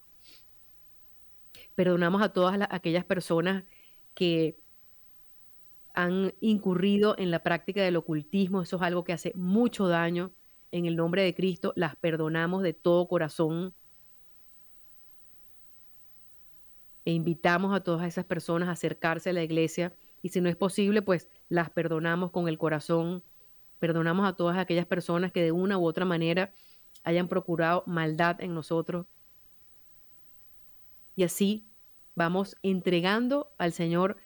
Perdonamos 1.75 2.21
a 2.21 2.33
todas 2.33 2.59
aquellas 2.69 3.05
personas 3.05 3.63
que 4.13 4.57
han 5.93 6.33
incurrido 6.41 7.15
en 7.17 7.31
la 7.31 7.43
práctica 7.43 7.81
del 7.81 7.95
ocultismo, 7.95 8.61
eso 8.61 8.75
es 8.77 8.81
algo 8.81 9.03
que 9.03 9.13
hace 9.13 9.31
mucho 9.35 9.87
daño. 9.87 10.31
En 10.73 10.87
el 10.87 10.95
nombre 10.95 11.21
de 11.21 11.35
Cristo 11.35 11.71
las 11.75 11.95
perdonamos 11.95 12.63
de 12.63 12.73
todo 12.73 13.07
corazón. 13.07 13.75
E 17.05 17.11
invitamos 17.11 17.75
a 17.75 17.81
todas 17.81 18.07
esas 18.07 18.25
personas 18.25 18.69
a 18.69 18.71
acercarse 18.71 19.29
a 19.29 19.33
la 19.33 19.43
iglesia 19.43 19.93
y 20.23 20.29
si 20.29 20.41
no 20.41 20.49
es 20.49 20.55
posible, 20.55 21.03
pues 21.03 21.29
las 21.47 21.69
perdonamos 21.69 22.31
con 22.31 22.47
el 22.47 22.57
corazón. 22.57 23.23
Perdonamos 23.77 24.27
a 24.27 24.33
todas 24.35 24.57
aquellas 24.57 24.87
personas 24.87 25.31
que 25.31 25.43
de 25.43 25.51
una 25.51 25.77
u 25.77 25.85
otra 25.85 26.05
manera 26.05 26.51
hayan 27.03 27.27
procurado 27.27 27.83
maldad 27.85 28.41
en 28.41 28.55
nosotros. 28.55 29.05
Y 31.15 31.21
así 31.21 31.67
vamos 32.15 32.55
entregando 32.63 33.53
al 33.59 33.73
Señor 33.73 34.17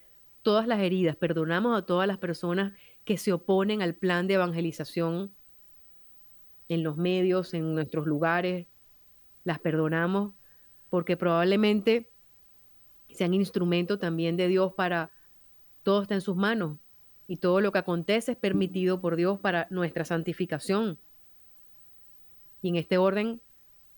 todas 0.43 0.65
las 0.65 0.79
heridas, 0.79 1.17
perdonamos 1.17 1.77
a 1.77 1.85
todas 1.85 2.07
las 2.07 2.19
personas 2.19 2.71
que 3.03 3.17
se 3.17 3.33
oponen 3.33 3.81
al 3.81 3.95
plan 3.95 4.27
de 4.27 4.35
evangelización 4.35 5.35
en 6.69 6.83
los 6.83 6.97
medios, 6.97 7.53
en 7.53 7.73
nuestros 7.73 8.05
lugares, 8.05 8.67
las 9.43 9.59
perdonamos 9.59 10.33
porque 10.89 11.17
probablemente 11.17 12.09
sean 13.09 13.33
instrumento 13.33 13.97
también 13.99 14.37
de 14.37 14.47
Dios 14.47 14.73
para 14.73 15.11
todo 15.83 16.01
está 16.01 16.15
en 16.15 16.21
sus 16.21 16.35
manos 16.35 16.77
y 17.27 17.37
todo 17.37 17.61
lo 17.61 17.71
que 17.71 17.79
acontece 17.79 18.33
es 18.33 18.37
permitido 18.37 19.01
por 19.01 19.15
Dios 19.15 19.39
para 19.39 19.67
nuestra 19.69 20.05
santificación. 20.05 20.97
Y 22.61 22.69
en 22.69 22.75
este 22.75 22.97
orden 22.97 23.41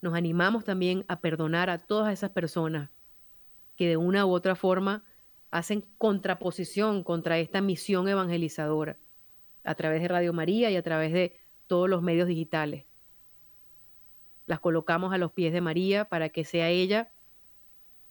nos 0.01 0.13
animamos 0.13 0.63
también 0.63 1.05
a 1.07 1.19
perdonar 1.19 1.69
a 1.69 1.77
todas 1.77 2.13
esas 2.13 2.31
personas 2.31 2.89
que 3.75 3.87
de 3.87 3.97
una 3.97 4.25
u 4.25 4.31
otra 4.31 4.55
forma 4.55 5.03
hacen 5.51 5.85
contraposición 5.97 7.03
contra 7.03 7.39
esta 7.39 7.61
misión 7.61 8.07
evangelizadora 8.07 8.97
a 9.63 9.75
través 9.75 10.01
de 10.01 10.07
Radio 10.07 10.33
María 10.33 10.69
y 10.71 10.75
a 10.75 10.83
través 10.83 11.11
de 11.11 11.39
todos 11.69 11.87
los 11.87 12.01
medios 12.01 12.27
digitales. 12.27 12.83
Las 14.47 14.59
colocamos 14.59 15.13
a 15.13 15.19
los 15.19 15.31
pies 15.31 15.53
de 15.53 15.61
María 15.61 16.05
para 16.05 16.29
que 16.29 16.43
sea 16.43 16.69
ella 16.69 17.11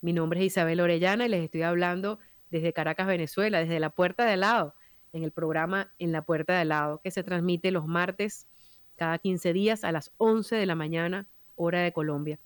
Mi 0.00 0.12
nombre 0.12 0.40
es 0.40 0.46
Isabel 0.46 0.80
Orellana 0.80 1.26
y 1.26 1.28
les 1.28 1.44
estoy 1.44 1.62
hablando 1.62 2.18
desde 2.50 2.72
Caracas, 2.72 3.06
Venezuela, 3.06 3.58
desde 3.58 3.80
la 3.80 3.90
puerta 3.90 4.24
de 4.24 4.32
al 4.32 4.40
lado 4.40 4.74
en 5.12 5.24
el 5.24 5.32
programa 5.32 5.92
En 5.98 6.12
la 6.12 6.22
Puerta 6.22 6.54
de 6.54 6.60
al 6.60 6.68
lado, 6.68 7.00
que 7.02 7.10
se 7.10 7.22
transmite 7.22 7.70
los 7.70 7.86
martes 7.86 8.46
cada 8.96 9.18
15 9.18 9.52
días 9.52 9.84
a 9.84 9.92
las 9.92 10.12
11 10.18 10.56
de 10.56 10.66
la 10.66 10.74
mañana, 10.74 11.26
hora 11.56 11.80
de 11.80 11.92
Colombia. 11.92 12.38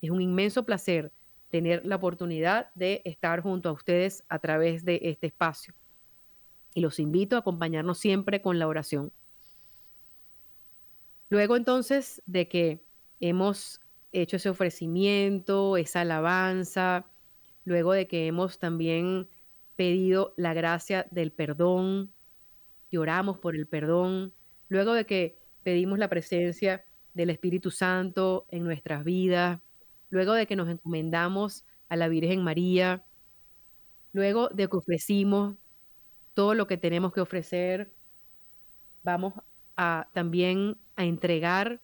Es 0.00 0.10
un 0.10 0.20
inmenso 0.20 0.64
placer 0.64 1.12
tener 1.50 1.84
la 1.86 1.96
oportunidad 1.96 2.72
de 2.74 3.02
estar 3.04 3.40
junto 3.40 3.68
a 3.68 3.72
ustedes 3.72 4.24
a 4.28 4.38
través 4.38 4.84
de 4.84 5.00
este 5.02 5.28
espacio. 5.28 5.74
Y 6.74 6.80
los 6.80 6.98
invito 6.98 7.36
a 7.36 7.40
acompañarnos 7.40 7.98
siempre 7.98 8.42
con 8.42 8.58
la 8.58 8.68
oración. 8.68 9.12
Luego 11.28 11.56
entonces 11.56 12.22
de 12.26 12.48
que 12.48 12.84
hemos 13.20 13.80
hecho 14.12 14.36
ese 14.36 14.48
ofrecimiento, 14.48 15.76
esa 15.76 16.02
alabanza, 16.02 17.06
luego 17.64 17.92
de 17.92 18.06
que 18.06 18.26
hemos 18.26 18.58
también 18.58 19.28
pedido 19.76 20.34
la 20.36 20.54
gracia 20.54 21.06
del 21.10 21.32
perdón 21.32 22.12
y 22.90 22.96
oramos 22.96 23.38
por 23.38 23.56
el 23.56 23.66
perdón, 23.66 24.32
luego 24.68 24.94
de 24.94 25.04
que 25.04 25.38
pedimos 25.62 25.98
la 25.98 26.08
presencia 26.08 26.84
del 27.16 27.30
Espíritu 27.30 27.70
Santo 27.70 28.46
en 28.50 28.62
nuestras 28.62 29.02
vidas, 29.02 29.58
luego 30.10 30.34
de 30.34 30.46
que 30.46 30.54
nos 30.54 30.68
encomendamos 30.68 31.64
a 31.88 31.96
la 31.96 32.08
Virgen 32.08 32.44
María, 32.44 33.06
luego 34.12 34.48
de 34.48 34.68
que 34.68 34.76
ofrecimos 34.76 35.56
todo 36.34 36.54
lo 36.54 36.66
que 36.66 36.76
tenemos 36.76 37.14
que 37.14 37.22
ofrecer, 37.22 37.90
vamos 39.02 39.32
a 39.76 40.08
también 40.12 40.76
a 40.94 41.06
entregar 41.06 41.80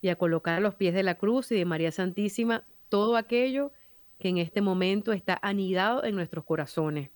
y 0.00 0.10
a 0.10 0.16
colocar 0.16 0.54
a 0.54 0.60
los 0.60 0.76
pies 0.76 0.94
de 0.94 1.02
la 1.02 1.16
cruz 1.16 1.50
y 1.50 1.56
de 1.56 1.64
María 1.64 1.90
Santísima 1.90 2.64
todo 2.88 3.16
aquello 3.16 3.72
que 4.20 4.28
en 4.28 4.38
este 4.38 4.60
momento 4.60 5.12
está 5.12 5.38
anidado 5.42 6.04
en 6.04 6.14
nuestros 6.14 6.44
corazones. 6.44 7.10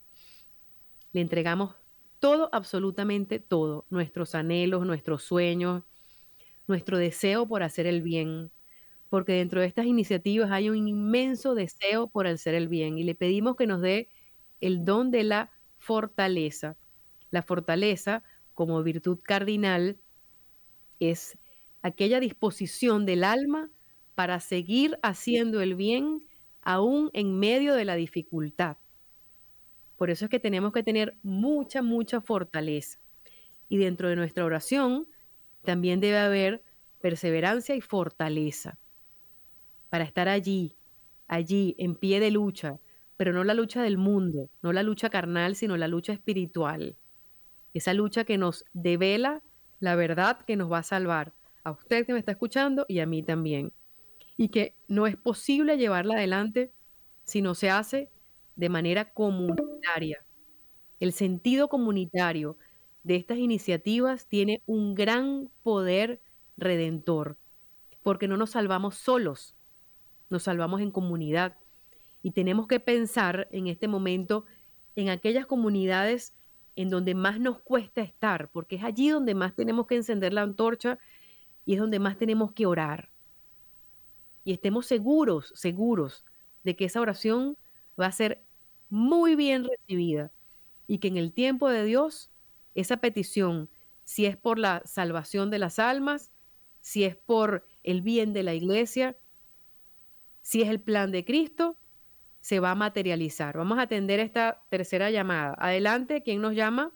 Le 1.12 1.20
entregamos 1.20 1.76
todo, 2.18 2.49
absolutamente 2.53 3.39
todo, 3.39 3.87
nuestros 3.89 4.35
anhelos, 4.35 4.85
nuestros 4.85 5.22
sueños, 5.22 5.85
nuestro 6.66 6.98
deseo 6.98 7.46
por 7.46 7.62
hacer 7.62 7.86
el 7.86 8.02
bien, 8.02 8.50
porque 9.08 9.32
dentro 9.32 9.60
de 9.60 9.66
estas 9.66 9.86
iniciativas 9.86 10.50
hay 10.50 10.70
un 10.70 10.88
inmenso 10.88 11.54
deseo 11.54 12.08
por 12.08 12.26
hacer 12.26 12.54
el 12.54 12.68
bien 12.68 12.98
y 12.98 13.04
le 13.04 13.14
pedimos 13.14 13.56
que 13.56 13.66
nos 13.66 13.80
dé 13.80 14.08
el 14.60 14.84
don 14.84 15.10
de 15.10 15.24
la 15.24 15.50
fortaleza. 15.78 16.76
La 17.30 17.42
fortaleza, 17.42 18.22
como 18.54 18.82
virtud 18.82 19.20
cardinal, 19.22 19.98
es 21.00 21.38
aquella 21.82 22.20
disposición 22.20 23.06
del 23.06 23.24
alma 23.24 23.70
para 24.14 24.40
seguir 24.40 24.98
haciendo 25.02 25.60
el 25.60 25.74
bien 25.74 26.26
aún 26.62 27.10
en 27.12 27.38
medio 27.38 27.74
de 27.74 27.84
la 27.84 27.96
dificultad. 27.96 28.76
Por 29.96 30.10
eso 30.10 30.24
es 30.24 30.30
que 30.30 30.40
tenemos 30.40 30.72
que 30.72 30.82
tener 30.82 31.16
mucha, 31.22 31.82
mucha 31.82 32.20
fortaleza. 32.20 32.98
Y 33.68 33.78
dentro 33.78 34.08
de 34.08 34.16
nuestra 34.16 34.44
oración 34.44 35.08
también 35.64 36.00
debe 36.00 36.18
haber 36.18 36.62
perseverancia 37.00 37.74
y 37.74 37.80
fortaleza 37.80 38.78
para 39.88 40.04
estar 40.04 40.28
allí, 40.28 40.76
allí, 41.28 41.74
en 41.78 41.96
pie 41.96 42.20
de 42.20 42.30
lucha, 42.30 42.80
pero 43.16 43.32
no 43.32 43.44
la 43.44 43.54
lucha 43.54 43.82
del 43.82 43.98
mundo, 43.98 44.48
no 44.62 44.72
la 44.72 44.82
lucha 44.82 45.10
carnal, 45.10 45.54
sino 45.54 45.76
la 45.76 45.88
lucha 45.88 46.12
espiritual. 46.12 46.96
Esa 47.74 47.94
lucha 47.94 48.24
que 48.24 48.38
nos 48.38 48.64
devela 48.72 49.42
la 49.80 49.96
verdad 49.96 50.40
que 50.46 50.56
nos 50.56 50.70
va 50.70 50.78
a 50.78 50.82
salvar, 50.82 51.32
a 51.64 51.72
usted 51.72 52.06
que 52.06 52.12
me 52.12 52.18
está 52.18 52.32
escuchando 52.32 52.86
y 52.88 53.00
a 53.00 53.06
mí 53.06 53.22
también 53.22 53.72
y 54.36 54.48
que 54.48 54.76
no 54.88 55.06
es 55.06 55.16
posible 55.16 55.78
llevarla 55.78 56.14
adelante 56.14 56.72
si 57.24 57.42
no 57.42 57.54
se 57.54 57.70
hace 57.70 58.10
de 58.56 58.68
manera 58.68 59.12
comunitaria. 59.12 60.24
El 61.00 61.12
sentido 61.12 61.68
comunitario 61.68 62.56
de 63.05 63.16
estas 63.16 63.38
iniciativas 63.38 64.26
tiene 64.26 64.62
un 64.66 64.94
gran 64.94 65.50
poder 65.62 66.20
redentor, 66.57 67.36
porque 68.03 68.28
no 68.28 68.36
nos 68.36 68.50
salvamos 68.50 68.96
solos, 68.96 69.55
nos 70.30 70.44
salvamos 70.44 70.80
en 70.80 70.90
comunidad. 70.90 71.57
Y 72.22 72.30
tenemos 72.32 72.66
que 72.66 72.80
pensar 72.80 73.48
en 73.50 73.66
este 73.66 73.88
momento 73.88 74.44
en 74.94 75.09
aquellas 75.09 75.46
comunidades 75.46 76.34
en 76.76 76.88
donde 76.88 77.14
más 77.14 77.40
nos 77.40 77.61
cuesta 77.61 78.00
estar, 78.00 78.48
porque 78.50 78.76
es 78.76 78.84
allí 78.84 79.09
donde 79.09 79.34
más 79.34 79.55
tenemos 79.55 79.86
que 79.86 79.96
encender 79.96 80.32
la 80.32 80.42
antorcha 80.42 80.98
y 81.64 81.74
es 81.74 81.80
donde 81.80 81.98
más 81.98 82.16
tenemos 82.16 82.53
que 82.53 82.66
orar 82.66 83.12
y 84.44 84.53
estemos 84.53 84.86
seguros, 84.86 85.53
seguros 85.55 86.24
de 86.64 86.76
que 86.76 86.84
esa 86.84 87.00
oración 87.00 87.57
va 88.00 88.07
a 88.07 88.12
ser 88.12 88.42
muy 88.90 89.36
bien 89.36 89.64
recibida 89.64 90.30
y 90.86 90.98
que 90.98 91.09
en 91.09 91.16
el 91.16 91.32
tiempo 91.32 91.68
de 91.68 91.84
Dios 91.84 92.30
esa 92.75 92.99
petición, 92.99 93.70
si 94.05 94.27
es 94.27 94.37
por 94.37 94.59
la 94.59 94.83
salvación 94.85 95.51
de 95.51 95.59
las 95.59 95.79
almas, 95.79 96.33
si 96.81 97.05
es 97.05 97.16
por 97.16 97.66
el 97.83 98.03
bien 98.03 98.33
de 98.33 98.43
la 98.43 98.55
iglesia, 98.55 99.16
si 100.43 100.62
es 100.62 100.68
el 100.68 100.81
plan 100.81 101.12
de 101.12 101.25
Cristo, 101.25 101.77
se 102.41 102.59
va 102.59 102.73
a 102.73 102.75
materializar. 102.75 103.57
Vamos 103.57 103.79
a 103.79 103.83
atender 103.83 104.18
esta 104.18 104.62
tercera 104.68 105.11
llamada. 105.11 105.55
Adelante, 105.59 106.23
¿quién 106.23 106.41
nos 106.41 106.55
llama? 106.55 106.91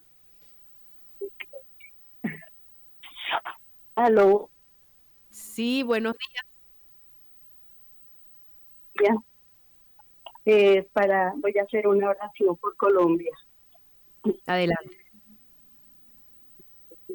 Aló. 3.94 4.50
Sí, 5.30 5.82
buenos 5.82 6.14
días. 6.18 6.44
Eh, 10.44 10.88
para 10.92 11.32
voy 11.36 11.56
a 11.58 11.62
hacer 11.62 11.86
una 11.86 12.10
oración 12.10 12.56
por 12.56 12.76
Colombia. 12.76 13.32
Adelante. 14.46 15.05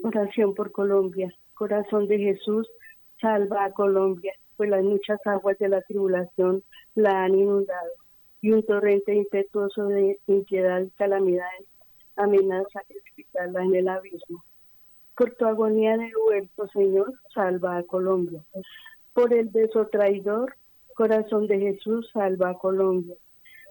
Oración 0.04 0.54
por 0.56 0.72
Colombia. 0.72 1.34
Corazón 1.54 2.08
de 2.08 2.18
Jesús, 2.18 2.68
salva 3.20 3.66
a 3.66 3.72
Colombia, 3.72 4.34
pues 4.58 4.70
las 4.70 4.84
muchas 4.84 5.20
aguas 5.26 5.58
de 5.60 5.70
la 5.70 5.82
tribulación 5.82 6.64
la 6.96 7.24
han 7.24 7.36
inundado 7.36 7.92
y 8.42 8.52
un 8.52 8.66
torrente 8.66 9.14
impetuoso 9.14 9.86
de 9.86 10.20
impiedad 10.28 10.82
y 10.82 10.90
calamidades 10.92 11.68
amenaza 12.16 12.82
precipitarla 12.88 13.64
en 13.64 13.76
el 13.76 13.88
abismo. 13.88 14.44
Por 15.16 15.36
tu 15.36 15.46
agonía 15.46 15.98
de 15.98 16.12
huerto, 16.28 16.68
Señor, 16.74 17.14
salva 17.34 17.78
a 17.78 17.84
Colombia. 17.84 18.42
Por 19.14 19.34
el 19.34 19.50
beso 19.50 19.88
traidor, 19.88 20.56
corazón 20.96 21.48
de 21.48 21.60
Jesús, 21.60 22.10
salva 22.14 22.50
a 22.50 22.58
Colombia. 22.58 23.16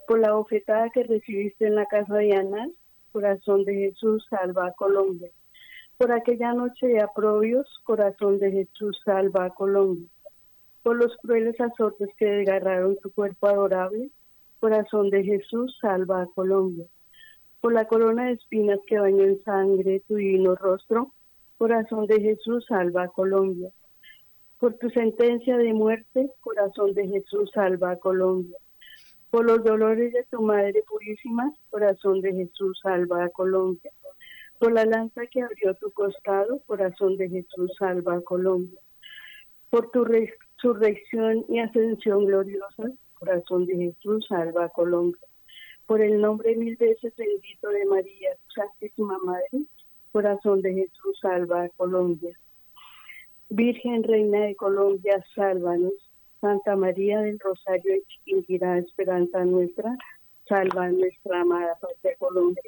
Por 0.06 0.20
la 0.20 0.32
bofetada 0.32 0.90
que 0.90 1.02
recibiste 1.02 1.66
en 1.66 1.76
la 1.76 1.86
casa 1.86 2.14
de 2.14 2.34
Anás, 2.34 2.70
corazón 3.12 3.64
de 3.64 3.74
Jesús, 3.74 4.24
salva 4.30 4.66
a 4.66 4.72
Colombia. 4.72 5.30
Por 6.00 6.12
aquella 6.12 6.54
noche 6.54 6.86
de 6.86 7.02
aprobios, 7.02 7.68
corazón 7.84 8.38
de 8.38 8.50
Jesús, 8.50 8.98
salva 9.04 9.44
a 9.44 9.50
Colombia. 9.50 10.08
Por 10.82 10.96
los 10.96 11.14
crueles 11.18 11.60
azotes 11.60 12.08
que 12.16 12.24
desgarraron 12.24 12.96
tu 13.02 13.12
cuerpo 13.12 13.48
adorable, 13.48 14.08
corazón 14.60 15.10
de 15.10 15.22
Jesús, 15.22 15.76
salva 15.78 16.22
a 16.22 16.26
Colombia. 16.34 16.86
Por 17.60 17.74
la 17.74 17.84
corona 17.84 18.28
de 18.28 18.32
espinas 18.32 18.78
que 18.86 18.98
bañó 18.98 19.24
en 19.24 19.42
sangre 19.42 20.02
tu 20.08 20.14
divino 20.14 20.54
rostro, 20.54 21.12
corazón 21.58 22.06
de 22.06 22.18
Jesús, 22.18 22.64
salva 22.66 23.02
a 23.02 23.08
Colombia. 23.08 23.68
Por 24.58 24.78
tu 24.78 24.88
sentencia 24.88 25.58
de 25.58 25.74
muerte, 25.74 26.30
corazón 26.40 26.94
de 26.94 27.08
Jesús, 27.08 27.50
salva 27.52 27.90
a 27.90 27.98
Colombia. 27.98 28.56
Por 29.30 29.44
los 29.44 29.62
dolores 29.62 30.14
de 30.14 30.24
tu 30.30 30.40
Madre 30.40 30.82
Purísima, 30.88 31.52
corazón 31.68 32.22
de 32.22 32.32
Jesús, 32.32 32.80
salva 32.82 33.24
a 33.24 33.28
Colombia. 33.28 33.92
Por 34.60 34.72
la 34.72 34.84
lanza 34.84 35.26
que 35.26 35.40
abrió 35.40 35.74
tu 35.76 35.90
costado, 35.90 36.60
corazón 36.66 37.16
de 37.16 37.30
Jesús, 37.30 37.72
salva 37.78 38.16
a 38.16 38.20
Colombia. 38.20 38.78
Por 39.70 39.90
tu 39.90 40.04
resurrección 40.04 41.46
y 41.48 41.60
ascensión 41.60 42.26
gloriosa, 42.26 42.92
corazón 43.14 43.64
de 43.64 43.74
Jesús, 43.74 44.26
salva 44.28 44.66
a 44.66 44.68
Colombia. 44.68 45.26
Por 45.86 46.02
el 46.02 46.20
nombre 46.20 46.54
mil 46.56 46.76
veces 46.76 47.16
bendito 47.16 47.70
de 47.70 47.86
María, 47.86 48.36
Santísima 48.54 49.16
Madre, 49.24 49.64
corazón 50.12 50.60
de 50.60 50.74
Jesús, 50.74 51.18
salva 51.22 51.62
a 51.62 51.68
Colombia. 51.70 52.38
Virgen 53.48 54.02
Reina 54.02 54.40
de 54.40 54.56
Colombia, 54.56 55.24
sálvanos. 55.34 55.94
Santa 56.42 56.76
María 56.76 57.20
del 57.20 57.40
Rosario 57.40 57.94
extinguirá 57.94 58.76
esperanza 58.76 59.42
nuestra, 59.42 59.96
salva 60.46 60.90
nuestra 60.90 61.40
amada 61.40 61.78
patria 61.80 62.14
Colombia. 62.18 62.62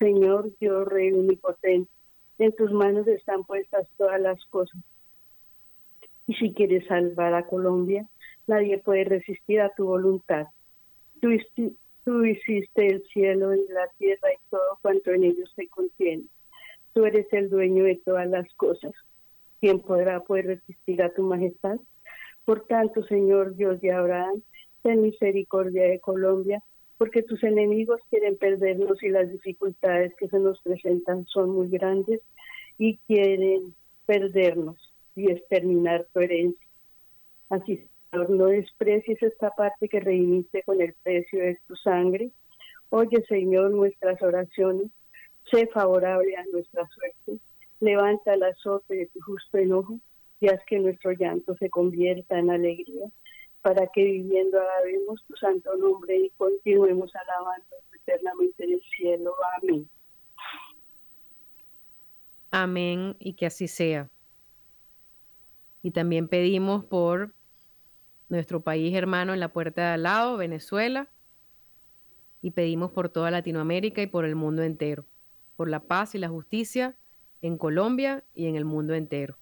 Señor 0.00 0.50
Dios 0.58 0.88
Rey 0.88 1.12
Omnipotente, 1.12 1.90
en 2.38 2.52
tus 2.56 2.72
manos 2.72 3.06
están 3.06 3.44
puestas 3.44 3.86
todas 3.98 4.18
las 4.18 4.42
cosas. 4.46 4.80
Y 6.26 6.34
si 6.34 6.54
quieres 6.54 6.86
salvar 6.86 7.34
a 7.34 7.46
Colombia, 7.46 8.08
nadie 8.46 8.78
puede 8.78 9.04
resistir 9.04 9.60
a 9.60 9.68
tu 9.74 9.84
voluntad. 9.84 10.46
Tú, 11.20 11.28
tú 12.04 12.24
hiciste 12.24 12.86
el 12.86 13.02
cielo 13.12 13.54
y 13.54 13.68
la 13.68 13.88
tierra 13.98 14.32
y 14.32 14.38
todo 14.48 14.78
cuanto 14.80 15.10
en 15.10 15.24
ellos 15.24 15.52
se 15.54 15.68
contiene. 15.68 16.24
Tú 16.94 17.04
eres 17.04 17.30
el 17.32 17.50
dueño 17.50 17.84
de 17.84 18.00
todas 18.02 18.26
las 18.26 18.50
cosas. 18.54 18.92
¿Quién 19.60 19.80
podrá 19.80 20.20
poder 20.20 20.46
resistir 20.46 21.02
a 21.02 21.12
tu 21.12 21.24
majestad? 21.24 21.76
Por 22.46 22.66
tanto, 22.66 23.04
Señor 23.04 23.54
Dios 23.54 23.82
de 23.82 23.92
Abraham, 23.92 24.40
ten 24.82 25.02
misericordia 25.02 25.82
de 25.82 26.00
Colombia, 26.00 26.62
porque 27.00 27.22
tus 27.22 27.42
enemigos 27.44 27.98
quieren 28.10 28.36
perdernos 28.36 29.02
y 29.02 29.08
las 29.08 29.32
dificultades 29.32 30.12
que 30.18 30.28
se 30.28 30.38
nos 30.38 30.60
presentan 30.60 31.24
son 31.24 31.48
muy 31.48 31.70
grandes 31.70 32.20
y 32.76 32.98
quieren 33.06 33.74
perdernos 34.04 34.76
y 35.16 35.30
exterminar 35.30 36.06
tu 36.12 36.20
herencia. 36.20 36.66
Así, 37.48 37.86
Señor, 38.10 38.28
no 38.28 38.44
desprecies 38.48 39.22
esta 39.22 39.48
parte 39.48 39.88
que 39.88 40.00
redimiste 40.00 40.62
con 40.62 40.82
el 40.82 40.92
precio 41.02 41.42
de 41.42 41.58
tu 41.66 41.74
sangre. 41.74 42.32
Oye, 42.90 43.24
Señor, 43.30 43.70
nuestras 43.70 44.20
oraciones, 44.20 44.88
sé 45.50 45.68
favorable 45.68 46.36
a 46.36 46.44
nuestra 46.52 46.86
suerte, 46.86 47.42
levanta 47.80 48.34
el 48.34 48.42
azote 48.42 48.94
de 48.94 49.06
tu 49.06 49.22
justo 49.22 49.56
enojo 49.56 49.98
y 50.38 50.48
haz 50.48 50.62
que 50.66 50.78
nuestro 50.78 51.12
llanto 51.12 51.56
se 51.56 51.70
convierta 51.70 52.38
en 52.38 52.50
alegría, 52.50 53.06
para 53.62 53.86
que 53.88 54.02
viviendo 54.02 54.58
alabemos 54.60 55.22
tu 55.26 55.36
santo 55.36 55.76
nombre 55.76 56.16
y 56.16 56.30
continuemos 56.30 57.14
alabando 57.14 57.76
eternamente 57.92 58.64
en 58.64 58.72
el 58.72 58.82
cielo. 58.96 59.34
Amén. 59.58 59.90
Amén 62.50 63.16
y 63.18 63.34
que 63.34 63.46
así 63.46 63.68
sea. 63.68 64.10
Y 65.82 65.92
también 65.92 66.28
pedimos 66.28 66.84
por 66.84 67.32
nuestro 68.28 68.60
país 68.62 68.94
hermano 68.94 69.34
en 69.34 69.40
la 69.40 69.52
puerta 69.52 69.82
de 69.82 69.88
al 69.94 70.02
lado, 70.04 70.36
Venezuela, 70.36 71.08
y 72.42 72.52
pedimos 72.52 72.92
por 72.92 73.08
toda 73.08 73.30
Latinoamérica 73.30 74.02
y 74.02 74.06
por 74.06 74.24
el 74.24 74.34
mundo 74.34 74.62
entero, 74.62 75.04
por 75.56 75.68
la 75.68 75.80
paz 75.80 76.14
y 76.14 76.18
la 76.18 76.28
justicia 76.28 76.96
en 77.42 77.58
Colombia 77.58 78.24
y 78.34 78.46
en 78.46 78.56
el 78.56 78.64
mundo 78.64 78.94
entero. 78.94 79.39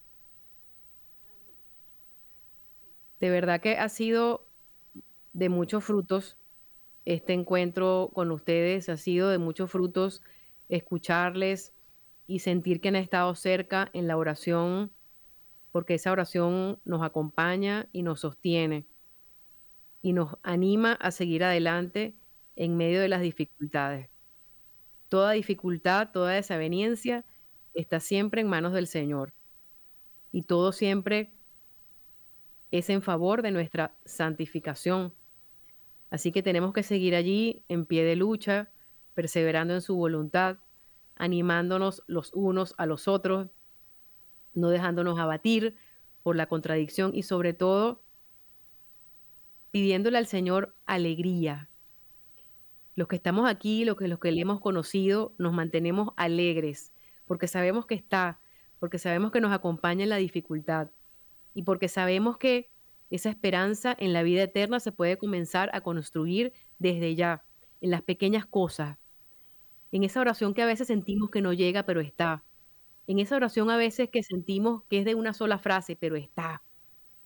De 3.21 3.31
verdad 3.31 3.61
que 3.61 3.77
ha 3.77 3.89
sido 3.89 4.47
de 5.33 5.49
muchos 5.49 5.85
frutos 5.85 6.37
este 7.05 7.33
encuentro 7.33 8.11
con 8.15 8.31
ustedes, 8.31 8.89
ha 8.89 8.97
sido 8.97 9.31
de 9.31 9.39
muchos 9.39 9.71
frutos 9.71 10.23
escucharles 10.69 11.73
y 12.27 12.41
sentir 12.41 12.81
que 12.81 12.89
han 12.89 12.97
estado 12.97 13.35
cerca 13.35 13.89
en 13.95 14.07
la 14.07 14.17
oración, 14.17 14.93
porque 15.73 15.95
esa 15.95 16.13
oración 16.13 16.81
nos 16.85 17.03
acompaña 17.03 17.89
y 17.93 18.03
nos 18.03 18.21
sostiene 18.21 18.87
y 20.03 20.13
nos 20.13 20.37
anima 20.43 20.93
a 20.93 21.11
seguir 21.11 21.45
adelante 21.45 22.15
en 22.57 22.77
medio 22.77 23.01
de 23.01 23.09
las 23.09 23.23
dificultades. 23.23 24.11
Toda 25.09 25.33
dificultad, 25.33 26.11
toda 26.13 26.33
desaveniencia 26.33 27.25
está 27.73 28.01
siempre 28.01 28.43
en 28.43 28.49
manos 28.49 28.75
del 28.75 28.87
Señor 28.87 29.33
y 30.31 30.43
todo 30.43 30.73
siempre 30.73 31.33
es 32.71 32.91
en 32.91 33.03
favor 33.03 33.43
de 33.43 33.51
nuestra 33.51 33.97
santificación. 34.05 35.15
Así 36.11 36.33
que 36.33 36.43
tenemos 36.43 36.73
que 36.73 36.83
seguir 36.83 37.15
allí 37.15 37.65
en 37.69 37.87
pie 37.87 38.05
de 38.05 38.17
lucha, 38.17 38.71
perseverando 39.15 39.75
en 39.75 39.81
su 39.81 39.97
voluntad, 39.97 40.59
animándonos 41.17 42.03
los 42.07 42.33
unos 42.35 42.75
a 42.79 42.87
los 42.87 43.09
otros, 43.09 43.49
no 44.55 44.71
dejándonos 44.71 45.19
abatir 45.19 45.77
por 46.23 46.37
la 46.37 46.47
contradicción 46.47 47.15
y 47.15 47.23
sobre 47.23 47.53
todo 47.53 48.03
pidiéndole 49.71 50.19
al 50.19 50.27
Señor 50.27 50.75
alegría. 50.87 51.69
Los 52.95 53.09
que 53.09 53.17
estamos 53.17 53.49
aquí, 53.49 53.85
los 53.85 53.97
que, 53.97 54.09
los 54.09 54.19
que 54.19 54.33
le 54.33 54.41
hemos 54.41 54.61
conocido, 54.61 55.35
nos 55.39 55.53
mantenemos 55.53 56.11
alegres 56.17 56.93
porque 57.29 57.47
sabemos 57.47 57.87
que 57.87 57.95
está, 57.95 58.41
porque 58.81 58.99
sabemos 58.99 59.31
que 59.31 59.41
nos 59.41 59.53
acompaña 59.53 60.03
en 60.03 60.09
la 60.09 60.17
dificultad 60.17 60.89
y 61.55 61.63
porque 61.63 61.89
sabemos 61.89 62.39
que 62.39 62.71
esa 63.11 63.31
esperanza 63.31 63.97
en 63.99 64.13
la 64.13 64.23
vida 64.23 64.43
eterna 64.43 64.81
se 64.81 64.93
puede 64.93 65.17
comenzar 65.17 65.71
a 65.73 65.81
construir 65.81 66.53
desde 66.79 67.15
ya, 67.15 67.45
en 67.81 67.91
las 67.91 68.03
pequeñas 68.03 68.47
cosas, 68.47 68.99
en 69.93 70.05
esa 70.05 70.21
oración 70.21 70.53
que 70.55 70.63
a 70.63 70.67
veces 70.67 70.89
sentimos 70.89 71.31
que 71.31 71.41
no 71.41 71.53
llega, 71.53 71.85
pero 71.85 72.01
está, 72.01 72.45
en 73.09 73.19
esa 73.19 73.37
oración 73.37 73.71
a 73.71 73.79
veces 73.79 74.11
que 74.11 74.23
sentimos 74.23 74.83
que 74.85 74.99
es 74.99 75.05
de 75.07 75.15
una 75.15 75.33
sola 75.33 75.59
frase, 75.59 75.97
pero 75.97 76.17
está, 76.17 76.63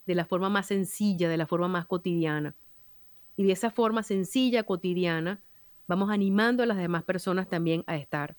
de 0.07 0.14
la 0.14 0.25
forma 0.25 0.49
más 0.49 0.66
sencilla, 0.66 1.29
de 1.29 1.37
la 1.37 1.47
forma 1.47 1.66
más 1.66 1.87
cotidiana. 1.87 2.55
Y 3.37 3.45
de 3.45 3.53
esa 3.53 3.73
forma 3.73 4.05
sencilla, 4.05 4.62
cotidiana, 4.62 5.43
vamos 5.89 6.11
animando 6.11 6.62
a 6.62 6.66
las 6.66 6.77
demás 6.77 7.03
personas 7.03 7.49
también 7.49 7.83
a 7.89 7.97
estar. 7.97 8.37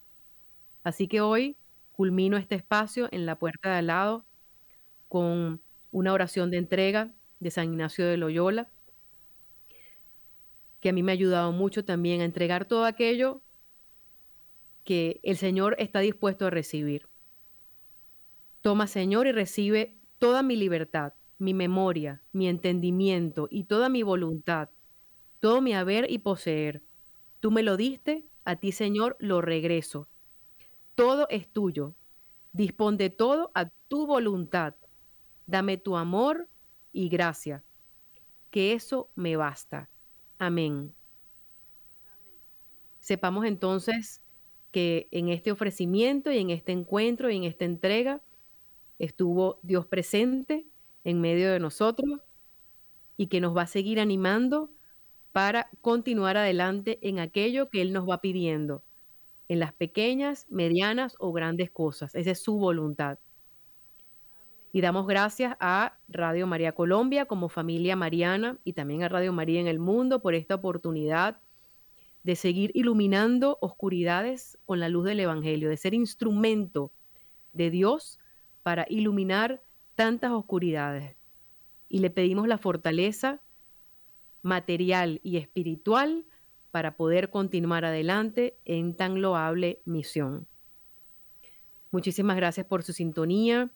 Así 0.86 1.10
que 1.10 1.20
hoy 1.20 1.58
culmino 1.92 2.38
este 2.38 2.56
espacio 2.56 3.10
en 3.12 3.26
la 3.26 3.38
puerta 3.38 3.72
de 3.72 3.76
al 3.76 3.88
lado 3.88 4.26
con 5.10 5.62
una 5.94 6.12
oración 6.12 6.52
de 6.52 6.58
entrega 6.58 7.14
de 7.40 7.52
San 7.52 7.66
Ignacio 7.66 8.06
de 8.06 8.18
Loyola, 8.18 8.68
que 10.82 10.90
a 10.90 10.94
mí 10.94 11.04
me 11.04 11.12
ha 11.12 11.14
ayudado 11.14 11.54
mucho 11.54 11.86
también 11.86 12.20
a 12.20 12.26
entregar 12.26 12.66
todo 12.66 12.84
aquello 12.84 13.42
que 14.84 15.22
el 15.24 15.38
Señor 15.38 15.76
está 15.80 16.00
dispuesto 16.00 16.48
a 16.48 16.50
recibir. 16.50 17.08
Toma, 18.62 18.88
Señor, 18.88 19.28
y 19.28 19.32
recibe 19.32 19.96
toda 20.20 20.42
mi 20.44 20.56
libertad, 20.56 21.14
mi 21.38 21.54
memoria, 21.54 22.22
mi 22.34 22.48
entendimiento 22.48 23.48
y 23.50 23.66
toda 23.66 23.88
mi 23.88 24.04
voluntad, 24.04 24.70
todo 25.40 25.62
mi 25.62 25.74
haber 25.74 26.10
y 26.10 26.18
poseer. 26.18 26.82
Tú 27.40 27.52
me 27.52 27.64
lo 27.64 27.78
diste, 27.78 28.26
a 28.46 28.56
ti, 28.56 28.72
Señor, 28.72 29.16
lo 29.20 29.42
regreso. 29.42 30.10
Todo 30.96 31.28
es 31.30 31.48
tuyo. 31.48 31.94
Dispón 32.52 32.98
de 32.98 33.10
todo 33.10 33.52
a 33.54 33.70
tu 33.88 34.06
voluntad 34.08 34.76
Dame 35.46 35.78
tu 35.78 35.98
amor 35.98 36.48
y 36.92 37.10
gracia, 37.10 37.64
que 38.50 38.74
eso 38.74 39.10
me 39.16 39.36
basta. 39.36 39.90
Amén. 40.38 40.94
Sepamos 43.00 43.46
entonces 43.46 44.22
que 44.72 45.08
en 45.12 45.30
este 45.30 45.52
ofrecimiento 45.52 46.32
y 46.32 46.40
en 46.40 46.50
este 46.50 46.72
encuentro 46.72 47.30
y 47.30 47.38
en 47.38 47.44
esta 47.44 47.66
entrega, 47.66 48.22
estuvo 48.98 49.60
Dios 49.62 49.86
presente 49.86 50.66
en 51.04 51.22
medio 51.22 51.52
de 51.52 51.60
nosotros 51.60 52.22
y 53.18 53.28
que 53.28 53.42
nos 53.42 53.56
va 53.56 53.64
a 53.64 53.68
seguir 53.68 54.00
animando 54.00 54.72
para 55.32 55.70
continuar 55.82 56.38
adelante 56.38 57.00
en 57.02 57.20
aquello 57.20 57.70
que 57.70 57.82
Él 57.82 57.92
nos 57.92 58.08
va 58.10 58.22
pidiendo, 58.22 58.84
en 59.48 59.60
las 59.60 59.74
pequeñas, 59.74 60.48
medianas 60.50 61.16
o 61.20 61.32
grandes 61.34 61.70
cosas. 61.70 62.16
Esa 62.16 62.32
es 62.32 62.42
su 62.42 62.58
voluntad. 62.58 63.20
Y 64.76 64.82
damos 64.82 65.06
gracias 65.06 65.56
a 65.60 66.00
Radio 66.08 66.48
María 66.48 66.72
Colombia 66.72 67.26
como 67.26 67.48
familia 67.48 67.96
mariana 67.96 68.58
y 68.64 68.74
también 68.74 69.04
a 69.04 69.08
Radio 69.08 69.32
María 69.32 69.62
en 69.62 69.68
el 69.68 69.78
mundo 69.78 70.20
por 70.20 70.34
esta 70.34 70.56
oportunidad 70.56 71.40
de 72.24 72.36
seguir 72.36 72.72
iluminando 72.74 73.60
oscuridades 73.62 74.58
con 74.66 74.80
la 74.80 74.90
luz 74.90 75.06
del 75.06 75.20
Evangelio, 75.20 75.70
de 75.70 75.78
ser 75.78 75.94
instrumento 75.94 76.92
de 77.52 77.70
Dios 77.70 78.18
para 78.64 78.88
iluminar 78.90 79.62
tantas 79.94 80.32
oscuridades. 80.32 81.18
Y 81.88 82.00
le 82.00 82.10
pedimos 82.10 82.48
la 82.48 82.58
fortaleza 82.58 83.42
material 84.42 85.20
y 85.22 85.38
espiritual 85.38 86.26
para 86.72 86.96
poder 86.96 87.30
continuar 87.30 87.86
adelante 87.86 88.58
en 88.66 88.96
tan 88.96 89.22
loable 89.22 89.84
misión. 89.86 90.48
Muchísimas 91.92 92.38
gracias 92.38 92.66
por 92.66 92.82
su 92.82 92.92
sintonía, 92.92 93.70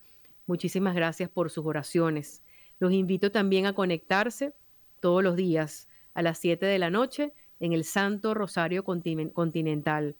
muchísimas 0.48 0.96
gracias 0.96 1.30
por 1.30 1.52
sus 1.52 1.66
oraciones. 1.66 2.44
Los 2.80 2.92
invito 2.92 3.32
también 3.32 3.66
a 3.66 3.74
conectarse 3.74 4.54
todos 5.00 5.24
los 5.24 5.36
días 5.36 5.88
a 6.14 6.22
las 6.22 6.40
7 6.40 6.66
de 6.66 6.80
la 6.80 6.90
noche 6.90 7.34
en 7.60 7.74
el 7.74 7.84
Santo 7.84 8.34
Rosario 8.34 8.84
Continental. 8.84 10.16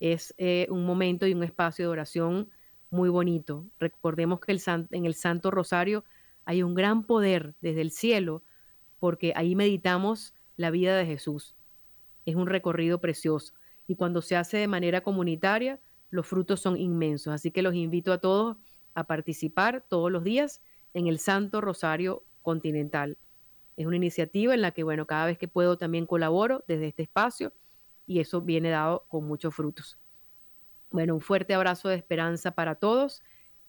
Es 0.00 0.34
eh, 0.38 0.66
un 0.70 0.86
momento 0.86 1.26
y 1.26 1.34
un 1.34 1.42
espacio 1.42 1.86
de 1.86 1.90
oración 1.92 2.50
muy 2.90 3.08
bonito. 3.08 3.66
Recordemos 3.78 4.40
que 4.40 4.56
en 4.90 5.04
el 5.04 5.14
Santo 5.14 5.50
Rosario 5.50 6.04
hay 6.44 6.62
un 6.62 6.74
gran 6.74 7.04
poder 7.04 7.54
desde 7.60 7.80
el 7.80 7.90
cielo, 7.90 8.42
porque 8.98 9.32
ahí 9.36 9.54
meditamos 9.54 10.34
la 10.56 10.70
vida 10.70 10.96
de 10.96 11.06
Jesús. 11.06 11.56
Es 12.24 12.36
un 12.36 12.46
recorrido 12.46 13.00
precioso. 13.00 13.54
Y 13.86 13.96
cuando 13.96 14.22
se 14.22 14.36
hace 14.36 14.58
de 14.58 14.68
manera 14.68 15.02
comunitaria, 15.02 15.80
los 16.10 16.26
frutos 16.26 16.60
son 16.60 16.76
inmensos. 16.76 17.32
Así 17.32 17.50
que 17.50 17.62
los 17.62 17.74
invito 17.74 18.12
a 18.12 18.18
todos 18.18 18.56
a 18.94 19.04
participar 19.04 19.84
todos 19.88 20.10
los 20.10 20.24
días 20.24 20.62
en 20.92 21.06
el 21.06 21.18
Santo 21.18 21.60
Rosario 21.60 22.24
Continental. 22.42 23.18
Es 23.76 23.86
una 23.86 23.96
iniciativa 23.96 24.54
en 24.54 24.62
la 24.62 24.70
que, 24.70 24.84
bueno, 24.84 25.06
cada 25.06 25.26
vez 25.26 25.38
que 25.38 25.48
puedo 25.48 25.76
también 25.78 26.06
colaboro 26.06 26.64
desde 26.68 26.86
este 26.86 27.02
espacio 27.02 27.52
y 28.06 28.20
eso 28.20 28.40
viene 28.40 28.70
dado 28.70 29.04
con 29.08 29.26
muchos 29.26 29.54
frutos. 29.54 29.98
Bueno, 30.90 31.14
un 31.14 31.20
fuerte 31.20 31.54
abrazo 31.54 31.88
de 31.88 31.96
esperanza 31.96 32.52
para 32.52 32.76
todos. 32.76 33.22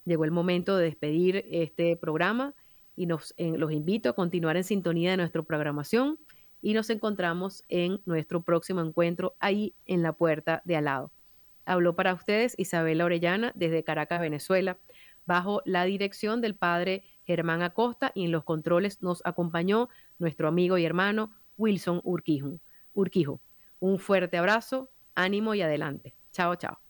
Llegó 0.04 0.24
el 0.24 0.30
momento 0.30 0.76
de 0.76 0.84
despedir 0.84 1.44
este 1.50 1.96
programa 1.96 2.54
y 2.94 3.06
nos, 3.06 3.34
los 3.38 3.72
invito 3.72 4.08
a 4.08 4.12
continuar 4.12 4.56
en 4.56 4.64
sintonía 4.64 5.10
de 5.10 5.16
nuestra 5.16 5.42
programación 5.42 6.18
y 6.62 6.72
nos 6.72 6.88
encontramos 6.90 7.64
en 7.68 8.00
nuestro 8.06 8.42
próximo 8.42 8.80
encuentro 8.80 9.34
ahí 9.40 9.74
en 9.86 10.02
la 10.02 10.12
puerta 10.12 10.62
de 10.64 10.76
al 10.76 10.84
lado. 10.84 11.12
Habló 11.64 11.96
para 11.96 12.14
ustedes 12.14 12.54
Isabela 12.58 13.04
Orellana 13.04 13.52
desde 13.56 13.82
Caracas, 13.82 14.20
Venezuela, 14.20 14.78
bajo 15.26 15.60
la 15.64 15.84
dirección 15.84 16.40
del 16.40 16.54
padre 16.54 17.04
Germán 17.24 17.62
Acosta 17.62 18.12
y 18.14 18.24
en 18.24 18.32
los 18.32 18.44
controles 18.44 19.02
nos 19.02 19.20
acompañó 19.26 19.88
nuestro 20.18 20.48
amigo 20.48 20.78
y 20.78 20.84
hermano 20.84 21.32
Wilson 21.56 22.00
Urquijo. 22.04 22.60
Urquijo. 22.94 23.40
Un 23.78 23.98
fuerte 23.98 24.38
abrazo, 24.38 24.90
ánimo 25.14 25.54
y 25.54 25.62
adelante. 25.62 26.14
Chao, 26.32 26.54
chao. 26.54 26.85